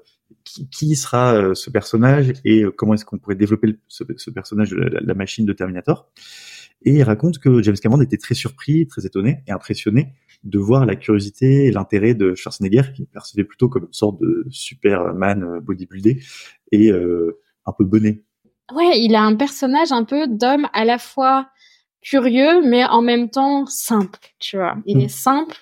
qui, 0.70 0.96
sera 0.96 1.34
euh, 1.34 1.54
ce 1.54 1.70
personnage 1.70 2.32
et 2.44 2.62
euh, 2.62 2.70
comment 2.70 2.94
est-ce 2.94 3.04
qu'on 3.04 3.18
pourrait 3.18 3.34
développer 3.34 3.76
ce, 3.88 4.30
personnage 4.30 4.70
de 4.70 4.76
la, 4.76 5.14
machine 5.14 5.44
de 5.44 5.52
Terminator. 5.52 6.10
Et 6.82 6.92
il 6.92 7.02
raconte 7.02 7.38
que 7.38 7.62
James 7.62 7.76
Cameron 7.76 8.00
était 8.00 8.16
très 8.16 8.34
surpris, 8.34 8.86
très 8.86 9.04
étonné 9.04 9.42
et 9.46 9.52
impressionné 9.52 10.14
de 10.44 10.58
voir 10.58 10.86
la 10.86 10.94
curiosité 10.94 11.66
et 11.66 11.72
l'intérêt 11.72 12.14
de 12.14 12.34
Schwarzenegger, 12.34 12.92
qui 12.94 13.06
percevait 13.06 13.44
plutôt 13.44 13.68
comme 13.68 13.84
une 13.84 13.92
sorte 13.92 14.20
de 14.20 14.46
Superman 14.50 15.42
euh, 15.42 15.60
bodybuildé 15.60 16.22
et 16.70 16.90
un 16.90 17.72
peu 17.76 17.84
bonnet. 17.84 18.22
Ouais, 18.72 19.00
il 19.00 19.14
a 19.14 19.22
un 19.22 19.34
personnage 19.34 19.92
un 19.92 20.04
peu 20.04 20.28
d'homme 20.28 20.68
à 20.72 20.84
la 20.84 20.98
fois 20.98 21.48
curieux, 22.02 22.62
mais 22.62 22.84
en 22.84 23.02
même 23.02 23.30
temps 23.30 23.66
simple, 23.66 24.20
tu 24.38 24.56
vois. 24.56 24.76
Il 24.86 24.98
mm. 24.98 25.00
est 25.00 25.08
simple, 25.08 25.56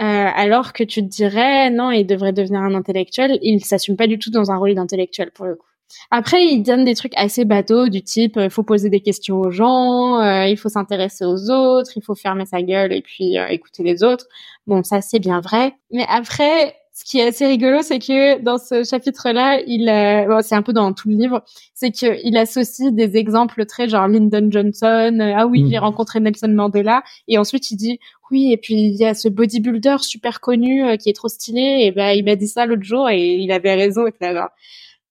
euh, 0.00 0.04
alors 0.34 0.72
que 0.72 0.82
tu 0.82 1.02
te 1.02 1.08
dirais 1.08 1.70
non, 1.70 1.90
il 1.90 2.06
devrait 2.06 2.32
devenir 2.32 2.60
un 2.60 2.74
intellectuel. 2.74 3.38
Il 3.42 3.64
s'assume 3.64 3.96
pas 3.96 4.06
du 4.06 4.18
tout 4.18 4.30
dans 4.30 4.50
un 4.50 4.56
rôle 4.56 4.74
d'intellectuel 4.74 5.30
pour 5.30 5.46
le 5.46 5.56
coup. 5.56 5.66
Après, 6.10 6.44
il 6.44 6.62
donne 6.62 6.84
des 6.84 6.94
trucs 6.94 7.12
assez 7.16 7.44
bateaux 7.44 7.88
du 7.88 8.02
type 8.02 8.34
il 8.36 8.42
euh, 8.42 8.50
faut 8.50 8.62
poser 8.62 8.90
des 8.90 9.00
questions 9.00 9.40
aux 9.40 9.50
gens, 9.50 10.20
euh, 10.20 10.46
il 10.46 10.56
faut 10.56 10.68
s'intéresser 10.68 11.24
aux 11.24 11.50
autres, 11.50 11.92
il 11.96 12.02
faut 12.02 12.14
fermer 12.14 12.46
sa 12.46 12.62
gueule 12.62 12.92
et 12.92 13.02
puis 13.02 13.36
écouter 13.48 13.82
les 13.82 14.02
autres. 14.02 14.26
Bon, 14.66 14.82
ça 14.82 15.00
c'est 15.00 15.18
bien 15.18 15.40
vrai. 15.40 15.74
Mais 15.90 16.04
après, 16.08 16.76
ce 16.92 17.04
qui 17.04 17.18
est 17.18 17.28
assez 17.28 17.46
rigolo, 17.46 17.82
c'est 17.82 17.98
que 17.98 18.40
dans 18.42 18.58
ce 18.58 18.84
chapitre-là, 18.84 19.60
il, 19.66 19.86
bon, 20.28 20.40
c'est 20.42 20.54
un 20.54 20.62
peu 20.62 20.72
dans 20.72 20.92
tout 20.92 21.08
le 21.08 21.16
livre, 21.16 21.42
c'est 21.74 21.90
qu'il 21.90 22.36
associe 22.36 22.92
des 22.92 23.16
exemples 23.16 23.64
très 23.64 23.88
genre 23.88 24.06
Lyndon 24.06 24.50
Johnson, 24.50 25.18
ah 25.36 25.46
oui, 25.46 25.64
j'ai 25.70 25.78
mm. 25.78 25.82
rencontré 25.82 26.20
Nelson 26.20 26.48
Mandela, 26.48 27.02
et 27.26 27.38
ensuite 27.38 27.70
il 27.70 27.76
dit 27.76 27.98
oui, 28.30 28.52
et 28.52 28.56
puis 28.56 28.74
il 28.74 28.96
y 28.96 29.04
a 29.04 29.14
ce 29.14 29.28
bodybuilder 29.28 29.96
super 30.00 30.40
connu 30.40 30.84
euh, 30.84 30.96
qui 30.96 31.10
est 31.10 31.14
trop 31.14 31.28
stylé, 31.28 31.80
et 31.84 31.92
ben 31.92 32.10
il 32.10 32.24
m'a 32.24 32.36
dit 32.36 32.48
ça 32.48 32.66
l'autre 32.66 32.82
jour 32.82 33.08
et 33.08 33.34
il 33.34 33.50
avait 33.52 33.74
raison, 33.74 34.06
et 34.06 34.12
là, 34.20 34.52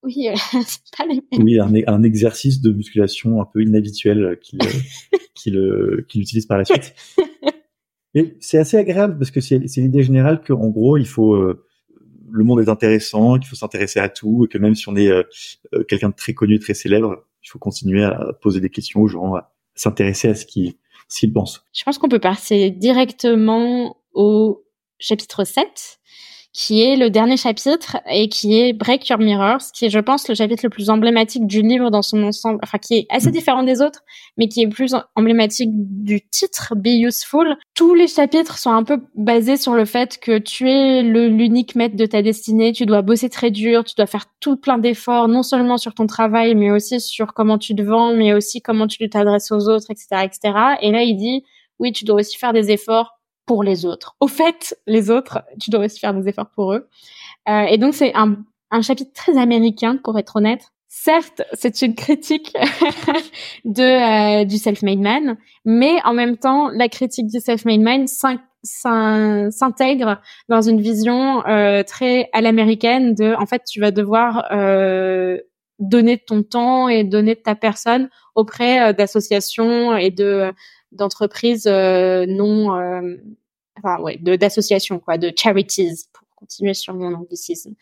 oui, 0.03 0.27
c'est 0.65 0.97
pas 0.97 1.05
les 1.05 1.21
mêmes. 1.31 1.43
Oui, 1.43 1.59
un, 1.59 1.73
un, 1.87 2.03
exercice 2.03 2.61
de 2.61 2.71
musculation 2.71 3.41
un 3.41 3.45
peu 3.45 3.61
inhabituel 3.61 4.39
qu'il 4.41 4.59
qu'il 5.35 6.05
qu'il 6.07 6.21
utilise 6.21 6.45
par 6.45 6.57
la 6.57 6.65
suite. 6.65 6.95
Et 8.15 8.37
c'est 8.39 8.57
assez 8.57 8.77
agréable 8.77 9.17
parce 9.19 9.29
que 9.29 9.39
c'est 9.39 9.59
l'idée 9.59 10.01
générale 10.01 10.41
qu'en 10.41 10.69
gros, 10.69 10.97
il 10.97 11.05
faut 11.05 11.35
euh, 11.35 11.63
le 12.31 12.43
monde 12.43 12.59
est 12.59 12.69
intéressant, 12.69 13.37
qu'il 13.37 13.47
faut 13.47 13.55
s'intéresser 13.55 13.99
à 13.99 14.09
tout, 14.09 14.45
et 14.45 14.47
que 14.47 14.57
même 14.57 14.73
si 14.73 14.89
on 14.89 14.95
est 14.95 15.09
euh, 15.09 15.23
quelqu'un 15.87 16.09
de 16.09 16.15
très 16.15 16.33
connu, 16.33 16.57
très 16.59 16.73
célèbre, 16.73 17.25
il 17.43 17.49
faut 17.49 17.59
continuer 17.59 18.03
à 18.03 18.33
poser 18.41 18.61
des 18.61 18.69
questions 18.69 19.01
aux 19.01 19.07
gens, 19.07 19.35
à 19.35 19.53
s'intéresser 19.75 20.27
à 20.27 20.35
ce 20.35 20.45
qui 20.45 20.77
s'il 21.07 21.33
pense. 21.33 21.63
Je 21.73 21.83
pense 21.83 21.97
qu'on 21.97 22.09
peut 22.09 22.19
passer 22.19 22.69
directement 22.71 23.97
au 24.13 24.63
chapitre 24.99 25.43
7 25.43 25.99
qui 26.51 26.81
est 26.81 26.95
le 26.95 27.09
dernier 27.09 27.37
chapitre 27.37 27.97
et 28.09 28.27
qui 28.27 28.59
est 28.59 28.73
Break 28.73 29.07
Your 29.07 29.19
Mirrors, 29.19 29.71
qui 29.73 29.85
est, 29.85 29.89
je 29.89 29.99
pense, 29.99 30.27
le 30.27 30.33
chapitre 30.33 30.61
le 30.65 30.69
plus 30.69 30.89
emblématique 30.89 31.45
du 31.45 31.61
livre 31.61 31.91
dans 31.91 32.01
son 32.01 32.23
ensemble, 32.23 32.59
enfin, 32.63 32.79
qui 32.79 32.95
est 32.95 33.07
assez 33.09 33.29
différent 33.29 33.61
des 33.61 33.81
autres, 33.81 34.01
mais 34.37 34.47
qui 34.47 34.63
est 34.63 34.67
plus 34.67 34.95
emblématique 35.15 35.69
du 35.73 36.21
titre 36.27 36.73
Be 36.75 36.87
Useful. 36.87 37.55
Tous 37.75 37.93
les 37.93 38.07
chapitres 38.07 38.57
sont 38.57 38.71
un 38.71 38.83
peu 38.83 38.99
basés 39.15 39.57
sur 39.57 39.73
le 39.73 39.85
fait 39.85 40.17
que 40.19 40.39
tu 40.39 40.69
es 40.69 41.03
l'unique 41.03 41.75
maître 41.75 41.95
de 41.95 42.05
ta 42.07 42.23
destinée, 42.23 42.71
tu 42.71 42.87
dois 42.87 43.03
bosser 43.03 43.29
très 43.29 43.51
dur, 43.51 43.83
tu 43.83 43.93
dois 43.95 44.07
faire 44.07 44.25
tout 44.39 44.57
plein 44.57 44.79
d'efforts, 44.79 45.27
non 45.27 45.43
seulement 45.43 45.77
sur 45.77 45.93
ton 45.93 46.07
travail, 46.07 46.55
mais 46.55 46.71
aussi 46.71 46.99
sur 46.99 47.33
comment 47.33 47.59
tu 47.59 47.75
te 47.75 47.83
vends, 47.83 48.15
mais 48.15 48.33
aussi 48.33 48.61
comment 48.61 48.87
tu 48.87 49.07
t'adresses 49.07 49.51
aux 49.51 49.69
autres, 49.69 49.91
etc., 49.91 50.23
etc. 50.23 50.39
Et 50.81 50.91
là, 50.91 51.03
il 51.03 51.15
dit, 51.15 51.43
oui, 51.77 51.91
tu 51.91 52.05
dois 52.05 52.19
aussi 52.19 52.37
faire 52.37 52.53
des 52.53 52.71
efforts 52.71 53.18
pour 53.49 53.63
les 53.63 53.83
autres. 53.83 54.15
Au 54.19 54.27
fait, 54.27 54.77
les 54.85 55.09
autres, 55.09 55.41
tu 55.59 55.71
dois 55.71 55.85
aussi 55.85 55.99
faire 55.99 56.13
des 56.13 56.29
efforts 56.29 56.51
pour 56.51 56.71
eux. 56.71 56.87
Euh, 57.49 57.63
et 57.63 57.79
donc 57.79 57.95
c'est 57.95 58.13
un, 58.13 58.35
chapitre 58.83 59.11
très 59.11 59.39
américain, 59.39 59.97
pour 59.97 60.19
être 60.19 60.35
honnête. 60.35 60.61
Certes, 60.87 61.41
c'est 61.53 61.81
une 61.81 61.95
critique 61.95 62.55
de 63.65 64.41
euh, 64.41 64.45
du 64.45 64.59
self-made 64.59 64.99
man, 64.99 65.35
mais 65.65 65.95
en 66.05 66.13
même 66.13 66.37
temps, 66.37 66.69
la 66.69 66.89
critique 66.89 67.25
du 67.25 67.39
self-made 67.39 67.81
man 67.81 68.05
s'intègre 68.61 70.21
dans 70.47 70.61
une 70.61 70.79
vision 70.79 71.43
euh, 71.47 71.81
très 71.81 72.29
à 72.33 72.41
l'américaine 72.41 73.15
de, 73.15 73.33
en 73.33 73.47
fait, 73.47 73.63
tu 73.67 73.79
vas 73.79 73.89
devoir 73.89 74.47
donner 75.79 76.19
ton 76.19 76.43
temps 76.43 76.87
et 76.87 77.03
donner 77.03 77.35
ta 77.35 77.55
personne 77.55 78.09
auprès 78.35 78.93
d'associations 78.93 79.97
et 79.97 80.11
de 80.11 80.53
d'entreprises 80.91 81.67
euh, 81.67 82.25
non 82.27 82.69
enfin 83.77 84.01
ouais, 84.01 84.17
d'associations 84.17 84.99
quoi, 84.99 85.17
de 85.17 85.31
charities 85.35 86.05
pour 86.13 86.27
continuer 86.35 86.73
sur 86.73 86.93
mon 86.93 87.13
anglicisme. 87.13 87.73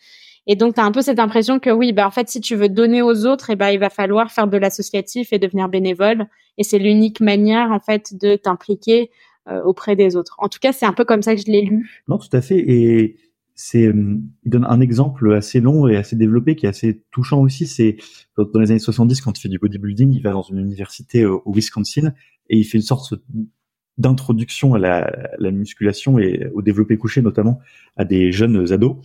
Et 0.46 0.56
donc 0.56 0.74
tu 0.74 0.80
as 0.80 0.84
un 0.84 0.92
peu 0.92 1.02
cette 1.02 1.18
impression 1.18 1.58
que 1.58 1.70
oui, 1.70 1.92
bah 1.92 2.06
en 2.06 2.10
fait 2.10 2.28
si 2.28 2.40
tu 2.40 2.54
veux 2.54 2.68
donner 2.68 3.02
aux 3.02 3.26
autres, 3.26 3.50
eh 3.50 3.56
ben 3.56 3.68
il 3.68 3.78
va 3.78 3.90
falloir 3.90 4.30
faire 4.30 4.48
de 4.48 4.56
l'associatif 4.56 5.32
et 5.32 5.38
devenir 5.38 5.68
bénévole 5.68 6.26
et 6.56 6.64
c'est 6.64 6.78
l'unique 6.78 7.20
manière 7.20 7.70
en 7.70 7.80
fait 7.80 8.14
de 8.18 8.36
t'impliquer 8.36 9.10
euh, 9.48 9.62
auprès 9.62 9.96
des 9.96 10.16
autres. 10.16 10.36
En 10.38 10.48
tout 10.48 10.58
cas, 10.60 10.72
c'est 10.72 10.86
un 10.86 10.92
peu 10.92 11.04
comme 11.04 11.22
ça 11.22 11.34
que 11.34 11.40
je 11.40 11.46
l'ai 11.46 11.62
lu. 11.62 12.02
Non, 12.08 12.18
tout 12.18 12.34
à 12.34 12.40
fait 12.40 12.58
et 12.58 13.16
c'est 13.54 13.86
euh, 13.86 14.18
il 14.44 14.50
donne 14.50 14.64
un 14.64 14.80
exemple 14.80 15.34
assez 15.34 15.60
long 15.60 15.88
et 15.88 15.96
assez 15.96 16.16
développé 16.16 16.56
qui 16.56 16.66
est 16.66 16.68
assez 16.68 17.02
touchant 17.10 17.40
aussi, 17.40 17.66
c'est 17.66 17.96
dans 18.36 18.60
les 18.60 18.70
années 18.70 18.78
70 18.78 19.20
quand 19.20 19.36
il 19.36 19.42
fait 19.42 19.48
du 19.48 19.58
bodybuilding, 19.58 20.12
il 20.12 20.22
va 20.22 20.30
dans 20.30 20.42
une 20.42 20.58
université 20.58 21.26
au 21.26 21.42
Wisconsin 21.52 22.12
et 22.48 22.58
il 22.58 22.64
fait 22.64 22.78
une 22.78 22.84
sorte 22.84 23.14
d'introduction 23.96 24.74
à 24.74 24.78
la, 24.78 25.10
la, 25.38 25.50
musculation 25.50 26.18
et 26.18 26.48
au 26.54 26.62
développé 26.62 26.96
couché 26.96 27.20
notamment 27.20 27.58
à 27.96 28.04
des 28.04 28.30
jeunes 28.32 28.72
ados. 28.72 28.96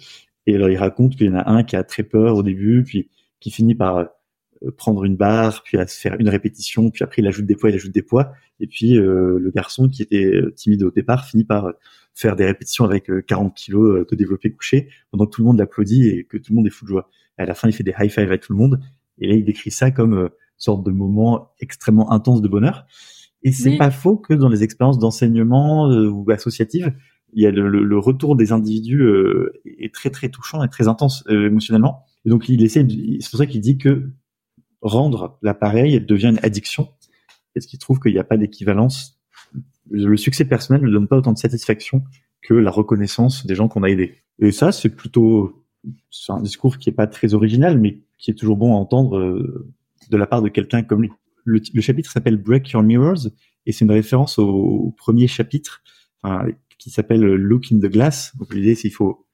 Et 0.45 0.55
alors 0.55 0.69
il 0.69 0.77
raconte 0.77 1.15
qu'il 1.15 1.27
y 1.27 1.29
en 1.29 1.35
a 1.35 1.49
un 1.49 1.63
qui 1.63 1.75
a 1.75 1.83
très 1.83 2.03
peur 2.03 2.35
au 2.35 2.43
début, 2.43 2.83
puis 2.83 3.09
qui 3.39 3.51
finit 3.51 3.75
par 3.75 3.97
euh, 3.97 4.71
prendre 4.77 5.03
une 5.03 5.15
barre, 5.15 5.63
puis 5.63 5.77
à 5.77 5.87
se 5.87 5.99
faire 5.99 6.15
une 6.19 6.29
répétition, 6.29 6.89
puis 6.89 7.03
après 7.03 7.21
il 7.21 7.27
ajoute 7.27 7.45
des 7.45 7.55
poids, 7.55 7.69
il 7.69 7.75
ajoute 7.75 7.91
des 7.91 8.01
poids, 8.01 8.33
et 8.59 8.67
puis 8.67 8.97
euh, 8.97 9.37
le 9.39 9.51
garçon 9.51 9.89
qui 9.89 10.01
était 10.01 10.31
timide 10.55 10.83
au 10.83 10.91
départ 10.91 11.25
finit 11.25 11.43
par 11.43 11.71
faire 12.13 12.35
des 12.35 12.45
répétitions 12.45 12.85
avec 12.85 13.09
40 13.25 13.47
euh, 13.47 13.53
kilos 13.55 14.07
de 14.07 14.15
développé 14.15 14.51
couché, 14.51 14.89
pendant 15.11 15.25
que 15.25 15.31
tout 15.31 15.41
le 15.41 15.47
monde 15.47 15.57
l'applaudit 15.57 16.07
et 16.07 16.23
que 16.23 16.37
tout 16.37 16.51
le 16.51 16.57
monde 16.57 16.67
est 16.67 16.71
fou 16.71 16.85
de 16.85 16.89
joie. 16.89 17.09
À 17.37 17.45
la 17.45 17.55
fin, 17.55 17.67
il 17.67 17.73
fait 17.73 17.83
des 17.83 17.93
high 17.99 18.09
five 18.09 18.27
avec 18.27 18.41
tout 18.41 18.53
le 18.53 18.59
monde, 18.59 18.79
et 19.17 19.27
là 19.27 19.33
il 19.33 19.43
décrit 19.43 19.71
ça 19.71 19.91
comme 19.91 20.13
une 20.13 20.29
sorte 20.57 20.85
de 20.85 20.91
moment 20.91 21.51
extrêmement 21.59 22.11
intense 22.11 22.41
de 22.41 22.47
bonheur. 22.47 22.85
Et 23.43 23.51
c'est 23.51 23.77
pas 23.77 23.91
faux 23.91 24.17
que 24.17 24.33
dans 24.33 24.47
les 24.47 24.63
expériences 24.63 24.97
d'enseignement 24.97 25.89
euh, 25.89 26.07
ou 26.07 26.29
associatives, 26.31 26.93
il 27.33 27.43
y 27.43 27.47
a 27.47 27.51
le, 27.51 27.67
le, 27.67 27.97
retour 27.97 28.35
des 28.35 28.51
individus 28.51 29.01
euh, 29.01 29.51
est 29.65 29.93
très 29.93 30.09
très 30.09 30.29
touchant 30.29 30.63
et 30.63 30.69
très 30.69 30.87
intense 30.87 31.23
euh, 31.29 31.47
émotionnellement. 31.47 32.05
Et 32.25 32.29
donc 32.29 32.47
il 32.47 32.63
essaie, 32.63 32.85
c'est 33.19 33.29
pour 33.29 33.39
ça 33.39 33.45
qu'il 33.45 33.59
dit 33.59 33.77
que 33.77 34.11
rendre 34.81 35.37
l'appareil 35.41 35.99
devient 35.99 36.27
une 36.27 36.39
addiction, 36.43 36.89
parce 37.53 37.65
qu'il 37.65 37.79
trouve 37.79 37.99
qu'il 37.99 38.13
n'y 38.13 38.19
a 38.19 38.23
pas 38.23 38.37
d'équivalence. 38.37 39.19
Le 39.89 40.15
succès 40.15 40.45
personnel 40.45 40.83
ne 40.83 40.91
donne 40.91 41.07
pas 41.07 41.17
autant 41.17 41.33
de 41.33 41.37
satisfaction 41.37 42.03
que 42.41 42.53
la 42.53 42.71
reconnaissance 42.71 43.45
des 43.45 43.55
gens 43.55 43.67
qu'on 43.67 43.83
a 43.83 43.89
aidés. 43.89 44.15
Et 44.39 44.51
ça, 44.51 44.71
c'est 44.71 44.89
plutôt, 44.89 45.65
c'est 46.09 46.31
un 46.31 46.41
discours 46.41 46.77
qui 46.77 46.89
est 46.89 46.93
pas 46.93 47.07
très 47.07 47.33
original, 47.33 47.77
mais 47.79 47.99
qui 48.17 48.31
est 48.31 48.35
toujours 48.35 48.57
bon 48.57 48.73
à 48.73 48.77
entendre 48.77 49.65
de 50.09 50.17
la 50.17 50.27
part 50.27 50.41
de 50.41 50.49
quelqu'un 50.49 50.83
comme 50.83 51.01
lui 51.01 51.11
le, 51.43 51.81
chapitre 51.81 52.11
s'appelle 52.11 52.37
Break 52.37 52.69
Your 52.71 52.83
Mirrors 52.83 53.27
et 53.65 53.71
c'est 53.71 53.85
une 53.85 53.91
référence 53.91 54.39
au, 54.39 54.93
premier 54.97 55.27
chapitre 55.27 55.83
qui 56.77 56.89
s'appelle 56.89 57.21
Look 57.21 57.71
in 57.71 57.77
the 57.77 57.91
Glass. 57.91 58.35
Donc 58.37 58.53
l'idée 58.53 58.75
c'est 58.75 58.83
qu'il 58.83 58.93
faut 58.93 59.25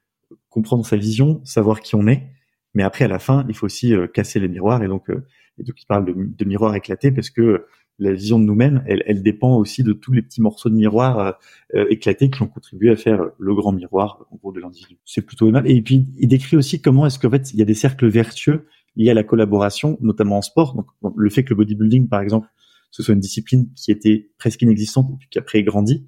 comprendre 0.50 0.86
sa 0.86 0.98
vision, 0.98 1.42
savoir 1.46 1.82
qui 1.82 1.96
on 1.96 2.08
est, 2.08 2.28
mais 2.74 2.84
après 2.84 3.06
à 3.06 3.08
la 3.08 3.20
fin 3.20 3.46
il 3.48 3.56
faut 3.56 3.66
aussi 3.66 3.94
euh, 3.94 4.08
casser 4.08 4.40
les 4.40 4.48
miroirs 4.48 4.84
et 4.84 4.88
donc 4.88 5.10
euh, 5.10 5.26
et 5.60 5.64
donc 5.64 5.82
il 5.82 5.86
parle 5.86 6.06
de, 6.06 6.14
de 6.16 6.46
miroirs 6.46 6.76
éclatés 6.76 7.12
parce 7.12 7.30
que 7.30 7.66
la 8.00 8.14
vision 8.14 8.40
de 8.40 8.46
nous-mêmes, 8.46 8.82
elle, 8.88 9.04
elle, 9.06 9.22
dépend 9.22 9.58
aussi 9.58 9.84
de 9.84 9.92
tous 9.92 10.14
les 10.14 10.22
petits 10.22 10.42
morceaux 10.42 10.70
de 10.70 10.76
miroir 10.76 11.38
euh, 11.76 11.86
éclatés 11.90 12.30
qui 12.30 12.42
ont 12.42 12.48
contribué 12.48 12.90
à 12.90 12.96
faire 12.96 13.26
le 13.38 13.54
grand 13.54 13.74
miroir 13.74 14.26
en 14.32 14.38
gros 14.38 14.54
de 14.54 14.62
l'individu. 14.62 14.98
C'est 15.04 15.22
plutôt 15.22 15.48
aimable. 15.50 15.70
Et 15.70 15.82
puis 15.82 16.08
il 16.18 16.30
décrit 16.30 16.56
aussi 16.56 16.82
comment 16.82 17.06
est-ce 17.06 17.20
qu'en 17.20 17.30
fait 17.30 17.54
il 17.54 17.60
y 17.60 17.62
a 17.62 17.66
des 17.66 17.74
cercles 17.74 18.08
vertueux 18.08 18.68
lié 19.00 19.10
à 19.10 19.14
la 19.16 19.24
collaboration, 19.24 19.98
notamment 20.02 20.38
en 20.38 20.42
sport. 20.42 20.76
Donc, 20.76 21.14
le 21.16 21.30
fait 21.30 21.44
que 21.44 21.50
le 21.50 21.56
bodybuilding, 21.56 22.08
par 22.08 22.22
exemple, 22.22 22.48
ce 22.92 23.02
soit 23.02 23.14
une 23.14 23.20
discipline 23.20 23.72
qui 23.74 23.92
était 23.92 24.30
presque 24.38 24.62
inexistante 24.62 25.10
et 25.12 25.18
puis 25.18 25.30
qui 25.30 25.40
après 25.40 25.64
grandi, 25.64 26.08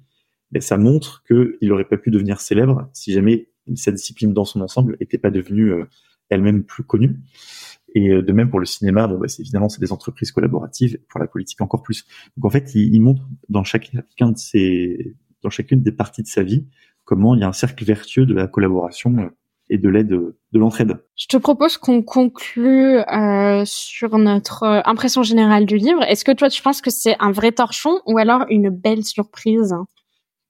ben, 0.52 0.60
ça 0.60 0.76
montre 0.76 1.24
qu'il 1.26 1.68
n'aurait 1.68 1.88
pas 1.88 1.96
pu 1.96 2.10
devenir 2.10 2.40
célèbre 2.40 2.88
si 2.92 3.12
jamais 3.12 3.48
cette 3.74 3.94
discipline 3.94 4.32
dans 4.32 4.44
son 4.44 4.60
ensemble 4.60 4.96
n'était 5.00 5.18
pas 5.18 5.30
devenue 5.30 5.72
euh, 5.72 5.84
elle-même 6.28 6.64
plus 6.64 6.84
connue. 6.84 7.20
Et 7.94 8.10
euh, 8.10 8.22
de 8.22 8.32
même 8.32 8.50
pour 8.50 8.60
le 8.60 8.66
cinéma, 8.66 9.06
bon, 9.06 9.18
bah, 9.18 9.28
c'est 9.28 9.42
évidemment 9.42 9.68
c'est 9.68 9.80
des 9.80 9.92
entreprises 9.92 10.32
collaboratives, 10.32 10.98
pour 11.08 11.20
la 11.20 11.26
politique 11.26 11.60
encore 11.60 11.82
plus. 11.82 12.04
Donc 12.36 12.44
en 12.44 12.50
fait, 12.50 12.74
il, 12.74 12.94
il 12.94 13.00
montre 13.00 13.22
dans 13.48 13.64
chacun 13.64 14.02
de 14.20 14.38
ses, 14.38 15.16
dans 15.42 15.50
chacune 15.50 15.82
des 15.82 15.92
parties 15.92 16.22
de 16.22 16.28
sa 16.28 16.42
vie 16.42 16.66
comment 17.04 17.34
il 17.34 17.40
y 17.40 17.44
a 17.44 17.48
un 17.48 17.52
cercle 17.52 17.84
vertueux 17.84 18.26
de 18.26 18.34
la 18.34 18.46
collaboration 18.46 19.16
euh, 19.18 19.28
et 19.72 19.78
de 19.78 19.88
l'aide 19.88 20.08
de 20.08 20.58
l'entraide. 20.58 20.98
Je 21.16 21.26
te 21.26 21.38
propose 21.38 21.78
qu'on 21.78 22.02
conclue 22.02 22.98
euh, 22.98 23.62
sur 23.64 24.18
notre 24.18 24.64
euh, 24.64 24.80
impression 24.84 25.22
générale 25.22 25.64
du 25.64 25.78
livre. 25.78 26.02
Est-ce 26.02 26.26
que 26.26 26.32
toi 26.32 26.50
tu 26.50 26.62
penses 26.62 26.82
que 26.82 26.90
c'est 26.90 27.16
un 27.20 27.32
vrai 27.32 27.52
torchon 27.52 28.00
ou 28.06 28.18
alors 28.18 28.44
une 28.50 28.68
belle 28.68 29.02
surprise? 29.02 29.74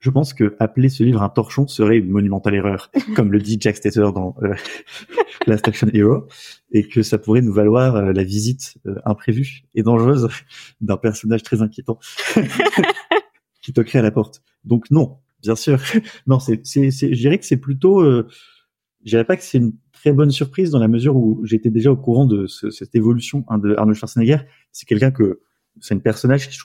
Je 0.00 0.10
pense 0.10 0.34
que 0.34 0.56
appeler 0.58 0.88
ce 0.88 1.04
livre 1.04 1.22
un 1.22 1.28
torchon 1.28 1.68
serait 1.68 1.98
une 1.98 2.10
monumentale 2.10 2.56
erreur, 2.56 2.90
comme 3.14 3.30
le 3.30 3.38
dit 3.38 3.58
Jack 3.60 3.76
Stater 3.76 4.08
dans 4.12 4.34
euh, 4.42 4.54
Last 5.46 5.68
Action 5.68 5.88
Hero, 5.94 6.26
et 6.72 6.88
que 6.88 7.02
ça 7.02 7.18
pourrait 7.18 7.42
nous 7.42 7.52
valoir 7.52 7.94
euh, 7.94 8.12
la 8.12 8.24
visite 8.24 8.74
imprévue 9.04 9.62
et 9.76 9.84
dangereuse 9.84 10.28
d'un 10.80 10.96
personnage 10.96 11.44
très 11.44 11.62
inquiétant 11.62 12.00
qui 13.62 13.72
toquerait 13.72 14.00
à 14.00 14.02
la 14.02 14.10
porte. 14.10 14.42
Donc 14.64 14.90
non, 14.90 15.18
bien 15.42 15.54
sûr, 15.54 15.78
non, 16.26 16.40
c'est, 16.40 16.60
c'est, 16.64 16.90
je 16.90 17.06
dirais 17.20 17.38
que 17.38 17.46
c'est 17.46 17.56
plutôt 17.56 18.02
je 19.04 19.10
dirais 19.10 19.24
pas 19.24 19.36
que 19.36 19.42
c'est 19.42 19.58
une 19.58 19.72
très 19.92 20.12
bonne 20.12 20.30
surprise 20.30 20.70
dans 20.70 20.78
la 20.78 20.88
mesure 20.88 21.16
où 21.16 21.40
j'étais 21.44 21.70
déjà 21.70 21.90
au 21.90 21.96
courant 21.96 22.26
de 22.26 22.46
cette 22.46 22.94
évolution 22.94 23.44
hein, 23.48 23.58
de 23.58 23.74
Arnold 23.74 23.96
Schwarzenegger. 23.96 24.38
C'est 24.72 24.86
quelqu'un 24.86 25.10
que 25.10 25.40
c'est 25.80 25.94
un 25.94 25.98
personnage 25.98 26.48
qui, 26.48 26.58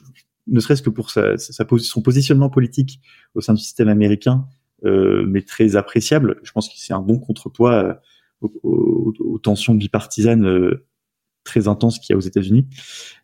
ne 0.48 0.60
serait-ce 0.60 0.82
que 0.82 0.90
pour 0.90 1.12
sa, 1.12 1.38
sa, 1.38 1.66
son 1.80 2.02
positionnement 2.02 2.50
politique 2.50 3.00
au 3.36 3.42
sein 3.42 3.54
du 3.54 3.62
système 3.62 3.90
américain, 3.90 4.46
euh, 4.86 5.26
mais 5.28 5.42
très 5.42 5.76
appréciable. 5.76 6.40
Je 6.44 6.52
pense 6.52 6.70
que 6.70 6.76
c'est 6.78 6.94
un 6.94 7.02
bon 7.02 7.20
contrepoids 7.20 7.74
euh, 7.84 7.94
aux, 8.42 9.14
aux, 9.20 9.40
tensions 9.40 9.76
bipartisanes 9.76 10.46
euh, 10.46 10.88
très 11.48 11.68
intenses 11.68 11.98
qu'il 12.00 12.14
y 12.14 12.16
a 12.16 12.18
aux 12.18 12.22
États-Unis. 12.22 12.68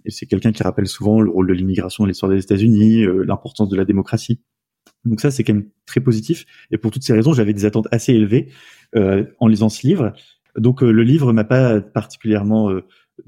Et 0.06 0.12
c'est 0.12 0.26
quelqu'un 0.26 0.52
qui 0.52 0.64
rappelle 0.64 0.88
souvent 0.88 1.22
le 1.22 1.30
rôle 1.30 1.48
de 1.48 1.54
l'immigration 1.54 2.04
dans 2.04 2.08
l'histoire 2.08 2.32
des 2.32 2.42
États-Unis, 2.42 3.04
euh, 3.04 3.24
l'importance 3.24 3.70
de 3.70 3.76
la 3.76 3.86
démocratie. 3.86 4.42
Donc 5.06 5.20
ça, 5.20 5.32
c'est 5.32 5.44
quand 5.44 5.54
même 5.54 5.70
très 5.86 6.00
positif. 6.00 6.46
Et 6.72 6.78
pour 6.78 6.92
toutes 6.92 7.04
ces 7.04 7.14
raisons, 7.14 7.34
j'avais 7.34 7.54
des 7.54 7.66
attentes 7.66 7.88
assez 7.92 8.14
élevées 8.14 8.50
euh, 8.96 9.26
en 9.40 9.48
lisant 9.48 9.70
ce 9.70 9.86
livre. 9.86 10.14
Donc 10.58 10.84
euh, 10.84 10.92
le 10.92 11.04
livre 11.04 11.34
m'a 11.34 11.44
pas 11.44 11.82
particulièrement 11.82 12.70
euh, 12.70 12.86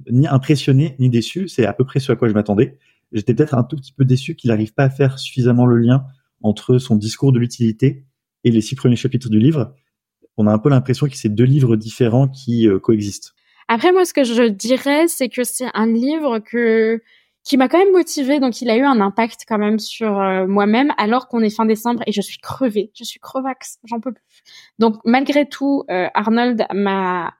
ni 0.10 0.28
impressionné 0.28 0.96
ni 1.00 1.10
déçu. 1.10 1.48
C'est 1.48 1.66
à 1.66 1.74
peu 1.74 1.84
près 1.84 2.00
ce 2.00 2.12
à 2.12 2.16
quoi 2.16 2.30
je 2.30 2.34
m'attendais. 2.34 2.78
J'étais 3.12 3.34
peut-être 3.34 3.56
un 3.56 3.64
tout 3.64 3.76
petit 3.76 3.94
peu 3.94 4.06
déçu 4.06 4.36
qu'il 4.36 4.50
n'arrive 4.50 4.74
pas 4.74 4.84
à 4.84 4.90
faire 4.90 5.20
suffisamment 5.20 5.66
le 5.66 5.78
lien 5.78 6.06
entre 6.42 6.78
son 6.78 6.96
discours 6.96 7.32
de 7.32 7.40
l'utilité 7.40 8.06
et 8.44 8.52
les 8.52 8.62
six 8.62 8.76
premiers 8.76 8.96
chapitres 8.96 9.30
du 9.30 9.40
livre. 9.40 9.74
On 10.38 10.48
a 10.48 10.52
un 10.52 10.60
peu 10.60 10.70
l'impression 10.70 11.08
que 11.08 11.16
c'est 11.16 11.30
deux 11.30 11.46
livres 11.46 11.76
différents 11.76 12.28
qui 12.28 12.68
coexistent. 12.82 13.34
Après, 13.68 13.92
moi, 13.94 14.06
ce 14.06 14.14
que 14.14 14.24
je 14.24 14.44
dirais, 14.44 15.08
c'est 15.08 15.30
que 15.30 15.44
c'est 15.44 15.70
un 15.74 15.88
livre 15.88 16.40
que 16.40 17.02
qui 17.46 17.58
m'a 17.58 17.70
quand 17.70 17.78
même 17.78 17.92
motivée. 17.92 18.40
Donc, 18.40 18.62
il 18.62 18.70
a 18.70 18.76
eu 18.76 18.84
un 18.84 19.00
impact 19.00 19.46
quand 19.48 19.60
même 19.60 19.80
sur 19.80 20.20
euh, 20.20 20.48
moi-même, 20.48 20.92
alors 20.98 21.28
qu'on 21.30 21.42
est 21.42 21.56
fin 21.56 21.66
décembre 21.66 22.02
et 22.08 22.12
je 22.12 22.22
suis 22.22 22.40
crevée. 22.40 22.92
Je 22.96 23.06
suis 23.06 23.20
crevax, 23.20 23.78
j'en 23.86 24.02
peux 24.02 24.12
plus. 24.12 24.26
Donc, 24.80 24.96
malgré 25.06 25.48
tout, 25.48 25.84
euh, 25.90 26.08
Arnold 26.16 26.66
m'a 26.74 27.36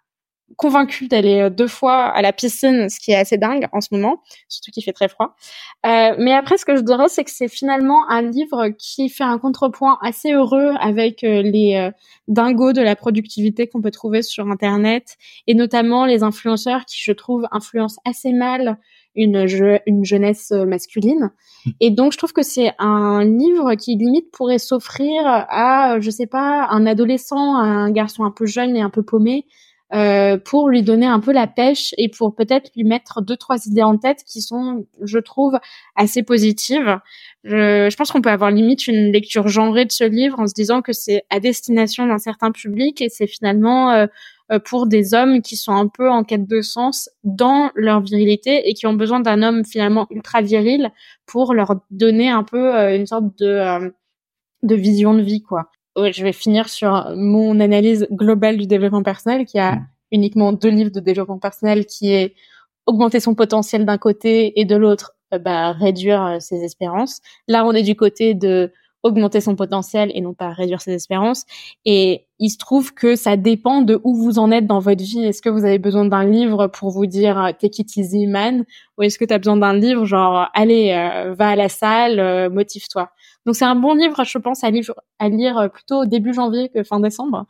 convaincue 0.58 1.08
d'aller 1.08 1.42
euh, 1.42 1.50
deux 1.50 1.68
fois 1.68 2.04
à 2.04 2.22
la 2.22 2.32
piscine, 2.32 2.88
ce 2.88 3.00
qui 3.00 3.14
est 3.14 3.16
assez 3.16 3.40
dingue 3.40 3.68
en 3.72 3.82
ce 3.82 3.88
moment, 3.92 4.22
surtout 4.48 4.70
qu'il 4.70 4.84
fait 4.84 4.94
très 4.94 5.08
froid. 5.08 5.36
Mais 5.84 6.34
après, 6.34 6.60
ce 6.60 6.66
que 6.66 6.76
je 6.76 6.82
dirais, 6.82 7.08
c'est 7.08 7.24
que 7.24 7.32
c'est 7.32 7.48
finalement 7.48 8.08
un 8.08 8.22
livre 8.22 8.70
qui 8.78 9.10
fait 9.10 9.24
un 9.24 9.40
contrepoint 9.40 9.98
assez 10.04 10.34
heureux 10.34 10.74
avec 10.80 11.22
les 11.22 11.90
dingos 12.28 12.74
de 12.74 12.82
la 12.82 12.96
productivité 12.96 13.68
qu'on 13.68 13.82
peut 13.82 13.92
trouver 13.92 14.22
sur 14.22 14.48
Internet, 14.50 15.18
et 15.48 15.56
notamment 15.56 16.06
les 16.06 16.22
influenceurs 16.22 16.86
qui, 16.86 17.02
je 17.02 17.12
trouve, 17.12 17.48
influencent 17.52 18.00
assez 18.06 18.34
mal 18.34 18.78
une, 19.16 19.48
une 19.86 20.06
jeunesse 20.06 20.52
masculine. 20.52 21.32
Mmh. 21.66 21.70
Et 21.82 21.90
donc, 21.90 22.12
je 22.12 22.18
trouve 22.18 22.34
que 22.34 22.44
c'est 22.44 22.72
un 22.80 23.24
livre 23.24 23.76
qui 23.76 23.96
limite 23.96 24.32
pourrait 24.32 24.60
s'offrir 24.60 25.22
à, 25.26 26.00
je 26.00 26.10
sais 26.10 26.28
pas, 26.28 26.68
un 26.70 26.86
adolescent, 26.86 27.56
un 27.56 27.92
garçon 27.92 28.24
un 28.24 28.32
peu 28.32 28.46
jeune 28.46 28.76
et 28.76 28.82
un 28.82 28.90
peu 28.90 29.04
paumé, 29.04 29.46
euh, 29.94 30.38
pour 30.38 30.68
lui 30.68 30.82
donner 30.82 31.06
un 31.06 31.20
peu 31.20 31.32
la 31.32 31.46
pêche 31.46 31.94
et 32.00 32.10
pour 32.10 32.34
peut-être 32.34 32.72
lui 32.76 32.84
mettre 32.84 33.22
deux 33.22 33.38
trois 33.38 33.68
idées 33.68 33.84
en 33.84 33.98
tête 33.98 34.24
qui 34.26 34.42
sont, 34.42 34.88
je 35.04 35.20
trouve, 35.20 35.60
assez 35.96 36.24
positives. 36.24 37.00
Je, 37.44 37.88
je 37.90 37.96
pense 37.96 38.12
qu'on 38.12 38.22
peut 38.22 38.32
avoir 38.32 38.50
limite 38.50 38.88
une 38.88 39.12
lecture 39.12 39.48
genrée 39.48 39.86
de 39.86 39.92
ce 39.92 40.04
livre 40.04 40.40
en 40.40 40.48
se 40.48 40.54
disant 40.54 40.82
que 40.82 40.92
c'est 40.92 41.24
à 41.30 41.40
destination 41.40 42.08
d'un 42.08 42.18
certain 42.18 42.52
public 42.52 43.00
et 43.00 43.10
c'est 43.10 43.28
finalement 43.28 43.92
euh, 43.92 44.04
euh, 44.04 44.08
pour 44.66 44.86
des 44.88 45.14
hommes 45.14 45.42
qui 45.42 45.58
sont 45.58 45.72
un 45.72 45.88
peu 45.88 46.10
en 46.10 46.24
quête 46.24 46.48
de 46.48 46.62
sens 46.62 47.10
dans 47.24 47.72
leur 47.76 48.02
virilité 48.02 48.70
et 48.70 48.74
qui 48.74 48.86
ont 48.86 48.94
besoin 48.94 49.20
d'un 49.20 49.42
homme 49.42 49.66
finalement 49.66 50.06
ultra 50.12 50.42
viril 50.42 50.92
pour 51.26 51.54
leur 51.54 51.76
donner 51.90 52.30
un 52.30 52.44
peu 52.44 52.74
une 52.96 53.08
sorte 53.08 53.38
de 53.40 53.92
de 54.64 54.76
vision 54.76 55.14
de 55.14 55.22
vie 55.22 55.42
quoi 55.42 55.70
je 55.96 56.24
vais 56.24 56.34
finir 56.34 56.70
sur 56.70 57.12
mon 57.16 57.60
analyse 57.60 58.08
globale 58.12 58.58
du 58.58 58.68
développement 58.68 59.04
personnel, 59.04 59.46
qui 59.46 59.60
a 59.60 59.76
mm. 59.76 59.88
uniquement 60.12 60.54
deux 60.54 60.70
livres 60.70 60.92
de 60.92 61.00
développement 61.00 61.40
personnel, 61.40 61.86
qui 61.86 62.12
est 62.12 62.36
augmenter 62.86 63.20
son 63.20 63.34
potentiel 63.34 63.86
d'un 63.86 63.98
côté 63.98 64.60
et 64.60 64.66
de 64.66 64.76
l'autre, 64.76 65.16
euh, 65.34 65.40
bah, 65.40 65.72
réduire 65.72 66.24
euh, 66.24 66.40
ses 66.40 66.64
espérances. 66.64 67.22
Là, 67.48 67.66
on 67.66 67.72
est 67.72 67.84
du 67.84 67.96
côté 67.96 68.34
de 68.34 68.72
augmenter 69.06 69.40
son 69.40 69.56
potentiel 69.56 70.12
et 70.14 70.22
non 70.22 70.34
pas 70.34 70.50
réduire 70.50 70.82
ses 70.82 70.94
espérances. 70.94 71.46
Et 71.86 72.26
il 72.40 72.50
se 72.50 72.58
trouve 72.58 72.94
que 72.94 73.16
ça 73.16 73.38
dépend 73.38 73.82
de 73.82 74.02
où 74.04 74.16
vous 74.16 74.40
en 74.40 74.52
êtes 74.52 74.68
dans 74.68 74.80
votre 74.80 75.04
vie. 75.04 75.24
Est-ce 75.24 75.42
que 75.42 75.50
vous 75.50 75.64
avez 75.64 75.80
besoin 75.80 76.06
d'un 76.06 76.26
livre 76.26 76.68
pour 76.68 76.90
vous 76.90 77.06
dire 77.06 77.40
euh, 77.40 77.52
take 77.52 77.82
it 77.82 77.96
easy 77.96 78.28
man? 78.28 78.66
Ou 78.98 79.04
est-ce 79.04 79.18
que 79.18 79.26
tu 79.26 79.34
as 79.34 79.38
besoin 79.38 79.58
d'un 79.58 79.74
livre 79.74 80.06
genre 80.06 80.50
allez 80.54 80.92
va 81.38 81.50
à 81.50 81.56
la 81.56 81.70
salle 81.70 82.50
motive-toi. 82.50 83.10
Donc 83.46 83.56
c'est 83.56 83.66
un 83.66 83.76
bon 83.76 83.94
livre, 83.94 84.24
je 84.24 84.38
pense, 84.38 84.64
à, 84.64 84.72
lire, 84.72 84.92
à 85.20 85.30
lire 85.30 85.70
plutôt 85.72 86.06
début 86.06 86.34
janvier 86.34 86.70
que 86.70 86.84
fin 86.84 87.00
décembre. 87.00 87.46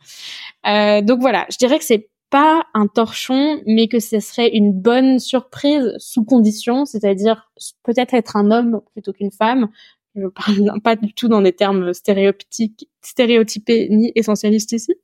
Euh, 0.66 1.00
donc 1.00 1.20
voilà, 1.20 1.46
je 1.50 1.58
dirais 1.58 1.78
que 1.78 1.84
c'est 1.84 2.10
pas 2.28 2.64
un 2.74 2.88
torchon, 2.88 3.62
mais 3.66 3.86
que 3.88 4.00
ce 4.00 4.18
serait 4.20 4.48
une 4.48 4.72
bonne 4.72 5.20
surprise 5.20 5.94
sous 5.98 6.24
condition, 6.24 6.84
c'est-à-dire 6.84 7.50
peut-être 7.84 8.14
être 8.14 8.36
un 8.36 8.50
homme 8.50 8.80
plutôt 8.92 9.12
qu'une 9.12 9.30
femme. 9.30 9.68
Je 10.16 10.26
parle 10.28 10.80
pas 10.84 10.96
du 10.96 11.12
tout 11.12 11.28
dans 11.28 11.42
des 11.42 11.52
termes 11.52 11.92
stéréotypés 11.92 13.88
ni 13.90 14.12
essentialistes 14.14 14.72
ici. 14.72 14.94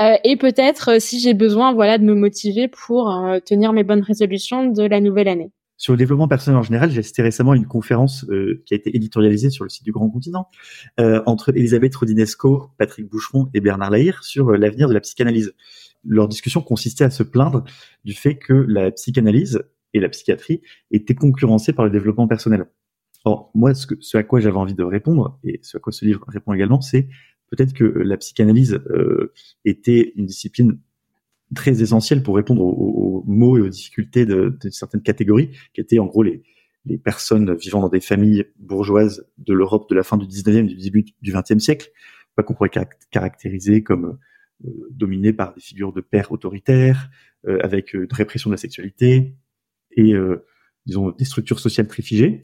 Euh, 0.00 0.16
et 0.24 0.36
peut-être 0.36 0.90
euh, 0.90 0.98
si 0.98 1.20
j'ai 1.20 1.34
besoin, 1.34 1.72
voilà, 1.72 1.98
de 1.98 2.04
me 2.04 2.14
motiver 2.14 2.68
pour 2.68 3.10
euh, 3.10 3.38
tenir 3.38 3.72
mes 3.72 3.84
bonnes 3.84 4.02
résolutions 4.02 4.66
de 4.66 4.82
la 4.82 5.00
nouvelle 5.00 5.28
année. 5.28 5.52
Sur 5.80 5.94
le 5.94 5.96
développement 5.96 6.28
personnel 6.28 6.58
en 6.58 6.62
général, 6.62 6.90
j'ai 6.90 6.98
assisté 6.98 7.22
récemment 7.22 7.52
à 7.52 7.56
une 7.56 7.66
conférence 7.66 8.26
euh, 8.28 8.62
qui 8.66 8.74
a 8.74 8.76
été 8.76 8.94
éditorialisée 8.94 9.48
sur 9.48 9.64
le 9.64 9.70
site 9.70 9.82
du 9.82 9.92
Grand 9.92 10.10
Continent 10.10 10.46
euh, 11.00 11.22
entre 11.24 11.56
Elisabeth 11.56 11.96
Rodinesco, 11.96 12.68
Patrick 12.76 13.08
Boucheron 13.08 13.48
et 13.54 13.62
Bernard 13.62 13.88
Lahire 13.88 14.22
sur 14.22 14.50
l'avenir 14.50 14.88
de 14.88 14.92
la 14.92 15.00
psychanalyse. 15.00 15.54
Leur 16.04 16.28
discussion 16.28 16.60
consistait 16.60 17.04
à 17.04 17.10
se 17.10 17.22
plaindre 17.22 17.64
du 18.04 18.12
fait 18.12 18.36
que 18.36 18.52
la 18.52 18.90
psychanalyse 18.90 19.62
et 19.94 20.00
la 20.00 20.10
psychiatrie 20.10 20.60
étaient 20.90 21.14
concurrencées 21.14 21.72
par 21.72 21.86
le 21.86 21.90
développement 21.90 22.28
personnel. 22.28 22.66
Or, 23.24 23.50
moi, 23.54 23.74
ce, 23.74 23.86
que, 23.86 23.94
ce 24.00 24.16
à 24.16 24.22
quoi 24.22 24.40
j'avais 24.40 24.56
envie 24.56 24.74
de 24.74 24.82
répondre, 24.82 25.38
et 25.44 25.60
ce 25.62 25.76
à 25.76 25.80
quoi 25.80 25.92
ce 25.92 26.04
livre 26.04 26.24
répond 26.28 26.52
également, 26.52 26.80
c'est 26.80 27.08
peut-être 27.50 27.72
que 27.72 27.84
la 27.84 28.16
psychanalyse 28.16 28.80
était 29.64 30.12
une 30.16 30.26
discipline 30.26 30.78
très 31.54 31.82
essentiel 31.82 32.22
pour 32.22 32.36
répondre 32.36 32.62
aux, 32.62 33.24
mots 33.26 33.58
et 33.58 33.60
aux 33.60 33.68
difficultés 33.68 34.24
de, 34.24 34.56
de, 34.62 34.70
certaines 34.70 35.02
catégories, 35.02 35.50
qui 35.74 35.80
étaient 35.80 35.98
en 35.98 36.06
gros 36.06 36.22
les, 36.22 36.42
les 36.86 36.98
personnes 36.98 37.54
vivant 37.54 37.80
dans 37.80 37.88
des 37.88 38.00
familles 38.00 38.46
bourgeoises 38.58 39.26
de 39.38 39.52
l'Europe 39.52 39.88
de 39.90 39.94
la 39.94 40.02
fin 40.02 40.16
du 40.16 40.26
19e 40.26 40.58
et 40.58 40.74
du 40.74 40.76
début 40.76 41.04
du 41.20 41.32
20e 41.32 41.58
siècle, 41.58 41.90
pas 42.36 42.42
qu'on 42.42 42.54
pourrait 42.54 42.70
caractériser 43.10 43.82
comme 43.82 44.18
euh, 44.64 44.88
dominées 44.90 45.32
par 45.32 45.54
des 45.54 45.60
figures 45.60 45.92
de 45.92 46.00
pères 46.00 46.32
autoritaires, 46.32 47.10
euh, 47.46 47.58
avec 47.62 47.94
euh, 47.94 48.04
une 48.04 48.12
répression 48.12 48.50
de 48.50 48.54
la 48.54 48.58
sexualité 48.58 49.34
et, 49.92 50.14
euh, 50.14 50.46
disons, 50.86 51.10
des 51.10 51.24
structures 51.24 51.60
sociales 51.60 51.88
très 51.88 52.02
figées. 52.02 52.42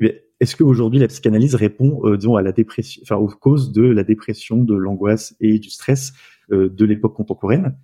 Est-ce 0.00 0.56
qu'aujourd'hui 0.56 1.00
la 1.00 1.08
psychanalyse 1.08 1.54
répond, 1.54 2.14
disons, 2.16 2.36
à 2.36 2.42
la 2.42 2.52
dépression, 2.52 3.02
enfin, 3.02 3.16
aux 3.16 3.28
causes 3.28 3.72
de 3.72 3.82
la 3.82 4.04
dépression, 4.04 4.62
de 4.62 4.74
l'angoisse 4.74 5.34
et 5.40 5.58
du 5.58 5.70
stress 5.70 6.12
de 6.50 6.84
l'époque 6.84 7.14
contemporaine? 7.14 7.76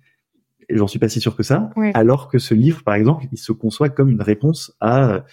J'en 0.69 0.87
suis 0.87 0.99
pas 0.99 1.09
si 1.09 1.19
sûr 1.19 1.35
que 1.35 1.43
ça. 1.43 1.71
Alors 1.93 2.29
que 2.29 2.39
ce 2.39 2.53
livre, 2.53 2.83
par 2.83 2.95
exemple, 2.95 3.25
il 3.31 3.37
se 3.37 3.51
conçoit 3.51 3.89
comme 3.89 4.09
une 4.09 4.21
réponse 4.21 4.75
à, 4.79 5.25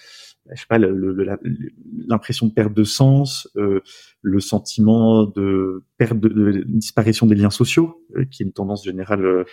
je 0.53 0.61
sais 0.61 0.67
pas, 0.69 0.79
l'impression 0.79 2.47
de 2.47 2.53
perte 2.53 2.75
de 2.75 2.85
sens, 2.85 3.49
euh, 3.57 3.81
le 4.23 4.41
sentiment 4.41 5.25
de 5.25 5.85
perte 5.99 6.19
de, 6.19 6.65
disparition 6.67 7.27
des 7.27 7.35
liens 7.35 7.51
sociaux, 7.51 8.03
euh, 8.17 8.25
qui 8.25 8.43
est 8.43 8.47
une 8.47 8.53
tendance 8.53 8.85
générale 8.85 9.25
euh, 9.25 9.45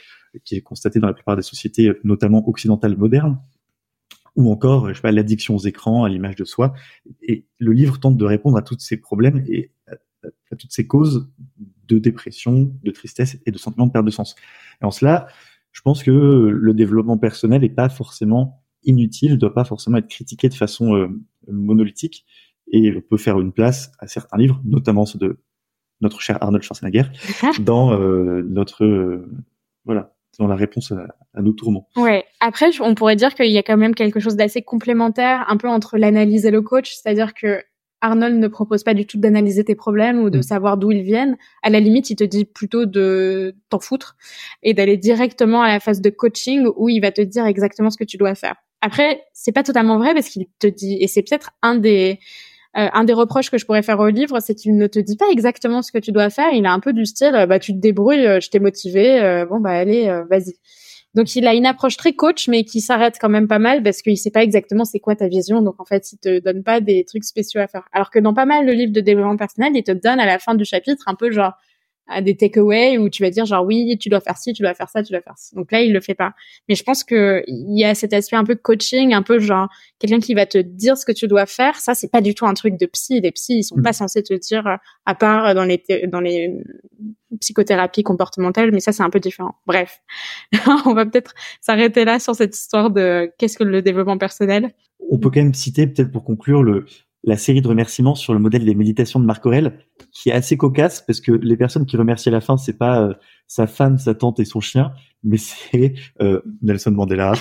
qui 0.44 0.56
est 0.56 0.62
constatée 0.62 1.00
dans 1.00 1.08
la 1.08 1.14
plupart 1.14 1.36
des 1.36 1.42
sociétés, 1.42 1.92
notamment 2.04 2.48
occidentales 2.48 2.98
modernes, 2.98 3.40
ou 4.38 4.52
encore, 4.52 4.90
je 4.90 4.94
sais 4.94 5.02
pas, 5.02 5.12
l'addiction 5.12 5.56
aux 5.56 5.60
écrans, 5.60 6.04
à 6.04 6.10
l'image 6.10 6.36
de 6.36 6.46
soi. 6.46 6.74
Et 7.22 7.46
le 7.58 7.74
livre 7.74 8.00
tente 8.00 8.18
de 8.18 8.26
répondre 8.26 8.56
à 8.56 8.62
tous 8.62 8.80
ces 8.80 8.96
problèmes 8.96 9.44
et 9.50 9.72
à, 9.88 9.96
toutes 10.56 10.72
ces 10.72 10.88
causes 10.88 11.30
de 11.88 11.98
dépression, 11.98 12.72
de 12.84 12.92
tristesse 12.92 13.38
et 13.46 13.52
de 13.52 13.58
sentiment 13.58 13.88
de 13.88 13.92
perte 13.92 14.06
de 14.06 14.12
sens. 14.12 14.36
Et 14.82 14.86
en 14.86 14.92
cela, 14.92 15.28
je 15.72 15.82
pense 15.82 16.04
que 16.04 16.12
le 16.12 16.74
développement 16.74 17.18
personnel 17.18 17.62
n'est 17.62 17.70
pas 17.70 17.90
forcément 17.90 18.64
inutile, 18.84 19.32
ne 19.32 19.38
doit 19.38 19.54
pas 19.54 19.66
forcément 19.66 19.98
être 19.98 20.08
critiqué 20.08 20.50
de 20.50 20.54
façon 20.54 20.96
euh, 20.96 21.08
monolithique, 21.52 22.26
et 22.72 22.96
on 22.96 23.02
peut 23.02 23.18
faire 23.18 23.40
une 23.40 23.52
place 23.52 23.92
à 24.00 24.08
certains 24.08 24.38
livres, 24.38 24.62
notamment 24.66 25.06
ceux 25.06 25.20
de 25.20 25.40
notre 26.02 26.22
cher 26.22 26.42
Arnold 26.42 26.64
Schwarzenegger, 26.64 27.04
dans 27.60 27.92
euh, 27.94 28.44
notre 28.44 28.86
euh, 28.86 29.28
voilà 29.86 30.17
dans 30.40 30.48
la 30.48 30.56
réponse 30.56 30.92
à, 30.92 31.08
à 31.34 31.42
nos 31.42 31.54
tourments. 31.54 31.88
Ouais. 31.96 32.26
Après, 32.40 32.70
on 32.80 32.96
pourrait 32.96 33.16
dire 33.16 33.34
qu'il 33.36 33.52
y 33.52 33.58
a 33.58 33.64
quand 33.64 33.78
même 33.78 33.96
quelque 33.96 34.20
chose 34.20 34.36
d'assez 34.36 34.62
complémentaire, 34.62 35.46
un 35.50 35.58
peu 35.58 35.68
entre 35.68 35.98
l'analyse 35.98 36.46
et 36.46 36.52
le 36.52 36.62
coach, 36.62 36.94
c'est-à-dire 36.94 37.34
que 37.34 37.62
Arnold 38.02 38.38
ne 38.38 38.48
propose 38.48 38.84
pas 38.84 38.94
du 38.94 39.06
tout 39.06 39.18
d'analyser 39.18 39.64
tes 39.64 39.76
problèmes 39.76 40.20
ou 40.20 40.30
de 40.30 40.40
mm. 40.40 40.44
savoir 40.44 40.78
d'où 40.78 40.92
ils 40.92 41.02
viennent. 41.02 41.38
À 41.64 41.70
la 41.70 41.80
limite, 41.80 42.10
il 42.10 42.16
te 42.16 42.24
dit 42.24 42.46
plutôt 42.46 42.86
de 42.86 43.56
t'en 43.70 43.80
foutre 43.80 44.16
et 44.62 44.74
d'aller 44.74 44.98
directement 44.98 45.62
à 45.62 45.68
la 45.68 45.80
phase 45.80 46.02
de 46.02 46.10
coaching 46.10 46.68
où 46.76 46.90
il 46.90 47.00
va 47.00 47.12
te 47.12 47.22
dire 47.22 47.46
exactement 47.46 47.90
ce 47.90 47.98
que 47.98 48.04
tu 48.04 48.18
dois 48.18 48.36
faire. 48.36 48.56
Après, 48.82 49.24
c'est 49.34 49.52
pas 49.52 49.64
totalement 49.64 49.98
vrai 49.98 50.14
parce 50.14 50.30
qu'il 50.30 50.46
te 50.60 50.68
dit, 50.68 50.98
et 51.02 51.08
c'est 51.08 51.24
peut-être 51.24 51.52
un 51.64 51.76
des 51.76 52.20
euh, 52.76 52.88
un 52.94 53.04
des 53.04 53.14
reproches 53.14 53.50
que 53.50 53.58
je 53.58 53.66
pourrais 53.66 53.82
faire 53.82 54.00
au 54.00 54.08
livre, 54.08 54.40
c'est 54.40 54.56
qu'il 54.56 54.76
ne 54.76 54.88
te 54.88 55.00
dit 55.00 55.16
pas 55.16 55.28
exactement 55.32 55.82
ce 55.82 55.92
que 55.92 55.98
tu 55.98 56.12
dois 56.12 56.30
faire. 56.30 56.52
Il 56.54 56.66
a 56.66 56.72
un 56.72 56.80
peu 56.80 56.94
du 56.94 57.06
style, 57.06 57.46
bah 57.48 57.60
tu 57.60 57.74
te 57.74 57.80
débrouilles, 57.80 58.26
euh, 58.26 58.40
je 58.40 58.50
t'ai 58.50 58.60
motivé, 58.60 59.20
euh, 59.22 59.46
bon 59.46 59.60
bah 59.60 59.72
allez, 59.72 60.08
vas-y. 60.30 60.54
Donc 61.16 61.36
il 61.36 61.48
a 61.48 61.56
une 61.56 61.66
approche 61.66 61.98
très 61.98 62.14
coach, 62.14 62.48
mais 62.48 62.64
qui 62.64 62.82
s'arrête 62.82 63.16
quand 63.20 63.30
même 63.30 63.48
pas 63.48 63.58
mal 63.58 63.82
parce 63.82 64.02
qu'il 64.02 64.18
sait 64.18 64.30
pas 64.30 64.44
exactement 64.44 64.86
c'est 64.86 65.00
quoi 65.00 65.16
ta 65.16 65.28
vision. 65.28 65.62
Donc 65.62 65.80
en 65.80 65.86
fait, 65.86 66.12
il 66.12 66.18
te 66.20 66.40
donne 66.40 66.64
pas 66.64 66.80
des 66.80 67.06
trucs 67.06 67.24
spéciaux 67.24 67.62
à 67.62 67.68
faire. 67.68 67.88
Alors 67.92 68.12
que 68.12 68.20
dans 68.20 68.34
pas 68.34 68.46
mal 68.46 68.68
de 68.68 68.72
livres 68.72 68.94
de 68.94 69.02
développement 69.02 69.38
personnel, 69.38 69.72
il 69.74 69.84
te 69.84 69.92
donne 69.92 70.20
à 70.20 70.26
la 70.26 70.38
fin 70.38 70.54
du 70.54 70.66
chapitre 70.66 71.04
un 71.08 71.16
peu 71.16 71.32
genre 71.32 71.54
des 72.22 72.36
takeaways 72.36 72.98
où 72.98 73.10
tu 73.10 73.24
vas 73.24 73.30
dire 73.30 73.46
genre 73.46 73.66
oui 73.66 73.98
tu 74.00 74.10
dois 74.10 74.22
faire 74.22 74.38
ci 74.38 74.54
tu 74.54 74.62
dois 74.62 74.74
faire 74.74 74.90
ça 74.90 75.04
tu 75.04 75.12
dois 75.12 75.22
faire 75.22 75.38
ça 75.38 75.56
donc 75.56 75.72
là 75.72 75.82
il 75.82 75.94
le 75.94 76.02
fait 76.02 76.16
pas. 76.16 76.34
Mais 76.70 76.76
je 76.76 76.84
pense 76.84 77.04
que 77.04 77.44
il 77.48 77.78
y 77.78 77.84
a 77.84 77.96
cet 77.96 78.14
aspect 78.14 78.38
un 78.38 78.44
peu 78.44 78.56
coaching 78.56 79.14
un 79.14 79.24
peu 79.24 79.40
genre 79.40 79.68
quelqu'un 80.00 80.20
qui 80.20 80.34
va 80.34 80.46
te 80.46 80.58
dire 80.58 80.98
ce 80.98 81.06
que 81.06 81.12
tu 81.12 81.28
dois 81.28 81.46
faire. 81.46 81.76
Ça 81.76 81.96
c'est 81.96 82.12
pas 82.12 82.22
du 82.22 82.34
tout 82.34 82.46
un 82.46 82.54
truc 82.54 82.78
de 82.78 82.86
psy. 82.86 83.20
Les 83.22 83.32
psys 83.32 83.60
ils 83.60 83.64
sont 83.64 83.78
mm. 83.78 83.84
pas 83.84 83.94
censés 83.94 84.24
te 84.24 84.34
dire 84.34 84.78
à 85.06 85.16
part 85.16 85.54
dans 85.54 85.66
les 85.66 85.84
dans 86.08 86.22
les 86.22 86.54
psychothérapies 87.42 88.04
comportementales 88.04 88.72
mais 88.72 88.80
ça 88.80 88.92
c'est 88.92 89.04
un 89.04 89.10
peu 89.10 89.20
différent. 89.20 89.56
Bref. 89.66 90.02
On 90.86 90.94
va 90.94 91.06
peut-être 91.06 91.34
s'arrêter 91.62 92.06
là 92.06 92.20
sur 92.20 92.36
cette 92.36 92.56
histoire 92.56 92.90
de 92.90 93.32
qu'est-ce 93.38 93.58
que 93.58 93.64
le 93.64 93.82
développement 93.82 94.18
personnel. 94.18 94.72
On 95.10 95.18
peut 95.20 95.30
quand 95.30 95.42
même 95.42 95.54
citer 95.54 95.88
peut-être 95.88 96.12
pour 96.12 96.24
conclure 96.24 96.64
le 96.64 96.86
la 97.28 97.36
série 97.36 97.62
de 97.62 97.68
remerciements 97.68 98.16
sur 98.16 98.34
le 98.34 98.40
modèle 98.40 98.64
des 98.64 98.74
méditations 98.74 99.20
de 99.20 99.26
Marc 99.26 99.46
Aurel, 99.46 99.80
qui 100.14 100.30
est 100.30 100.32
assez 100.32 100.56
cocasse 100.56 101.02
parce 101.02 101.20
que 101.20 101.34
les 101.34 101.58
personnes 101.58 101.86
qui 101.86 101.98
remercient 101.98 102.30
à 102.30 102.32
la 102.32 102.40
fin, 102.40 102.56
c'est 102.56 102.78
pas 102.78 103.02
euh, 103.02 103.14
sa 103.48 103.68
femme, 103.68 103.98
sa 103.98 104.16
tante 104.16 104.40
et 104.40 104.46
son 104.46 104.62
chien, 104.62 104.94
mais 105.26 105.36
c'est 105.36 105.94
euh, 106.22 106.42
Nelson 106.62 106.92
Mandela, 106.92 107.34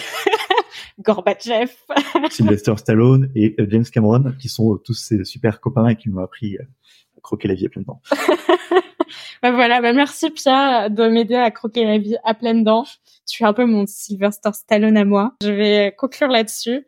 Gorbatchev, 0.99 1.71
Sylvester 2.31 2.77
Stallone 2.77 3.31
et 3.37 3.55
euh, 3.61 3.67
James 3.71 3.85
Cameron, 3.85 4.33
qui 4.41 4.49
sont 4.49 4.77
tous 4.85 4.95
ces 4.95 5.25
super 5.25 5.61
copains 5.61 5.87
et 5.87 5.95
qui 5.95 6.11
m'ont 6.11 6.25
appris 6.25 6.59
à 6.59 7.21
croquer 7.23 7.47
la 7.47 7.55
vie 7.55 7.67
à 7.67 7.69
pleines 7.69 7.85
dents. 7.85 8.03
bah 9.43 9.53
voilà, 9.53 9.81
bah 9.81 9.93
merci 9.93 10.31
Pierre 10.31 10.91
de 10.91 11.07
m'aider 11.07 11.37
à 11.37 11.53
croquer 11.53 11.85
la 11.85 11.99
vie 11.99 12.17
à 12.25 12.35
pleines 12.35 12.65
dents. 12.65 12.87
Tu 13.25 13.45
es 13.45 13.47
un 13.47 13.53
peu 13.53 13.67
mon 13.67 13.87
Sylvester 13.87 14.51
Stallone 14.53 14.97
à 14.97 15.05
moi. 15.05 15.35
Je 15.43 15.51
vais 15.51 15.95
conclure 15.97 16.29
là-dessus. 16.29 16.87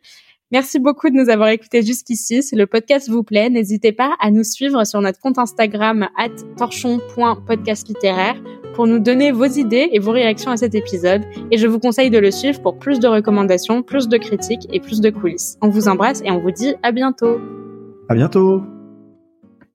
Merci 0.51 0.79
beaucoup 0.79 1.09
de 1.09 1.15
nous 1.15 1.29
avoir 1.29 1.49
écoutés 1.49 1.83
jusqu'ici. 1.83 2.41
Si 2.41 2.55
le 2.55 2.65
podcast 2.65 3.07
vous 3.07 3.21
plaît, 3.21 3.51
n'hésitez 3.51 3.91
pas 3.91 4.15
à 4.19 4.31
nous 4.31 4.43
suivre 4.43 4.83
sur 4.83 4.99
notre 4.99 5.19
compte 5.19 5.37
Instagram 5.37 6.07
at 6.17 6.29
torchon.podcastlittéraire 6.57 8.41
pour 8.73 8.87
nous 8.87 8.99
donner 8.99 9.31
vos 9.31 9.45
idées 9.45 9.89
et 9.91 9.99
vos 9.99 10.11
réactions 10.11 10.49
à 10.49 10.57
cet 10.57 10.73
épisode. 10.73 11.21
Et 11.51 11.57
je 11.57 11.67
vous 11.67 11.77
conseille 11.77 12.09
de 12.09 12.17
le 12.17 12.31
suivre 12.31 12.61
pour 12.61 12.79
plus 12.79 12.99
de 12.99 13.07
recommandations, 13.07 13.83
plus 13.83 14.07
de 14.07 14.17
critiques 14.17 14.67
et 14.73 14.79
plus 14.79 15.01
de 15.01 15.11
coulisses. 15.11 15.57
On 15.61 15.69
vous 15.69 15.87
embrasse 15.87 16.21
et 16.25 16.31
on 16.31 16.39
vous 16.39 16.51
dit 16.51 16.73
à 16.81 16.91
bientôt. 16.91 17.39
À 18.07 18.15
bientôt. 18.15 18.63